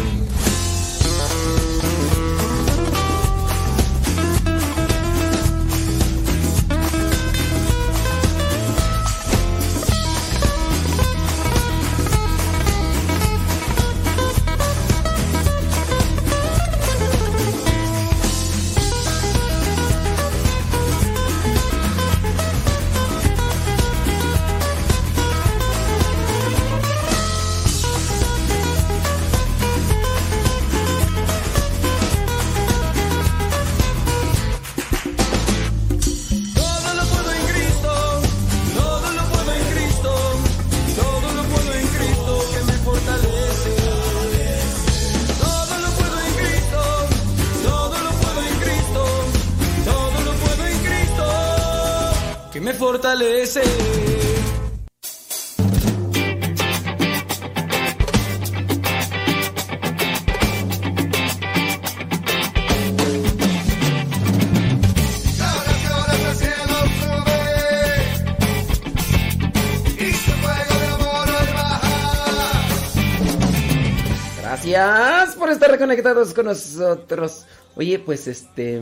[75.86, 77.46] Reconectados con nosotros.
[77.76, 78.82] Oye, pues este.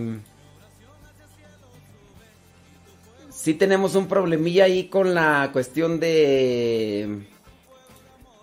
[3.30, 7.26] Sí tenemos un problemilla ahí con la cuestión de.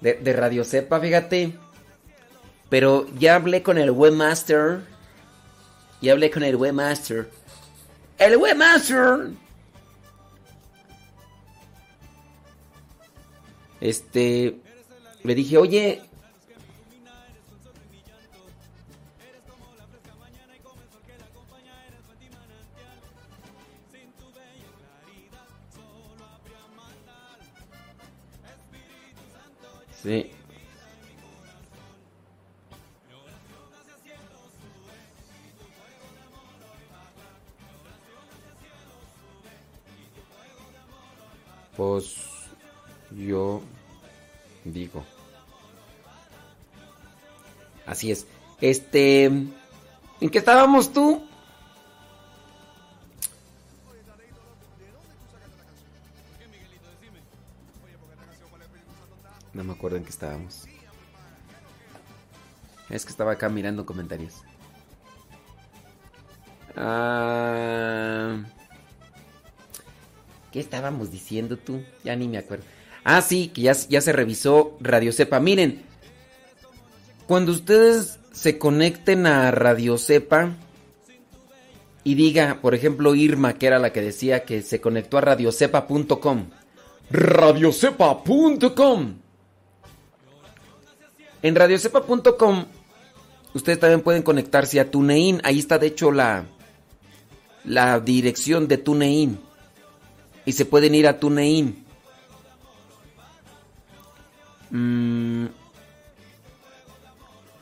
[0.03, 1.57] De, de Radio Cepa, fíjate.
[2.69, 4.81] Pero ya hablé con el webmaster.
[6.03, 7.31] Ya hablé con el webmaster.
[8.19, 9.31] El webmaster.
[13.81, 14.61] Este.
[15.23, 16.03] Le dije, oye,
[30.03, 30.31] Sí.
[41.77, 42.17] Pues
[43.11, 43.63] yo
[44.65, 45.05] digo.
[47.87, 48.27] Así es.
[48.61, 49.51] Este, ¿en
[50.31, 51.23] qué estábamos tú?
[59.61, 60.65] No me acuerdo en qué estábamos.
[62.89, 64.37] Es que estaba acá mirando comentarios.
[66.75, 68.43] Ah,
[70.51, 71.83] ¿Qué estábamos diciendo tú?
[72.05, 72.65] Ya ni me acuerdo.
[73.05, 75.41] Ah, sí, que ya, ya se revisó Radio Cepa.
[75.41, 75.83] Miren,
[77.27, 80.55] cuando ustedes se conecten a Radio Cepa
[82.03, 86.47] y diga, por ejemplo, Irma, que era la que decía que se conectó a radiocepa.com.
[87.11, 89.20] Radiocepa.com.
[91.43, 92.67] En radiocepa.com
[93.55, 95.41] ustedes también pueden conectarse a TuneIn.
[95.45, 96.45] Ahí está de hecho la,
[97.65, 99.41] la dirección de TuneIn.
[100.45, 101.85] y se pueden ir a TuneIn.
[104.71, 105.47] Mm.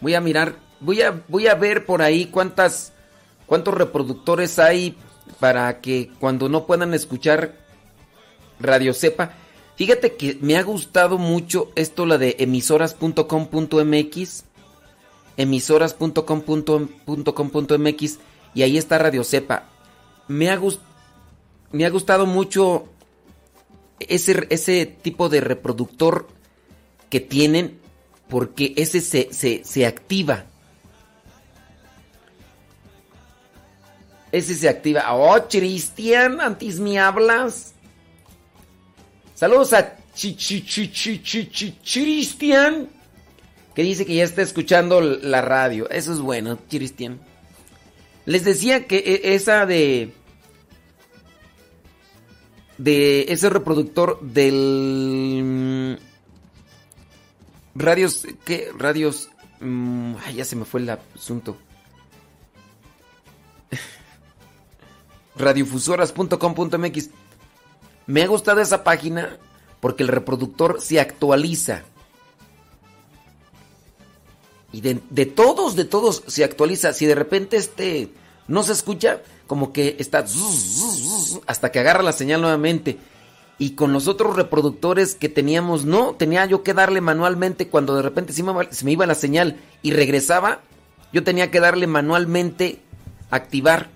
[0.01, 2.93] Voy a mirar, voy a, voy a ver por ahí cuántas,
[3.47, 4.97] cuántos reproductores hay
[5.41, 7.57] para que cuando no puedan escuchar
[8.61, 9.33] Radio Cepa.
[9.79, 14.45] Fíjate que me ha gustado mucho esto, la de emisoras.com.mx,
[15.37, 18.19] emisoras.com.mx
[18.55, 19.69] y ahí está Radio Cepa.
[20.27, 20.61] Me ha,
[21.71, 22.89] me ha gustado mucho
[24.01, 26.27] ese, ese tipo de reproductor
[27.09, 27.79] que tienen
[28.29, 30.47] porque ese se, se, se activa.
[34.33, 35.15] Ese se activa.
[35.15, 37.75] Oh, Cristian, antes me hablas.
[39.39, 39.95] Saludos a
[41.85, 42.89] Cristian,
[43.73, 45.89] que dice que ya está escuchando la radio.
[45.91, 47.21] Eso es bueno, Cristian.
[48.27, 50.13] Les decía que e, esa de
[52.79, 56.01] de ese reproductor del
[57.77, 59.29] radios qué radios
[59.61, 61.57] mm, ay, ya se me fue el asunto
[65.37, 67.11] radiofusoras.com.mx
[68.09, 69.37] me ha gustado esa página
[69.79, 71.85] porque el reproductor se actualiza
[74.73, 78.11] y de, todos de todos se actualiza si de repente este
[78.49, 80.25] no se escucha como que está
[81.47, 82.99] hasta que agarra la señal nuevamente.
[83.61, 88.03] Y con los otros reproductores que teníamos, no, tenía yo que darle manualmente cuando de
[88.03, 90.61] repente se me, iba la señal y regresaba,
[91.13, 92.81] yo tenía que darle manualmente
[93.31, 93.89] activar.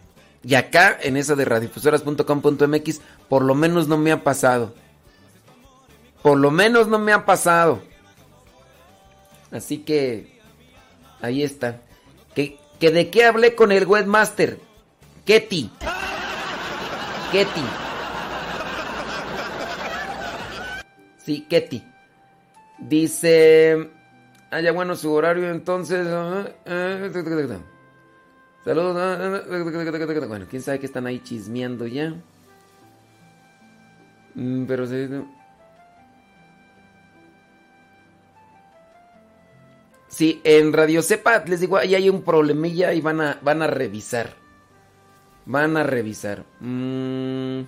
[0.43, 3.01] Y acá, en esa de radiodifusoras.com.mx,
[3.33, 4.75] por lo menos no me ha pasado.
[6.21, 7.81] Por lo menos no me ha pasado.
[9.51, 10.39] Así que,
[11.23, 11.81] ahí está.
[12.35, 14.59] ¿Que, que de qué hablé con el webmaster?
[15.25, 15.71] Ketty.
[17.33, 17.65] Ketty.
[21.25, 21.83] Sí, Ketty.
[22.81, 23.93] Dice.
[24.51, 26.07] Ah, ya bueno, su horario entonces.
[28.63, 30.29] Saludos.
[30.29, 32.15] Bueno, quién sabe que están ahí chismeando ya.
[34.35, 35.09] Pero sí.
[40.09, 43.67] Sí, en Radio Cepa les digo, ahí hay un problemilla y van a, van a
[43.67, 44.35] revisar.
[45.47, 46.45] Van a revisar.
[46.61, 47.63] Mm.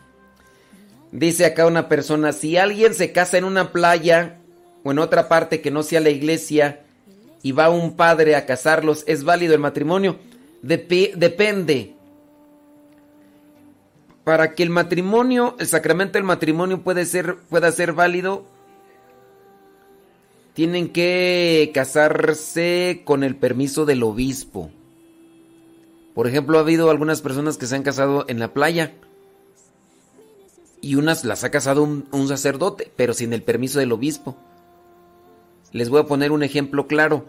[1.10, 4.40] Dice acá una persona, si alguien se casa en una playa
[4.82, 6.80] o en otra parte que no sea la iglesia
[7.42, 10.16] y va un padre a casarlos, ¿es válido el matrimonio?
[10.60, 11.93] depende.
[14.24, 18.46] Para que el matrimonio, el sacramento del matrimonio pueda ser válido,
[20.54, 24.70] tienen que casarse con el permiso del obispo.
[26.14, 28.92] Por ejemplo, ha habido algunas personas que se han casado en la playa.
[30.80, 34.36] Y unas las ha casado un, sacerdote, pero sin el permiso del obispo.
[35.72, 37.26] Les voy a poner un ejemplo claro.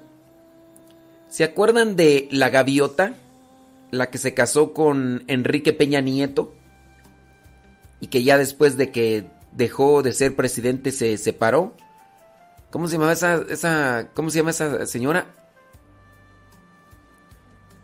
[1.30, 3.16] ¿Se acuerdan de la gaviota?
[3.90, 6.54] La que se casó con Enrique Peña Nieto.
[8.00, 11.76] Y que ya después de que dejó de ser presidente se separó.
[12.72, 15.28] ¿Cómo se llamaba esa, esa, cómo se llama esa señora?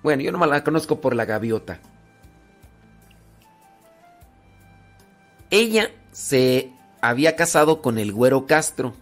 [0.03, 1.79] Bueno, yo no me la conozco por la gaviota.
[5.49, 6.71] Ella se
[7.01, 8.93] había casado con el güero Castro.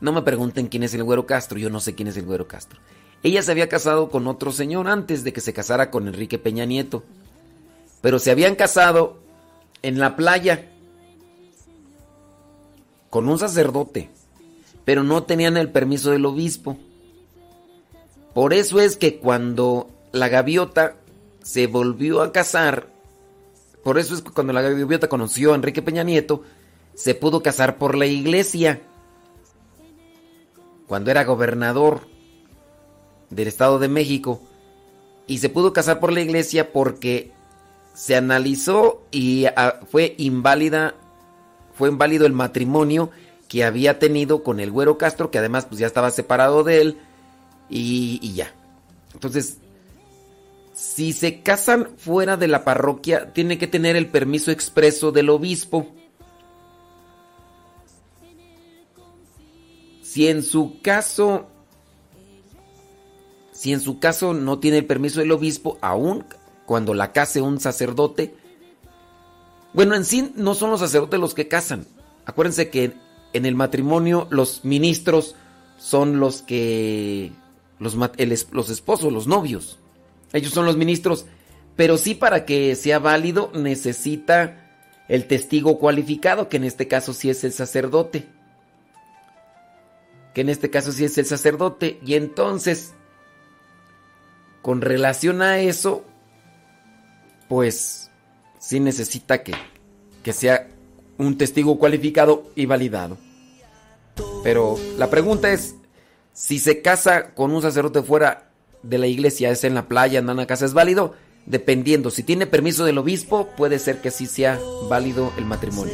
[0.00, 2.48] No me pregunten quién es el güero Castro, yo no sé quién es el güero
[2.48, 2.80] Castro.
[3.22, 6.64] Ella se había casado con otro señor antes de que se casara con Enrique Peña
[6.64, 7.04] Nieto.
[8.00, 9.21] Pero se habían casado
[9.82, 10.68] en la playa
[13.10, 14.10] con un sacerdote,
[14.84, 16.78] pero no tenían el permiso del obispo.
[18.34, 20.96] Por eso es que cuando la gaviota
[21.42, 22.88] se volvió a casar.
[23.84, 26.42] Por eso es que cuando la gaviota conoció a Enrique Peña Nieto,
[26.94, 28.80] se pudo casar por la iglesia.
[30.86, 32.06] Cuando era gobernador
[33.30, 34.40] del Estado de México.
[35.26, 37.32] Y se pudo casar por la iglesia porque
[37.94, 40.94] se analizó y ah, fue inválida,
[41.74, 43.10] fue inválido el matrimonio
[43.48, 46.98] que había tenido con el güero Castro, que además pues ya estaba separado de él
[47.68, 48.52] y, y ya.
[49.14, 49.58] Entonces
[50.72, 55.86] si se casan fuera de la parroquia, tiene que tener el permiso expreso del obispo.
[60.02, 61.46] Si en su caso,
[63.52, 66.24] si en su caso no tiene el permiso del obispo, aún
[66.66, 68.34] cuando la case un sacerdote,
[69.72, 71.86] bueno, en sí no son los sacerdotes los que casan.
[72.26, 72.94] Acuérdense que
[73.32, 75.34] en el matrimonio los ministros
[75.78, 77.32] son los que
[77.78, 77.96] los,
[78.52, 79.78] los esposos, los novios.
[80.32, 81.26] Ellos son los ministros.
[81.74, 84.58] Pero sí para que sea válido necesita
[85.08, 88.28] el testigo cualificado, que en este caso sí es el sacerdote.
[90.34, 91.98] Que en este caso sí es el sacerdote.
[92.04, 92.94] Y entonces,
[94.60, 96.04] con relación a eso,
[97.52, 98.08] pues
[98.58, 99.52] sí necesita que,
[100.22, 100.68] que sea
[101.18, 103.18] un testigo cualificado y validado.
[104.42, 105.74] Pero la pregunta es,
[106.32, 108.48] si se casa con un sacerdote fuera
[108.82, 111.14] de la iglesia, es en la playa, en una casa, ¿es válido?
[111.44, 114.58] Dependiendo, si tiene permiso del obispo, puede ser que sí sea
[114.88, 115.92] válido el matrimonio.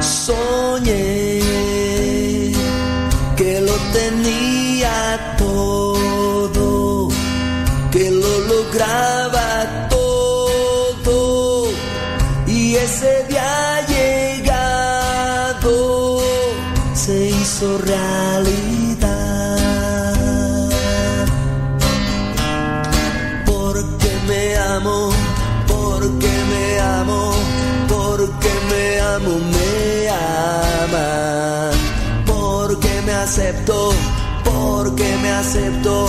[0.00, 1.38] Soñé
[3.38, 5.97] que lo tenía todo,
[9.88, 11.66] todo
[12.46, 15.00] y ese día llegado
[16.94, 19.58] se hizo realidad.
[23.46, 25.10] Porque me amo,
[25.66, 27.32] porque me amo,
[27.88, 31.70] porque me amo, me ama.
[32.26, 33.92] Porque me acepto,
[34.44, 36.08] porque me acepto,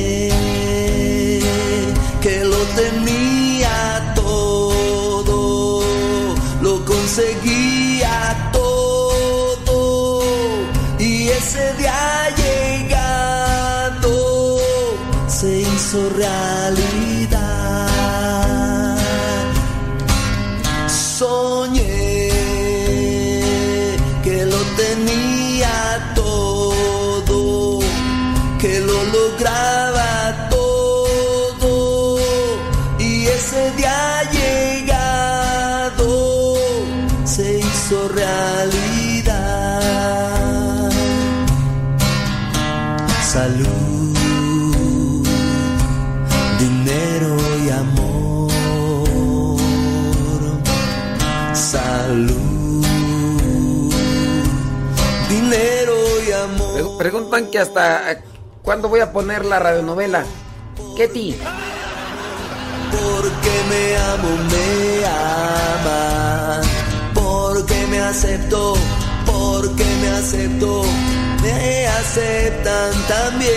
[57.21, 58.23] Preguntan que hasta eh,
[58.63, 60.25] cuándo voy a poner la radionovela.
[60.97, 61.35] Ketty.
[62.89, 66.61] Porque me amo, me ama.
[67.13, 68.73] Porque me acepto,
[69.27, 70.81] porque me acepto,
[71.43, 73.51] me aceptan también.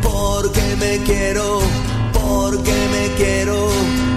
[0.00, 1.58] Porque me quiero,
[2.12, 3.68] porque me quiero,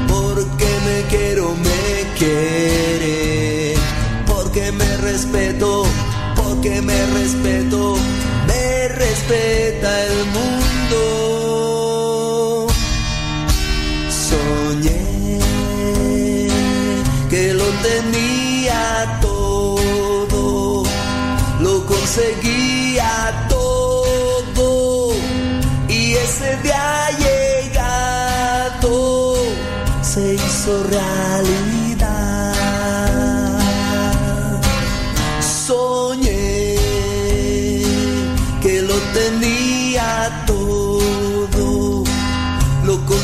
[0.08, 3.74] porque me quiero, me quiere.
[4.28, 5.88] Porque me respeto,
[6.58, 7.96] porque me respeto,
[8.48, 10.98] me respeta el mundo.
[14.10, 15.40] Soñé
[17.30, 20.84] que lo tenía todo,
[21.62, 25.12] lo conseguía todo
[25.88, 28.96] y ese día llegado
[30.02, 31.67] se hizo realidad.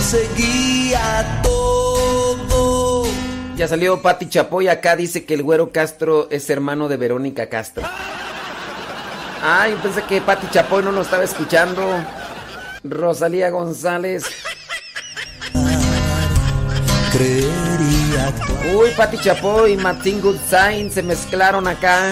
[0.03, 3.05] Conseguía todo.
[3.55, 7.83] Ya salió Pati Chapoy acá, dice que el güero Castro es hermano de Verónica Castro.
[9.41, 11.81] Ay, pensé que Pati Chapoy no lo estaba escuchando.
[12.83, 14.25] Rosalía González.
[17.13, 18.33] Creería
[18.75, 22.11] Uy, Pati Chapoy y Martin Goodsign se mezclaron acá.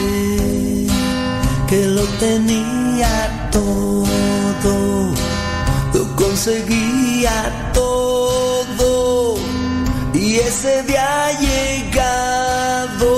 [6.43, 9.35] conseguía todo
[10.11, 13.13] y ese día llegado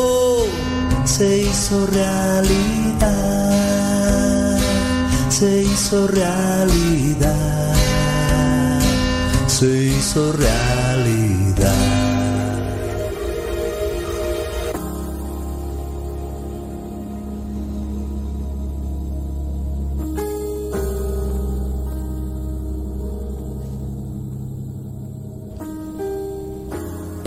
[1.05, 2.99] se hizo realidad,
[5.29, 7.73] se hizo realidad,
[9.47, 10.82] se hizo realidad.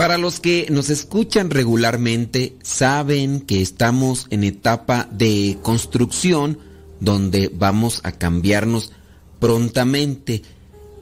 [0.07, 6.59] Para los que nos escuchan regularmente, saben que estamos en etapa de construcción
[7.01, 8.93] donde vamos a cambiarnos
[9.41, 10.43] prontamente.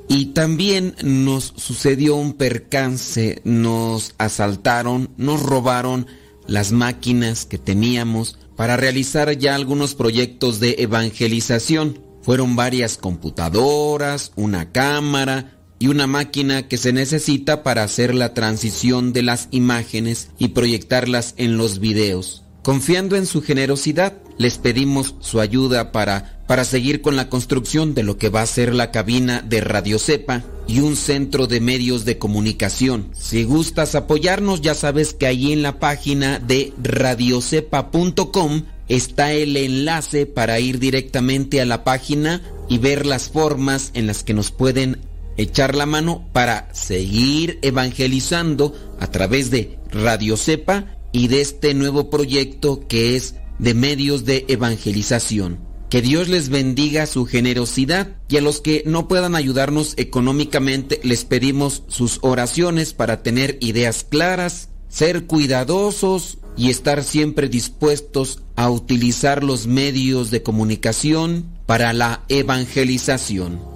[0.08, 6.08] Y también nos sucedió un percance, nos asaltaron, nos robaron
[6.48, 12.00] las máquinas que teníamos para realizar ya algunos proyectos de evangelización.
[12.24, 19.14] Fueron varias computadoras, una cámara, y una máquina que se necesita para hacer la transición
[19.14, 22.44] de las imágenes y proyectarlas en los videos.
[22.64, 28.04] Confiando en su generosidad, les pedimos su ayuda para, para seguir con la construcción de
[28.04, 32.06] lo que va a ser la cabina de Radio Cepa y un centro de medios
[32.06, 33.12] de comunicación.
[33.14, 40.26] Si gustas apoyarnos, ya sabes que ahí en la página de radiocepa.com está el enlace
[40.26, 45.02] para ir directamente a la página y ver las formas en las que nos pueden
[45.38, 52.10] echar la mano para seguir evangelizando a través de Radio Cepa y de este nuevo
[52.10, 55.60] proyecto que es de medios de evangelización.
[55.90, 61.24] Que Dios les bendiga su generosidad y a los que no puedan ayudarnos económicamente les
[61.26, 69.44] pedimos sus oraciones para tener ideas claras, ser cuidadosos y estar siempre dispuestos a utilizar
[69.44, 73.75] los medios de comunicación para la evangelización.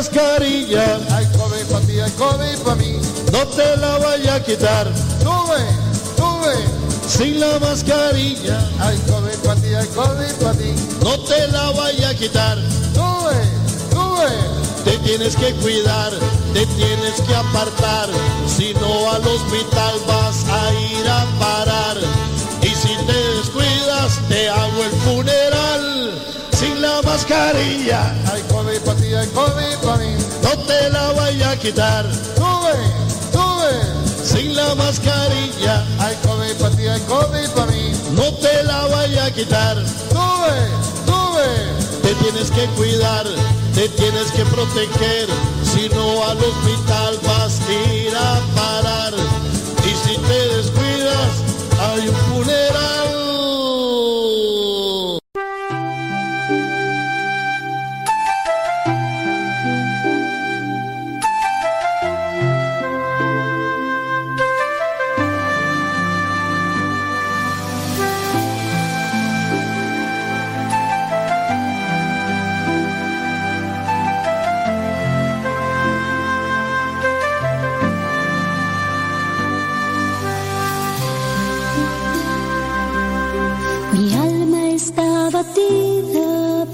[0.00, 2.98] Mascarilla, hay COVID para ti, hay COVID para mí.
[3.32, 4.90] No te la vaya a quitar.
[5.22, 5.60] Sube,
[6.16, 6.56] sube.
[7.06, 10.72] Sin la mascarilla, hay COVID para ti, hay COVID para ti.
[11.04, 12.56] No te la vaya a quitar.
[12.94, 13.40] Sube,
[13.92, 14.30] sube.
[14.86, 16.12] Te tienes que cuidar,
[16.54, 18.08] te tienes que apartar.
[18.46, 21.98] Si no al hospital vas a ir a parar.
[22.62, 26.00] Y si te descuidas, te hago el funeral.
[26.60, 30.14] Sin la mascarilla, hay COVID para ti, hay COVID para mí.
[30.42, 32.04] No te la vaya a quitar.
[32.36, 32.76] Sube,
[33.32, 33.72] sube.
[34.22, 37.92] Sin la mascarilla, hay COVID para ti, hay COVID para mí.
[38.12, 39.78] No te la vaya a quitar.
[40.10, 40.58] Sube,
[41.06, 41.48] sube.
[42.02, 43.24] Te tienes que cuidar,
[43.74, 45.28] te tienes que proteger.
[45.64, 49.14] Si no al hospital vas a ir a parar.
[49.82, 51.30] Y si te descuidas,
[51.80, 52.89] hay un funeral.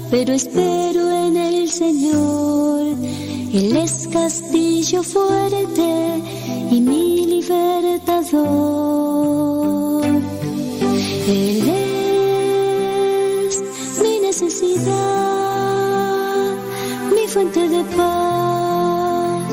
[0.09, 2.81] Pero espero en el Señor.
[3.53, 6.21] Él es castillo fuerte
[6.71, 8.57] y mi libertador.
[11.27, 11.69] Él
[13.47, 13.63] es
[14.01, 14.95] mi necesidad,
[17.13, 19.43] mi fuente de paz,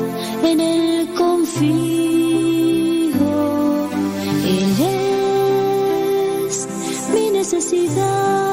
[0.43, 1.65] en él confío.
[4.45, 4.75] Él
[6.47, 6.67] es
[7.13, 8.44] mi necesidad,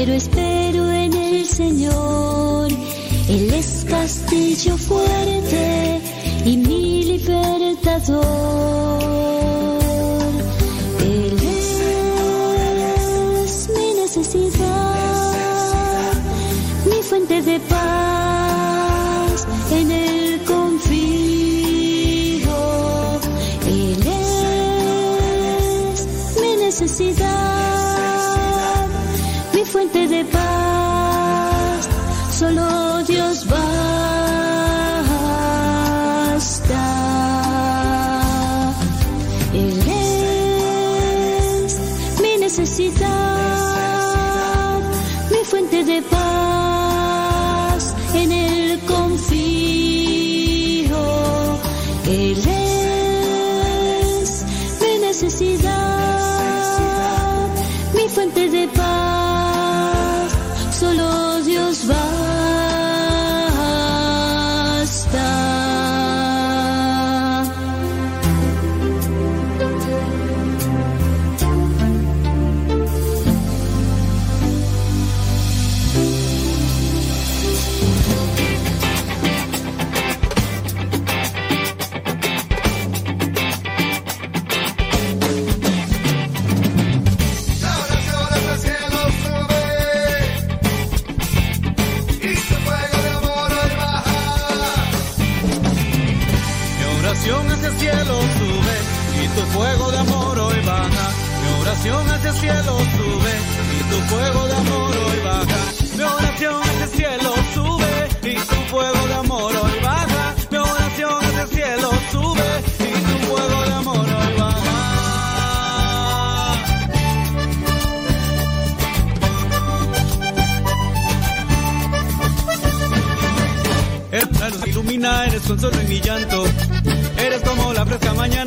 [0.00, 2.72] pero espero en el Señor.
[3.28, 6.00] Él es castillo fuerte
[6.46, 8.99] y mi libertador.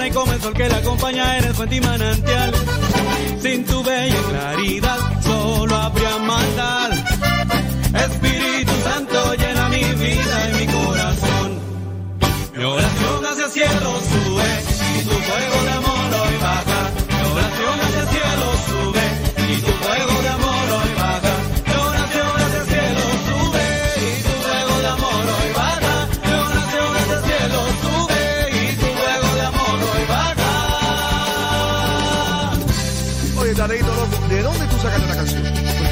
[0.07, 2.53] Y como el sol que la acompaña, eres fuente y manantial.
[3.41, 6.91] Sin tu bella claridad solo habría maldad.
[7.93, 11.59] Espíritu Santo llena mi vida y mi corazón.
[12.55, 14.49] Mi oración hacia el cielo sube
[14.99, 15.92] y tu fuego de amor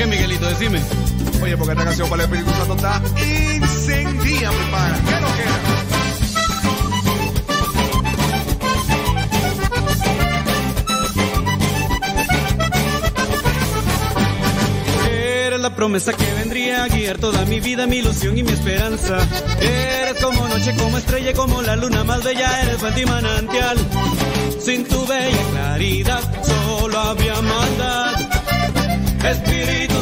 [0.02, 0.46] qué, Miguelito?
[0.48, 0.82] Decime.
[1.44, 5.00] Oye, porque esta canción para el Espíritu Santo está incendía, mi pana.
[5.06, 5.60] ¿Qué no queda?
[15.46, 19.20] Eres la promesa que vendría a guiar toda mi vida, mi ilusión y mi esperanza.
[19.60, 23.78] Eres como noche, como estrella, como la luna más bella, eres fuente y manantial.
[24.60, 28.14] Sin tu bella claridad solo habría maldad.
[29.24, 29.81] Espíritu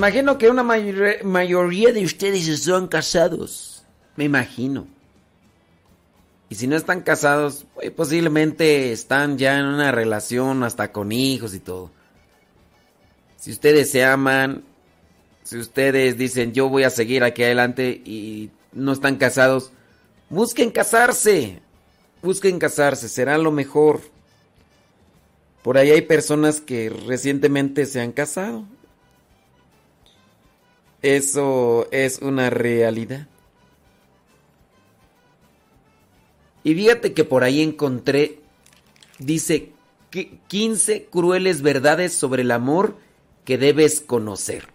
[0.00, 3.84] imagino que una mayor- mayoría de ustedes son casados.
[4.16, 4.86] Me imagino.
[6.48, 11.54] Y si no están casados, pues, posiblemente están ya en una relación hasta con hijos
[11.54, 11.90] y todo.
[13.36, 14.64] Si ustedes se aman,
[15.44, 19.70] si ustedes dicen yo voy a seguir aquí adelante y no están casados,
[20.28, 21.60] busquen casarse.
[22.22, 24.00] Busquen casarse, será lo mejor.
[25.62, 28.64] Por ahí hay personas que recientemente se han casado.
[31.02, 33.26] Eso es una realidad.
[36.62, 38.40] Y fíjate que por ahí encontré,
[39.18, 39.72] dice,
[40.10, 42.96] que 15 crueles verdades sobre el amor
[43.44, 44.68] que debes conocer.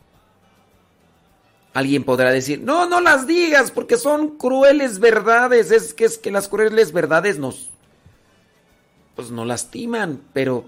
[1.73, 5.71] Alguien podrá decir, no, no las digas porque son crueles verdades.
[5.71, 7.69] Es que es que las crueles verdades nos,
[9.15, 10.65] pues nos lastiman, pero,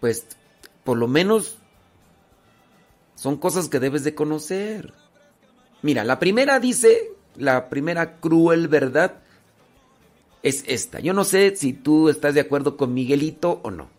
[0.00, 0.26] pues,
[0.82, 1.56] por lo menos
[3.26, 4.94] son cosas que debes de conocer.
[5.82, 9.14] Mira, la primera dice, la primera cruel verdad
[10.44, 11.00] es esta.
[11.00, 13.90] Yo no sé si tú estás de acuerdo con Miguelito o no.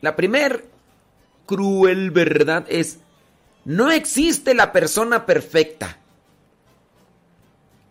[0.00, 0.64] La primer
[1.46, 2.98] cruel verdad es,
[3.64, 5.98] no existe la persona perfecta.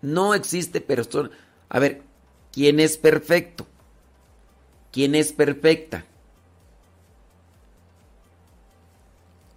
[0.01, 1.29] No existe persona...
[1.69, 2.01] A ver,
[2.51, 3.67] ¿quién es perfecto?
[4.91, 6.03] ¿quién es perfecta?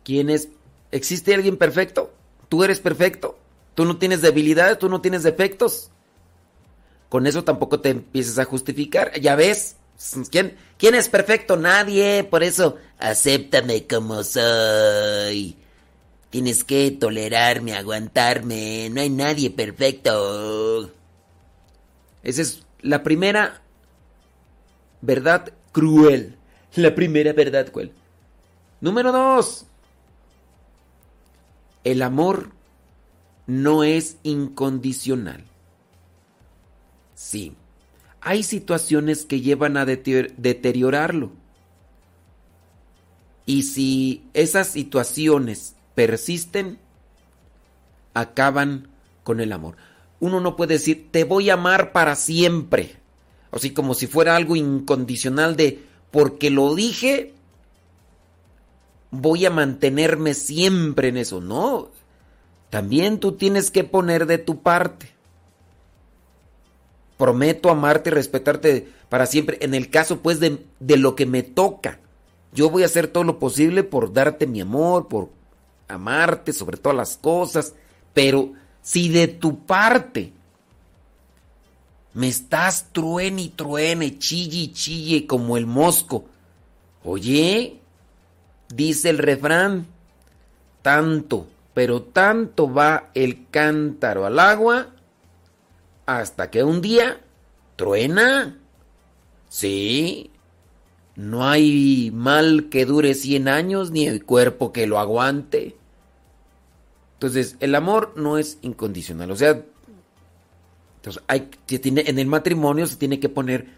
[0.05, 0.51] ¿Quién es?
[0.95, 2.15] ¿Existe alguien perfecto?
[2.49, 3.37] ¿Tú eres perfecto?
[3.75, 4.79] ¿Tú no tienes debilidades?
[4.79, 5.91] ¿Tú no tienes defectos?
[7.09, 9.11] Con eso tampoco te empieces a justificar.
[9.21, 9.75] Ya ves,
[10.31, 11.57] ¿quién, quién es perfecto?
[11.57, 12.23] Nadie.
[12.23, 15.57] Por eso, acéptame como soy.
[16.31, 18.89] Tienes que tolerarme, aguantarme.
[18.91, 20.93] No hay nadie perfecto.
[22.23, 23.63] Esa es la primera
[25.01, 26.37] verdad cruel.
[26.77, 27.91] La primera verdad cruel.
[28.81, 29.67] Número dos.
[31.85, 32.51] El amor
[33.47, 35.45] no es incondicional.
[37.15, 37.55] Sí,
[38.21, 41.31] hay situaciones que llevan a deteriorarlo.
[43.47, 46.79] Y si esas situaciones persisten,
[48.15, 48.89] acaban
[49.23, 49.77] con el amor.
[50.21, 52.97] Uno no puede decir, te voy a amar para siempre.
[53.53, 57.34] Así como si fuera algo incondicional de, porque lo dije,
[59.21, 61.41] voy a mantenerme siempre en eso.
[61.41, 61.91] No,
[62.71, 65.11] también tú tienes que poner de tu parte.
[67.17, 69.59] Prometo amarte y respetarte para siempre.
[69.61, 72.01] En el caso, pues, de, de, lo que me toca.
[72.53, 75.31] Yo voy a hacer todo lo posible por darte mi amor, por
[75.89, 77.75] amarte sobre todas las cosas.
[78.13, 78.53] Pero
[78.83, 80.33] si de tu parte
[82.13, 86.25] me estás truene y truene, chille y chille como el mosco.
[87.05, 87.81] Oye,
[88.69, 89.87] dice el refrán,
[90.83, 94.89] tanto, pero tanto va el cántaro al agua
[96.07, 97.21] hasta que un día
[97.77, 98.59] truena.
[99.49, 100.31] Sí,
[101.17, 105.77] no hay mal que dure 100 años ni el cuerpo que lo aguante.
[107.15, 109.31] Entonces, el amor no es incondicional.
[109.31, 109.63] O sea,
[110.97, 113.69] entonces hay, tiene, en el matrimonio se tiene que poner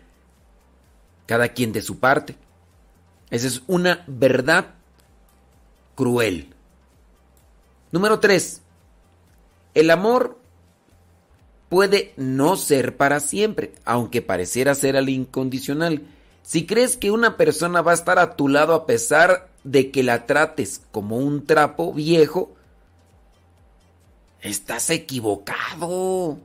[1.26, 2.36] cada quien de su parte.
[3.30, 4.75] Esa es una verdad
[5.96, 6.54] cruel.
[7.90, 8.62] Número 3.
[9.74, 10.38] El amor
[11.68, 16.06] puede no ser para siempre, aunque pareciera ser al incondicional.
[16.42, 20.04] Si crees que una persona va a estar a tu lado a pesar de que
[20.04, 22.54] la trates como un trapo viejo,
[24.40, 26.38] estás equivocado.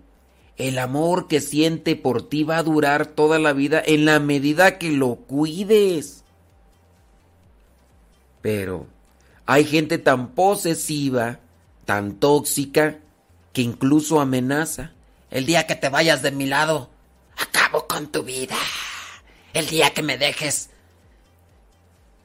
[0.57, 4.77] El amor que siente por ti va a durar toda la vida en la medida
[4.77, 6.23] que lo cuides.
[8.41, 8.87] Pero
[9.45, 11.39] hay gente tan posesiva,
[11.85, 12.99] tan tóxica,
[13.53, 14.91] que incluso amenaza.
[15.29, 16.89] El día que te vayas de mi lado,
[17.37, 18.55] acabo con tu vida.
[19.53, 20.69] El día que me dejes,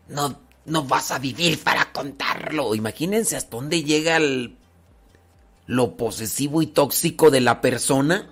[0.08, 2.74] no, no vas a vivir para contarlo.
[2.74, 4.56] Imagínense hasta dónde llega el,
[5.66, 8.30] lo posesivo y tóxico de la persona.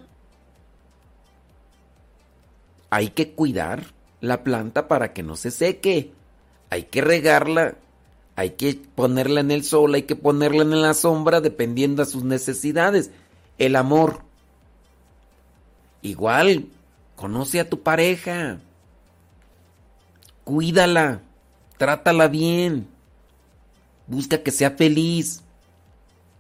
[2.91, 6.13] Hay que cuidar la planta para que no se seque.
[6.71, 7.77] Hay que regarla.
[8.37, 12.25] Hay que ponerla en el sol, hay que ponerla en la sombra dependiendo de sus
[12.25, 13.11] necesidades.
[13.59, 14.23] El amor.
[16.03, 16.69] Igual,
[17.15, 18.59] conoce a tu pareja.
[20.45, 21.23] Cuídala.
[21.79, 22.89] Trátala bien.
[24.07, 25.43] Busca que sea feliz.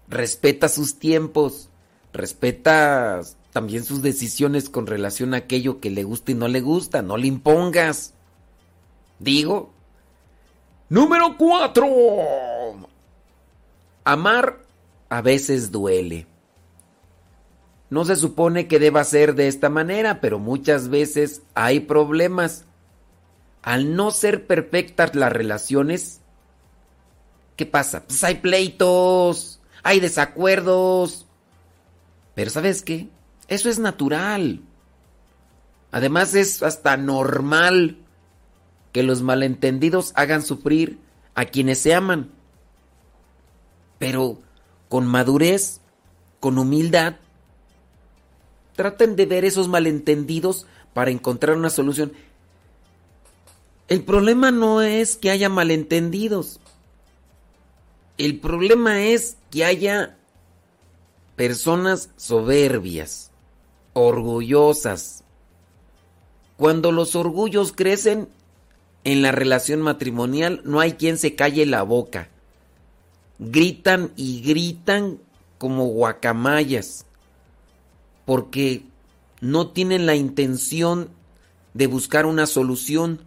[0.08, 1.68] Respeta sus tiempos.
[2.12, 3.20] Respeta
[3.52, 7.02] también sus decisiones con relación a aquello que le gusta y no le gusta.
[7.02, 8.14] No le impongas.
[9.18, 9.73] Digo,
[10.88, 11.86] Número 4.
[14.04, 14.58] Amar
[15.08, 16.26] a veces duele.
[17.88, 22.64] No se supone que deba ser de esta manera, pero muchas veces hay problemas.
[23.62, 26.20] Al no ser perfectas las relaciones,
[27.56, 28.02] ¿qué pasa?
[28.02, 31.26] Pues hay pleitos, hay desacuerdos.
[32.34, 33.08] Pero ¿sabes qué?
[33.48, 34.60] Eso es natural.
[35.92, 38.03] Además es hasta normal
[38.94, 41.00] que los malentendidos hagan sufrir
[41.34, 42.30] a quienes se aman.
[43.98, 44.38] Pero
[44.88, 45.80] con madurez,
[46.38, 47.16] con humildad,
[48.76, 52.12] traten de ver esos malentendidos para encontrar una solución.
[53.88, 56.60] El problema no es que haya malentendidos.
[58.16, 60.16] El problema es que haya
[61.34, 63.32] personas soberbias,
[63.92, 65.24] orgullosas.
[66.56, 68.28] Cuando los orgullos crecen,
[69.04, 72.28] en la relación matrimonial no hay quien se calle la boca.
[73.38, 75.18] Gritan y gritan
[75.58, 77.06] como guacamayas
[78.24, 78.82] porque
[79.40, 81.10] no tienen la intención
[81.74, 83.20] de buscar una solución,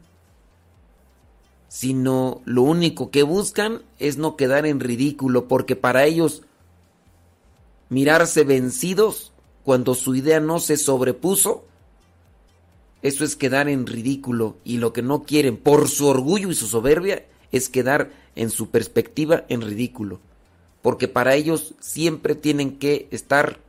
[1.68, 6.42] sino lo único que buscan es no quedar en ridículo, porque para ellos
[7.90, 9.32] mirarse vencidos
[9.64, 11.66] cuando su idea no se sobrepuso
[13.02, 16.68] Eso es quedar en ridículo y lo que no quieren por su orgullo y su
[16.68, 20.20] soberbia es quedar en su perspectiva en ridículo.
[20.82, 23.60] Porque para ellos siempre tienen que estar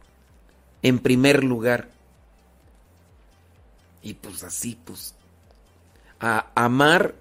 [0.83, 1.91] en primer lugar.
[4.03, 5.15] Y pues así, pues.
[6.21, 7.15] A amar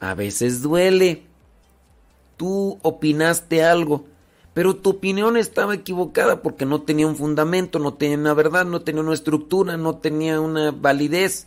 [0.00, 1.22] a veces duele.
[2.36, 4.06] Tú opinaste algo,
[4.60, 8.82] pero tu opinión estaba equivocada porque no tenía un fundamento, no tenía una verdad, no
[8.82, 11.46] tenía una estructura, no tenía una validez.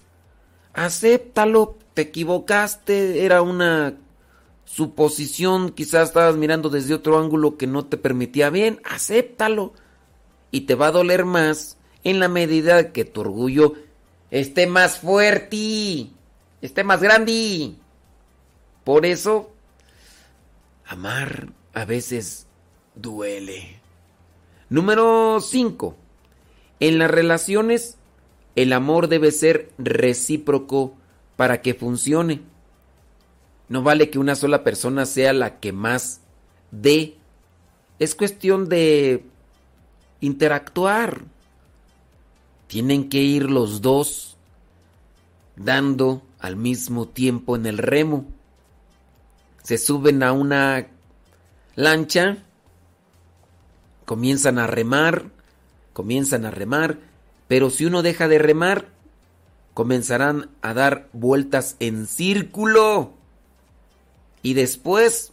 [0.73, 3.93] Acéptalo, te equivocaste, era una
[4.65, 9.73] suposición, quizás estabas mirando desde otro ángulo que no te permitía bien, acéptalo.
[10.49, 13.75] Y te va a doler más en la medida que tu orgullo
[14.31, 16.09] esté más fuerte,
[16.63, 17.75] esté más grande.
[18.83, 19.51] Por eso,
[20.87, 22.47] amar a veces
[22.95, 23.79] duele.
[24.69, 25.95] Número 5.
[26.79, 27.97] En las relaciones,
[28.55, 30.95] el amor debe ser recíproco
[31.35, 32.41] para que funcione.
[33.69, 36.21] No vale que una sola persona sea la que más
[36.71, 37.15] dé.
[37.99, 39.25] Es cuestión de
[40.21, 41.21] interactuar.
[42.67, 44.37] Tienen que ir los dos
[45.55, 48.25] dando al mismo tiempo en el remo.
[49.63, 50.87] Se suben a una
[51.75, 52.37] lancha,
[54.05, 55.31] comienzan a remar,
[55.93, 56.99] comienzan a remar,
[57.47, 58.87] pero si uno deja de remar,
[59.73, 63.13] comenzarán a dar vueltas en círculo
[64.41, 65.31] y después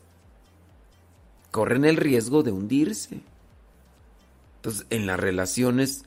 [1.51, 3.21] corren el riesgo de hundirse.
[4.57, 6.05] Entonces, en las relaciones,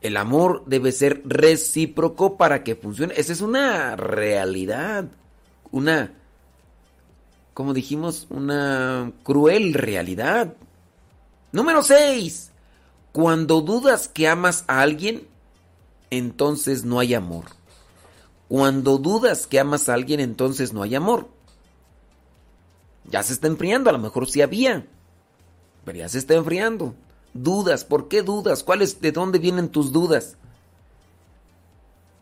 [0.00, 3.14] el amor debe ser recíproco para que funcione.
[3.16, 5.06] Esa es una realidad,
[5.70, 6.12] una,
[7.54, 10.54] como dijimos, una cruel realidad.
[11.58, 12.52] Número 6.
[13.10, 15.26] Cuando dudas que amas a alguien,
[16.08, 17.46] entonces no hay amor.
[18.46, 21.26] Cuando dudas que amas a alguien, entonces no hay amor.
[23.10, 24.86] Ya se está enfriando, a lo mejor sí había,
[25.84, 26.94] pero ya se está enfriando.
[27.34, 28.62] Dudas, ¿por qué dudas?
[28.62, 30.36] ¿Cuáles, de dónde vienen tus dudas?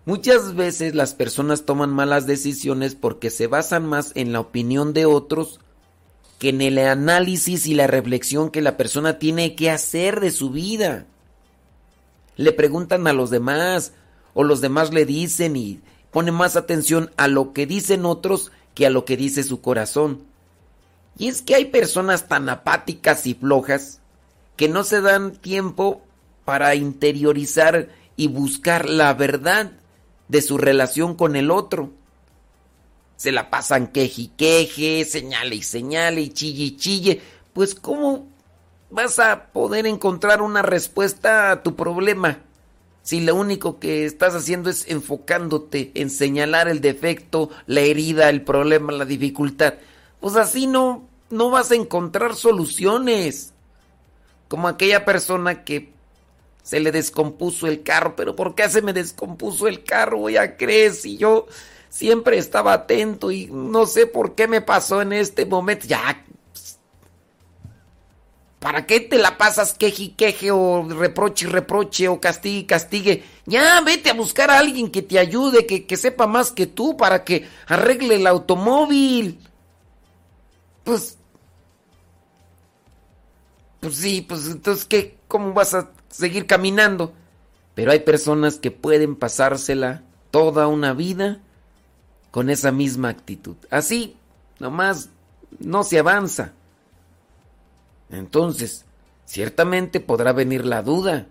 [0.06, 5.04] Muchas veces las personas toman malas decisiones porque se basan más en la opinión de
[5.04, 5.60] otros
[6.38, 10.50] que en el análisis y la reflexión que la persona tiene que hacer de su
[10.50, 11.06] vida.
[12.36, 13.92] Le preguntan a los demás
[14.34, 18.86] o los demás le dicen y pone más atención a lo que dicen otros que
[18.86, 20.24] a lo que dice su corazón.
[21.18, 24.00] Y es que hay personas tan apáticas y flojas
[24.56, 26.02] que no se dan tiempo
[26.44, 29.72] para interiorizar y buscar la verdad
[30.28, 31.90] de su relación con el otro.
[33.16, 37.22] Se la pasan queje y queje, señale y señale y chille y chille.
[37.52, 38.26] Pues ¿cómo
[38.90, 42.40] vas a poder encontrar una respuesta a tu problema?
[43.02, 48.42] Si lo único que estás haciendo es enfocándote en señalar el defecto, la herida, el
[48.42, 49.74] problema, la dificultad.
[50.20, 53.52] Pues así no, no vas a encontrar soluciones.
[54.48, 55.92] Como aquella persona que
[56.64, 60.28] se le descompuso el carro, pero ¿por qué se me descompuso el carro?
[60.28, 61.46] Ya crees, y yo
[61.88, 65.86] siempre estaba atento y no sé por qué me pasó en este momento.
[65.86, 66.24] Ya.
[68.58, 72.64] ¿Para qué te la pasas queje y queje o reproche y reproche o castigue y
[72.64, 73.24] castigue?
[73.44, 76.96] Ya, vete a buscar a alguien que te ayude, que, que sepa más que tú
[76.96, 79.38] para que arregle el automóvil.
[80.82, 81.18] Pues.
[83.80, 85.16] Pues sí, pues entonces, ¿qué?
[85.28, 87.12] ¿Cómo vas a seguir caminando?
[87.74, 91.40] Pero hay personas que pueden pasársela toda una vida
[92.36, 93.56] con esa misma actitud.
[93.70, 94.14] Así,
[94.58, 95.08] nomás
[95.58, 96.52] no se avanza.
[98.10, 98.84] Entonces,
[99.24, 101.28] ciertamente podrá venir la duda,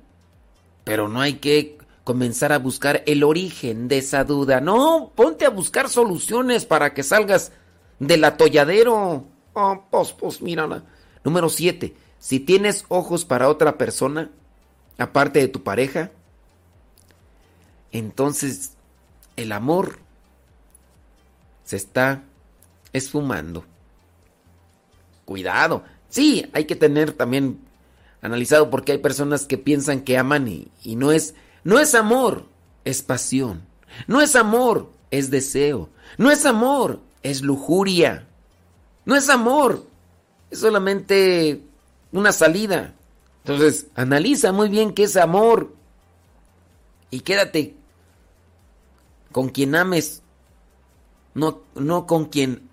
[0.84, 4.61] pero no hay que comenzar a buscar el origen de esa duda.
[4.61, 7.51] No, ponte a buscar soluciones para que salgas
[8.00, 9.27] del atolladero.
[9.53, 10.85] Oh, pues, pues, mira.
[11.24, 11.95] Número 7.
[12.17, 14.32] Si tienes ojos para otra persona,
[14.98, 16.09] aparte de tu pareja,
[17.92, 18.72] entonces
[19.35, 20.03] el amor
[21.66, 22.24] se está
[22.94, 23.66] esfumando.
[25.26, 25.84] Cuidado.
[26.08, 27.60] Sí, hay que tener también
[28.22, 31.35] analizado porque hay personas que piensan que aman y, y no es
[31.66, 32.45] no es amor,
[32.85, 33.66] es pasión.
[34.08, 35.90] No es amor, es deseo.
[36.18, 38.27] No es amor, es lujuria.
[39.03, 39.85] No es amor,
[40.52, 41.64] es solamente
[42.11, 42.94] una salida.
[43.44, 45.74] Entonces, analiza muy bien qué es amor
[47.10, 47.76] y quédate
[49.32, 50.22] con quien ames,
[51.35, 52.67] no, no con quien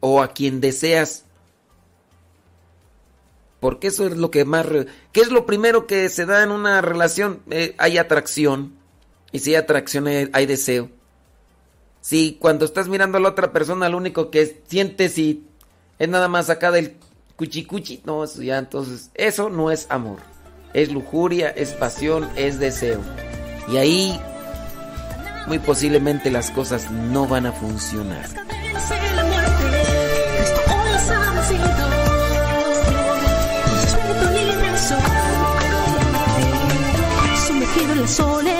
[0.00, 1.24] o a quien deseas.
[3.60, 4.66] Porque eso es lo que más...
[5.12, 7.40] ¿Qué es lo primero que se da en una relación?
[7.50, 8.74] Eh, hay atracción.
[9.32, 10.90] Y si hay atracción hay, deseo.
[12.00, 15.44] Si cuando estás mirando a la otra persona lo único que sientes y
[15.98, 16.96] es nada más acá del
[17.36, 20.18] cuchicuchi, no, eso ya entonces, eso no es amor.
[20.74, 23.00] Es lujuria, es pasión, es deseo.
[23.72, 24.20] Y ahí
[25.46, 28.26] muy posiblemente las cosas no van a funcionar.
[37.64, 38.53] Muerte, Cristo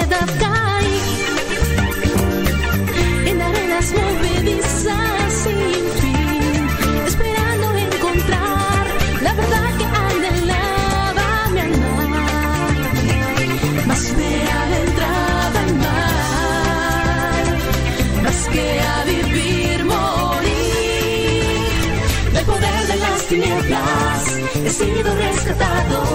[25.59, 26.14] sido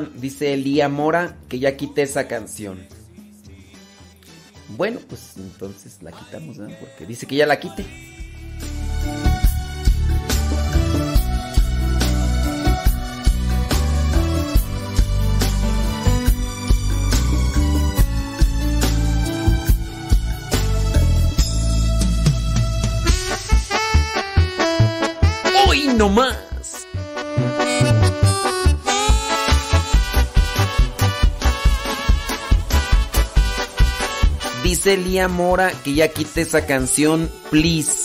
[0.00, 2.86] dice Elía Mora que ya quité esa canción.
[4.76, 6.68] Bueno, pues entonces la quitamos, ¿no?
[6.80, 8.13] Porque dice que ya la quite.
[34.84, 38.03] Dice Lía Mora que ya quite esa canción, please.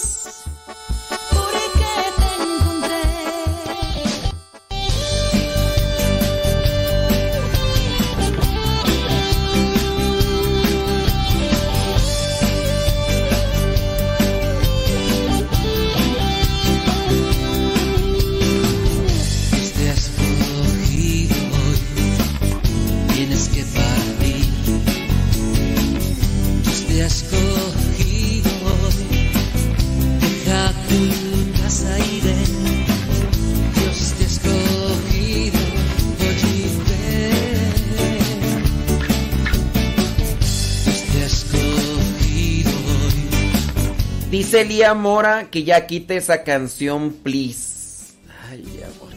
[44.64, 48.14] Lía Mora que ya quite esa canción, please.
[48.50, 49.14] Ay, amor.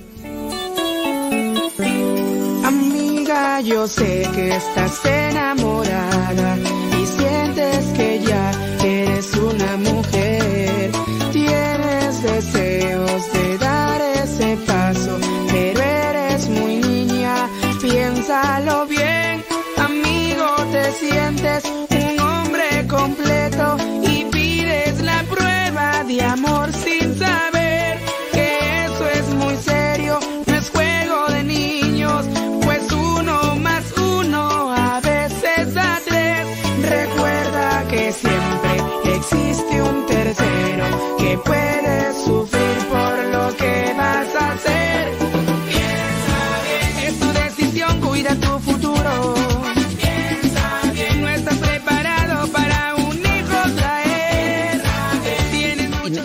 [2.64, 6.11] Amiga, yo sé que estás enamorada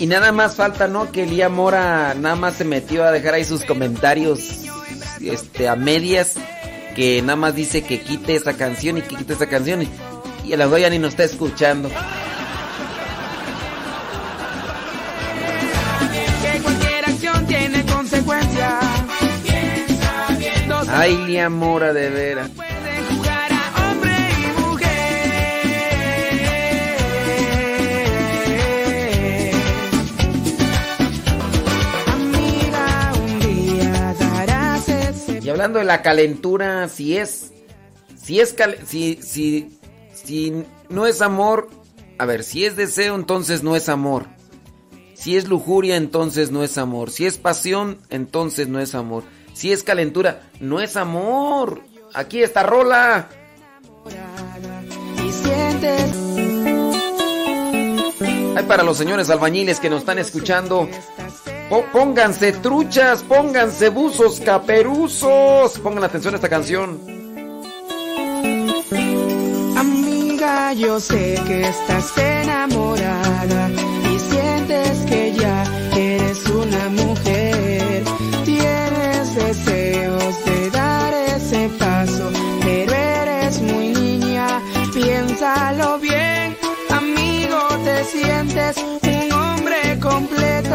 [0.08, 1.12] Y, nada más falta, ¿no?
[1.12, 4.40] Que Lía Mora nada más se metió a dejar ahí sus comentarios
[5.20, 6.36] este, a medias.
[6.96, 9.82] Que nada más dice que quite esa canción y que quite esa canción.
[9.82, 9.90] Y,
[10.46, 11.90] y el ya ni nos está escuchando.
[16.42, 18.74] que cualquier acción tiene consecuencias.
[19.44, 22.50] Piensa bien, dos Ay, Lía Mora, de veras.
[35.58, 37.52] Hablando de la calentura, si es.
[38.16, 38.54] Si es.
[38.54, 39.80] cal- si, si,
[40.14, 40.54] si
[40.90, 41.70] no es amor.
[42.20, 44.26] A ver, si es deseo, entonces no es amor.
[45.16, 47.10] Si es lujuria, entonces no es amor.
[47.10, 49.24] Si es pasión, entonces no es amor.
[49.54, 51.82] Si es calentura, no es amor.
[52.14, 53.28] Aquí está Rola.
[58.56, 60.88] Hay para los señores albañiles que nos están escuchando.
[61.70, 65.78] Po- pónganse truchas, pónganse buzos caperuzos.
[65.80, 67.00] Pongan atención a esta canción.
[69.78, 73.70] Amiga, yo sé que estás enamorada
[74.14, 75.64] y sientes que ya
[75.96, 78.04] eres una mujer.
[78.46, 82.30] Tienes deseos de dar ese paso,
[82.64, 84.62] pero eres muy niña.
[84.94, 86.56] Piénsalo bien,
[86.90, 90.67] amigo, te sientes un hombre completo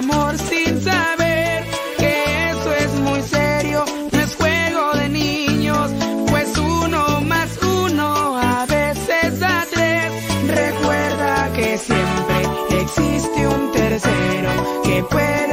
[0.00, 1.64] amor sin saber
[1.98, 2.12] que
[2.50, 3.84] eso es muy serio.
[4.12, 5.90] No es juego de niños,
[6.30, 10.10] pues uno más uno a veces da tres.
[10.62, 12.38] Recuerda que siempre
[12.82, 14.50] existe un tercero
[14.84, 15.49] que puede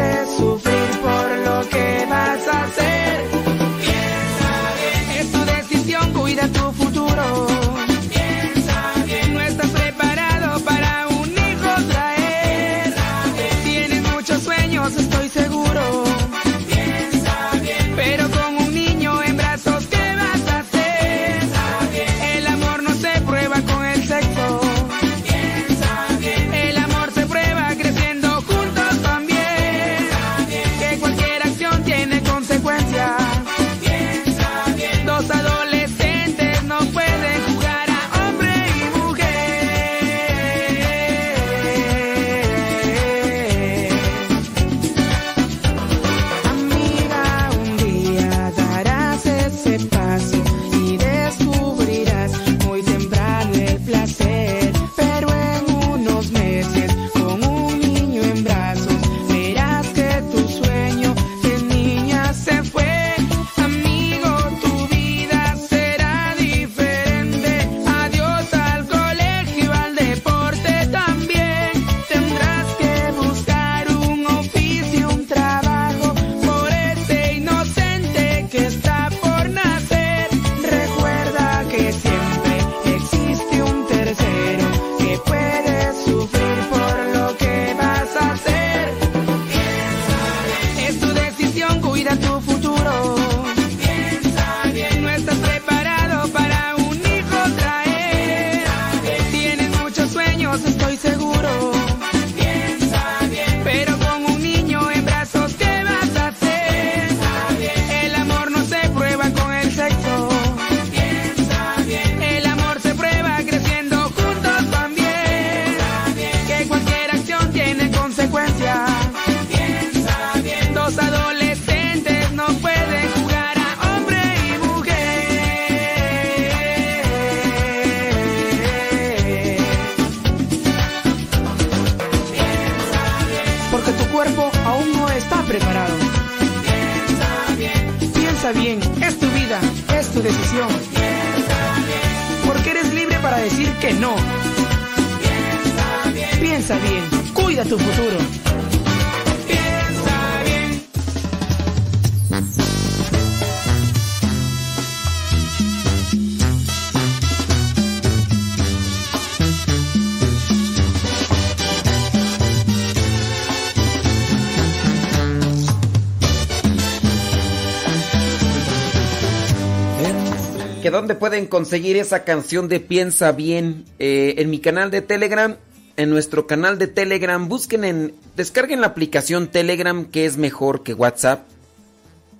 [171.20, 173.86] pueden conseguir esa canción de Piensa Bien?
[174.00, 175.56] Eh, en mi canal de Telegram,
[175.96, 180.94] en nuestro canal de Telegram, busquen en, descarguen la aplicación Telegram que es mejor que
[180.94, 181.48] WhatsApp.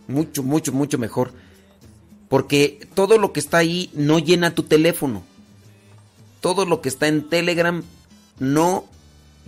[0.08, 1.32] Mucho, mucho, mucho mejor.
[2.30, 5.24] Porque todo lo que está ahí no llena tu teléfono.
[6.42, 7.84] Todo lo que está en Telegram
[8.40, 8.86] no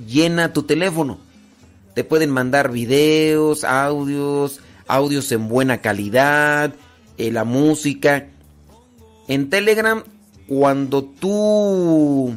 [0.07, 1.19] llena tu teléfono.
[1.93, 6.73] Te pueden mandar videos, audios, audios en buena calidad,
[7.17, 8.27] eh, la música.
[9.29, 10.03] En Telegram,
[10.47, 12.33] cuando tú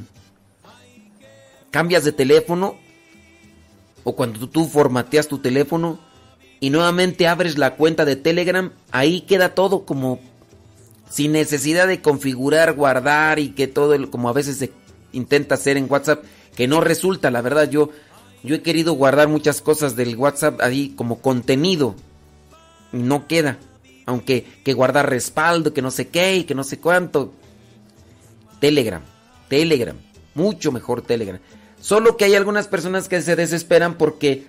[1.71, 2.77] cambias de teléfono
[4.05, 5.99] o cuando tú formateas tu teléfono
[6.61, 10.21] y nuevamente abres la cuenta de Telegram, ahí queda todo como
[11.09, 14.71] sin necesidad de configurar, guardar y que todo como a veces se
[15.13, 16.23] intenta hacer en WhatsApp,
[16.55, 17.89] que no resulta, la verdad yo
[18.45, 21.95] yo he querido guardar muchas cosas del WhatsApp ahí como contenido
[22.93, 23.59] no queda,
[24.07, 27.33] aunque que guardar respaldo, que no sé qué y que no sé cuánto.
[28.61, 29.03] Telegram,
[29.49, 29.97] Telegram,
[30.35, 31.41] mucho mejor Telegram.
[31.81, 34.47] Solo que hay algunas personas que se desesperan porque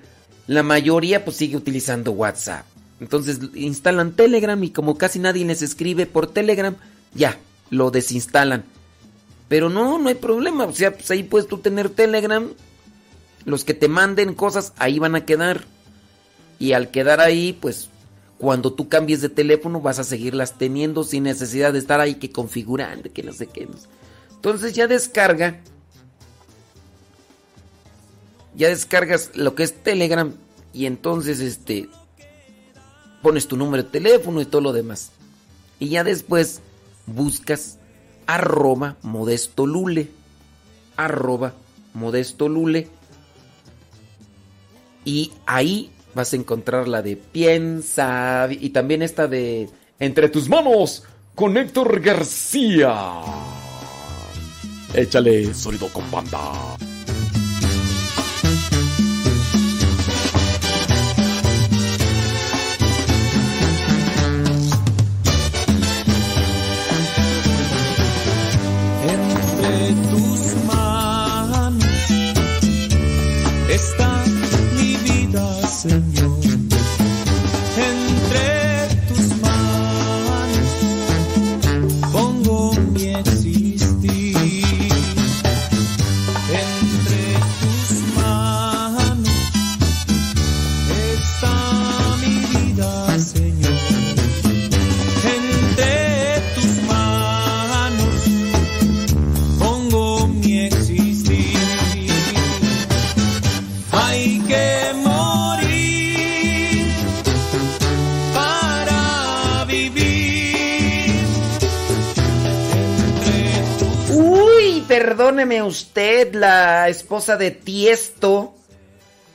[0.48, 2.66] la mayoría pues sigue utilizando WhatsApp.
[3.00, 6.76] Entonces instalan Telegram y como casi nadie les escribe por Telegram,
[7.14, 7.38] ya,
[7.70, 8.64] lo desinstalan.
[9.48, 10.66] Pero no, no hay problema.
[10.66, 12.48] O sea, pues ahí puedes tú tener Telegram.
[13.46, 15.66] Los que te manden cosas, ahí van a quedar.
[16.60, 17.90] Y al quedar ahí, pues
[18.44, 22.30] cuando tú cambies de teléfono vas a seguirlas teniendo sin necesidad de estar ahí que
[22.30, 23.70] configurando, que no sé qué.
[24.34, 25.62] Entonces ya descarga.
[28.54, 30.34] Ya descargas lo que es Telegram
[30.74, 31.88] y entonces este
[33.22, 35.12] pones tu número de teléfono y todo lo demás.
[35.80, 36.60] Y ya después
[37.06, 37.78] buscas
[38.28, 40.10] arroba modesto lule.
[40.98, 41.54] Arroba
[41.94, 42.90] modesto lule.
[45.06, 49.70] Y ahí vas a encontrar la de piensa y también esta de
[50.00, 51.04] entre tus manos
[51.36, 53.22] con Héctor García.
[54.94, 56.78] Échale sonido con banda.
[115.14, 118.56] Perdóneme usted, la esposa de Tiesto.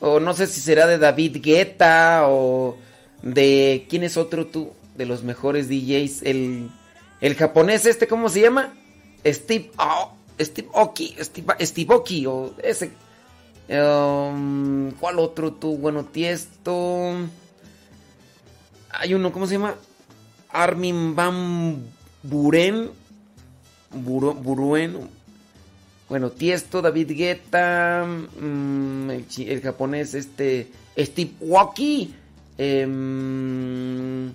[0.00, 2.76] O no sé si será de David Guetta o
[3.22, 3.86] de...
[3.88, 4.72] ¿Quién es otro tú?
[4.96, 6.22] De los mejores DJs.
[6.22, 6.68] El,
[7.20, 8.74] el japonés este, ¿cómo se llama?
[9.24, 9.70] Steve...
[10.40, 11.14] Steve Oki.
[11.20, 12.90] Steve, Steve Oki o ese...
[13.68, 15.76] Um, ¿Cuál otro tú?
[15.76, 17.12] Bueno, Tiesto...
[18.90, 19.76] Hay uno, ¿cómo se llama?
[20.48, 21.84] Armin Van
[22.24, 22.90] Buren.
[23.92, 25.17] Buruen.
[26.08, 32.14] Bueno, Tiesto, David Guetta, mm, el, japonés este Steve Waki.
[32.56, 34.32] em,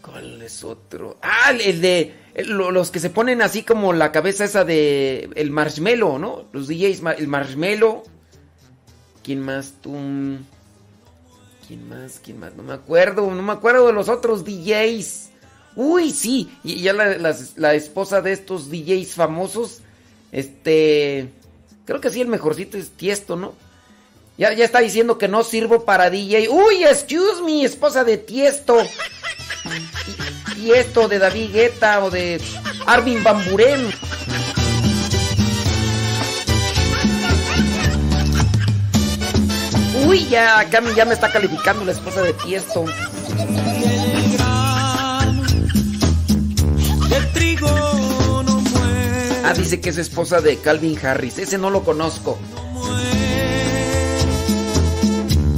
[0.00, 1.18] ¿Cuál es otro?
[1.22, 2.14] Ah, el- de
[2.46, 6.46] los que se ponen así como la cabeza esa de el marshmallow, ¿no?
[6.52, 8.02] Los DJs, el marshmallow.
[9.22, 9.92] ¿Quién más tú?
[11.68, 12.20] ¿Quién más?
[12.24, 12.56] ¿Quién más?
[12.56, 15.28] No me acuerdo, no me acuerdo de los otros DJs.
[15.76, 17.16] Uy, sí, y ya la,
[17.56, 19.80] la esposa de estos DJs famosos,
[20.32, 21.28] este,
[21.84, 23.52] creo que sí, el mejorcito es Tiesto, ¿no?
[24.38, 26.48] Ya, ya está diciendo que no sirvo para DJ.
[26.48, 28.78] Uy, excuse me, esposa de Tiesto.
[30.56, 32.40] Y, esto de David Guetta o de
[32.86, 33.90] Armin Van Buren.
[40.06, 42.84] Uy, ya, me- ya me está calificando la esposa de Tiesto.
[49.44, 51.38] Ah, dice que es esposa de Calvin Harris.
[51.38, 52.38] Ese no lo conozco.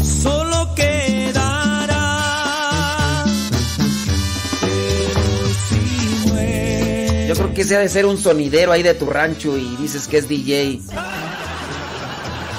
[0.02, 2.04] Solo quedará.
[7.28, 10.08] Yo creo que ese ha de ser un sonidero ahí de tu rancho y dices
[10.08, 10.80] que es DJ.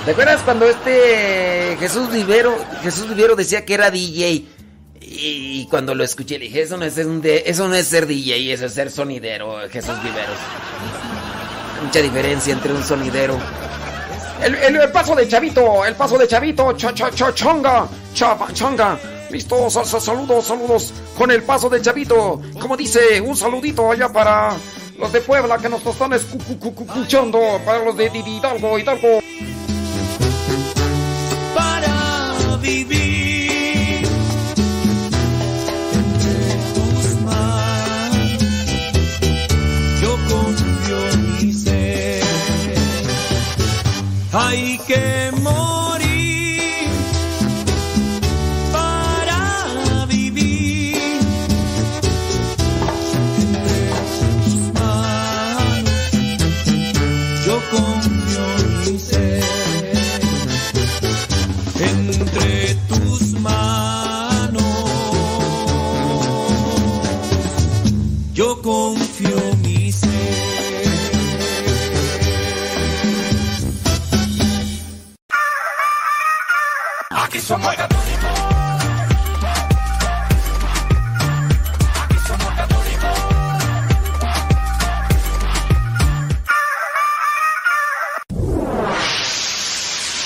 [0.05, 4.45] ¿Te acuerdas cuando este Jesús Vivero, Jesús Vivero decía que era DJ?
[5.01, 8.05] Y cuando lo escuché le dije, eso no es, un de- eso no es ser
[8.05, 10.37] DJ, eso es ser sonidero, Jesús Viveros.
[11.85, 13.37] Mucha diferencia entre un sonidero.
[14.41, 18.47] El, el- el paso de Chavito, el paso de Chavito, cha, cha, cha, chonga, chapa,
[18.53, 18.97] chonga.
[19.29, 22.41] Listo, sa- sa- saludos, saludos con el paso de Chavito.
[22.59, 24.53] Como dice, un saludito allá para
[24.97, 28.79] los de Puebla que nos están escu- cu- cu- cu- escuchando, para los de Hidalgo,
[28.79, 29.19] Hidalgo.
[31.55, 32.94] para vivir
[44.37, 45.24] Hay que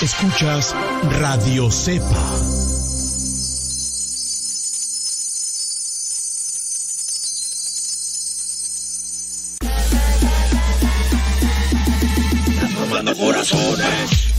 [0.00, 0.74] Escuchas
[1.20, 2.06] Radio Cepa.
[13.14, 14.29] corazones.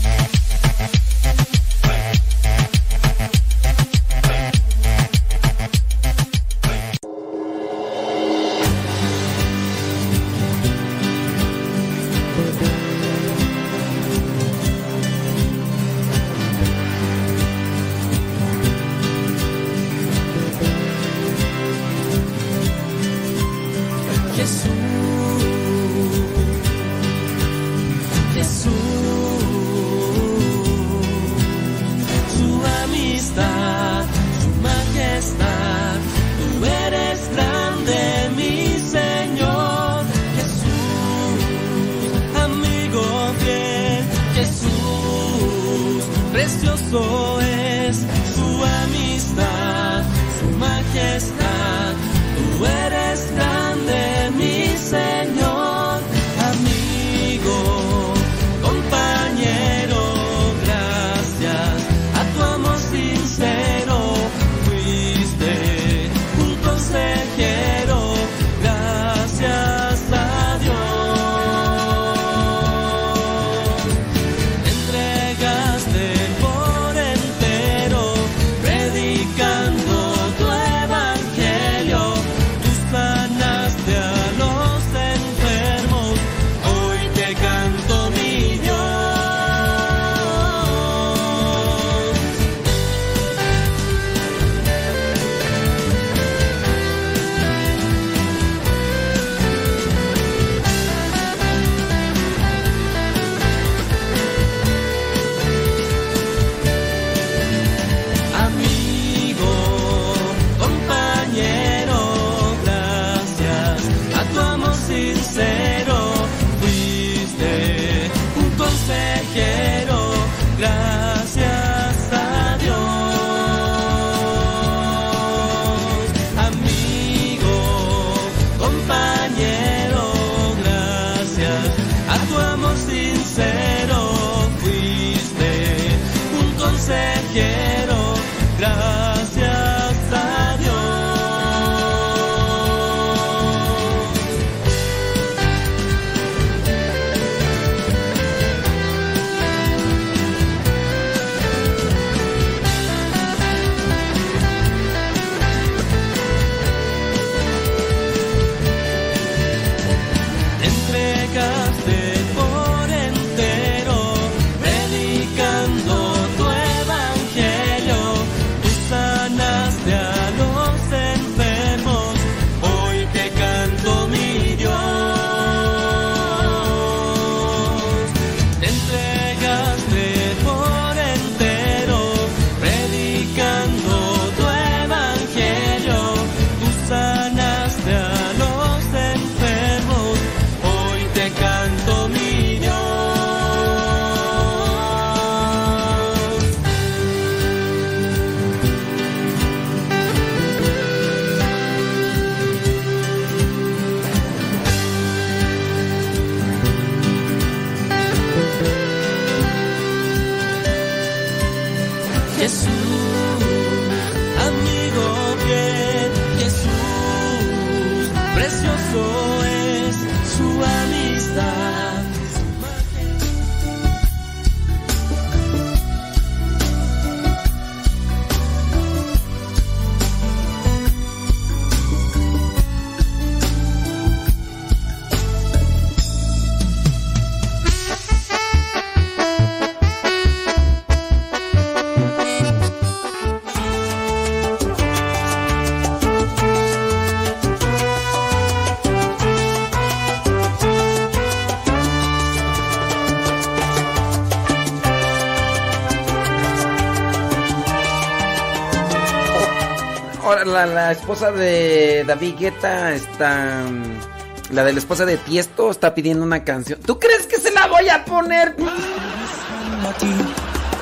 [260.44, 263.62] Ahora, la, la esposa de David Guetta está.
[263.70, 266.80] mm, La de la esposa de Tiesto está pidiendo una canción.
[266.80, 268.56] ¿Tú crees que se la voy a poner?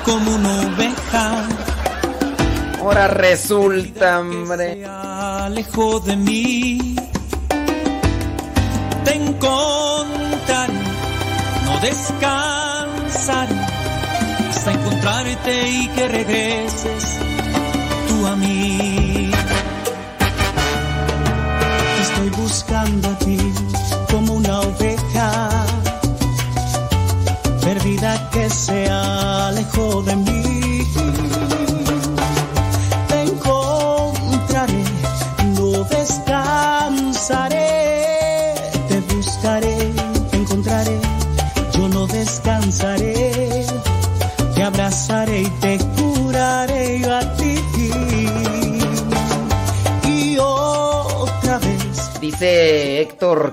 [0.03, 1.47] como una oveja.
[2.79, 4.83] Ahora resulta, hombre.
[4.83, 6.95] Alejo de mí.
[9.05, 10.73] Te encontraré,
[11.65, 13.55] no descansaré
[14.49, 17.17] hasta encontrar buscarte y que regreses
[18.07, 19.00] tú a mí.
[22.51, 23.37] Buscando a ti
[24.11, 25.49] como una oveja
[27.63, 30.50] perdida que se alejó de mí.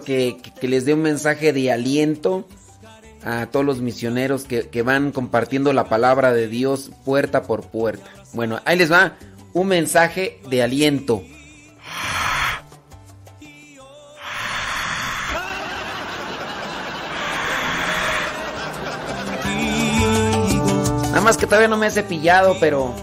[0.04, 2.46] Que, que- que les dé un mensaje de aliento
[3.24, 8.08] a todos los misioneros que, que van compartiendo la palabra de Dios puerta por puerta.
[8.32, 9.14] Bueno, ahí les va
[9.54, 11.22] un mensaje de aliento.
[21.08, 22.94] Nada más que todavía no me he cepillado, pero...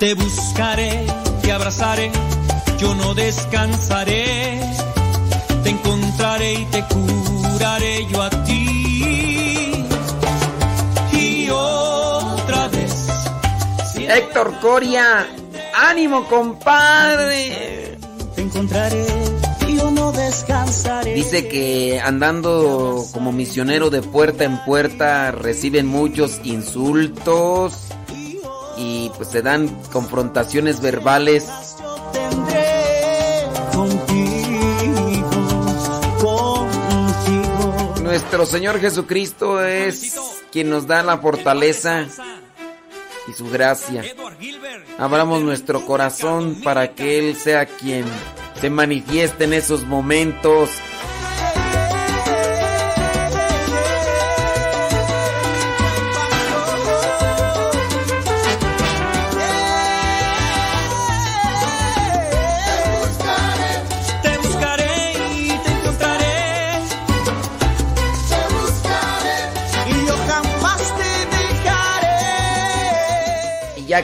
[0.00, 1.04] Te buscaré,
[1.42, 2.10] te abrazaré,
[2.78, 4.58] yo no descansaré.
[5.62, 9.84] Te encontraré y te curaré yo a ti.
[11.12, 13.08] Y otra vez.
[13.98, 15.28] Héctor Coria,
[15.74, 17.98] ánimo compadre.
[18.34, 19.04] Te encontraré
[19.68, 21.12] y yo no descansaré.
[21.12, 27.89] Dice que andando como misionero de puerta en puerta reciben muchos insultos
[28.80, 31.46] y pues se dan confrontaciones verbales.
[38.02, 40.18] Nuestro Señor Jesucristo es
[40.50, 42.06] quien nos da la fortaleza
[43.28, 44.02] y su gracia.
[44.98, 48.06] Abramos nuestro corazón para que Él sea quien
[48.60, 50.70] se manifieste en esos momentos.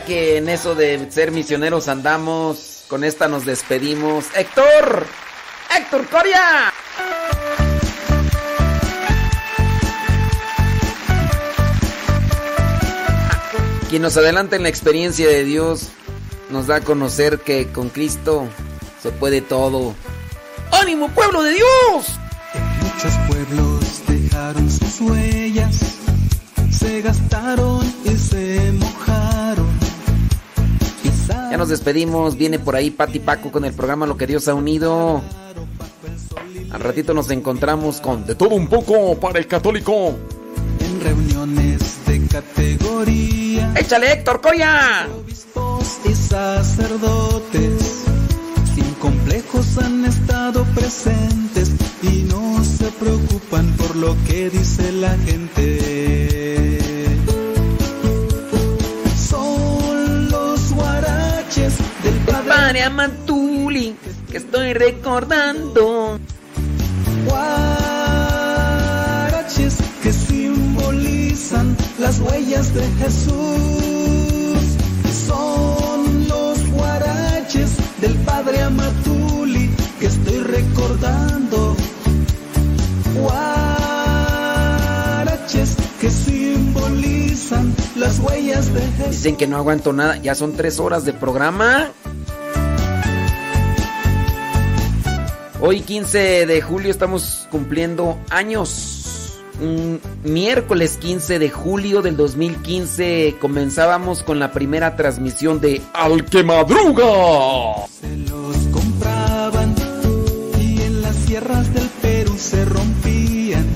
[0.05, 4.27] Que en eso de ser misioneros andamos, con esta nos despedimos.
[4.35, 5.07] ¡Héctor!
[5.77, 6.73] ¡Héctor Coria!
[13.89, 15.89] Quien nos adelanta en la experiencia de Dios
[16.51, 18.49] nos da a conocer que con Cristo
[19.03, 19.95] se puede todo.
[20.73, 22.19] ¡Ánimo, pueblo de Dios!
[22.83, 25.77] Muchos pueblos dejaron sus huellas,
[26.71, 29.36] se gastaron y se mojaron.
[31.51, 32.37] Ya nos despedimos.
[32.37, 35.23] Viene por ahí Pati Paco con el programa Lo que Dios ha unido.
[36.71, 40.15] Al ratito nos encontramos con De todo un poco para el católico.
[40.81, 43.73] En reuniones de categoría.
[43.77, 45.09] ¡Échale, Héctor Coria!
[45.25, 48.05] Obispos y sacerdotes,
[48.75, 56.96] sin complejos han estado presentes y no se preocupan por lo que dice la gente.
[62.67, 63.95] Amantuli,
[64.29, 66.19] que estoy recordando.
[67.25, 68.57] Guaraches
[70.03, 73.37] que simbolizan las huellas de Jesús.
[75.29, 77.71] Son los guaraches
[78.01, 79.71] del padre Amatuli
[80.01, 81.77] que estoy recordando.
[83.15, 84.27] Guaraches
[86.01, 89.11] que simbolizan las huellas de Jesús.
[89.11, 90.17] Dicen que no aguanto nada.
[90.17, 91.93] Ya son tres horas de programa.
[95.59, 99.41] Hoy 15 de julio estamos cumpliendo años.
[99.59, 106.45] Un miércoles 15 de julio del 2015 comenzábamos con la primera transmisión de Al que
[106.45, 107.87] madruga.
[108.29, 109.75] los compraban
[110.61, 113.67] y en las sierras del Perú se rompían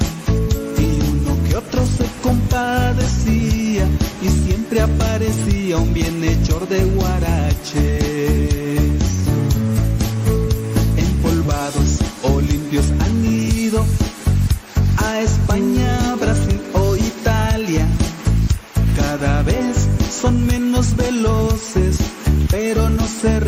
[0.77, 3.87] y uno que otro se compadecía
[4.21, 8.00] y siempre aparecía un bienhechor de guaraches
[20.21, 21.99] son menos veloces,
[22.51, 23.41] pero no se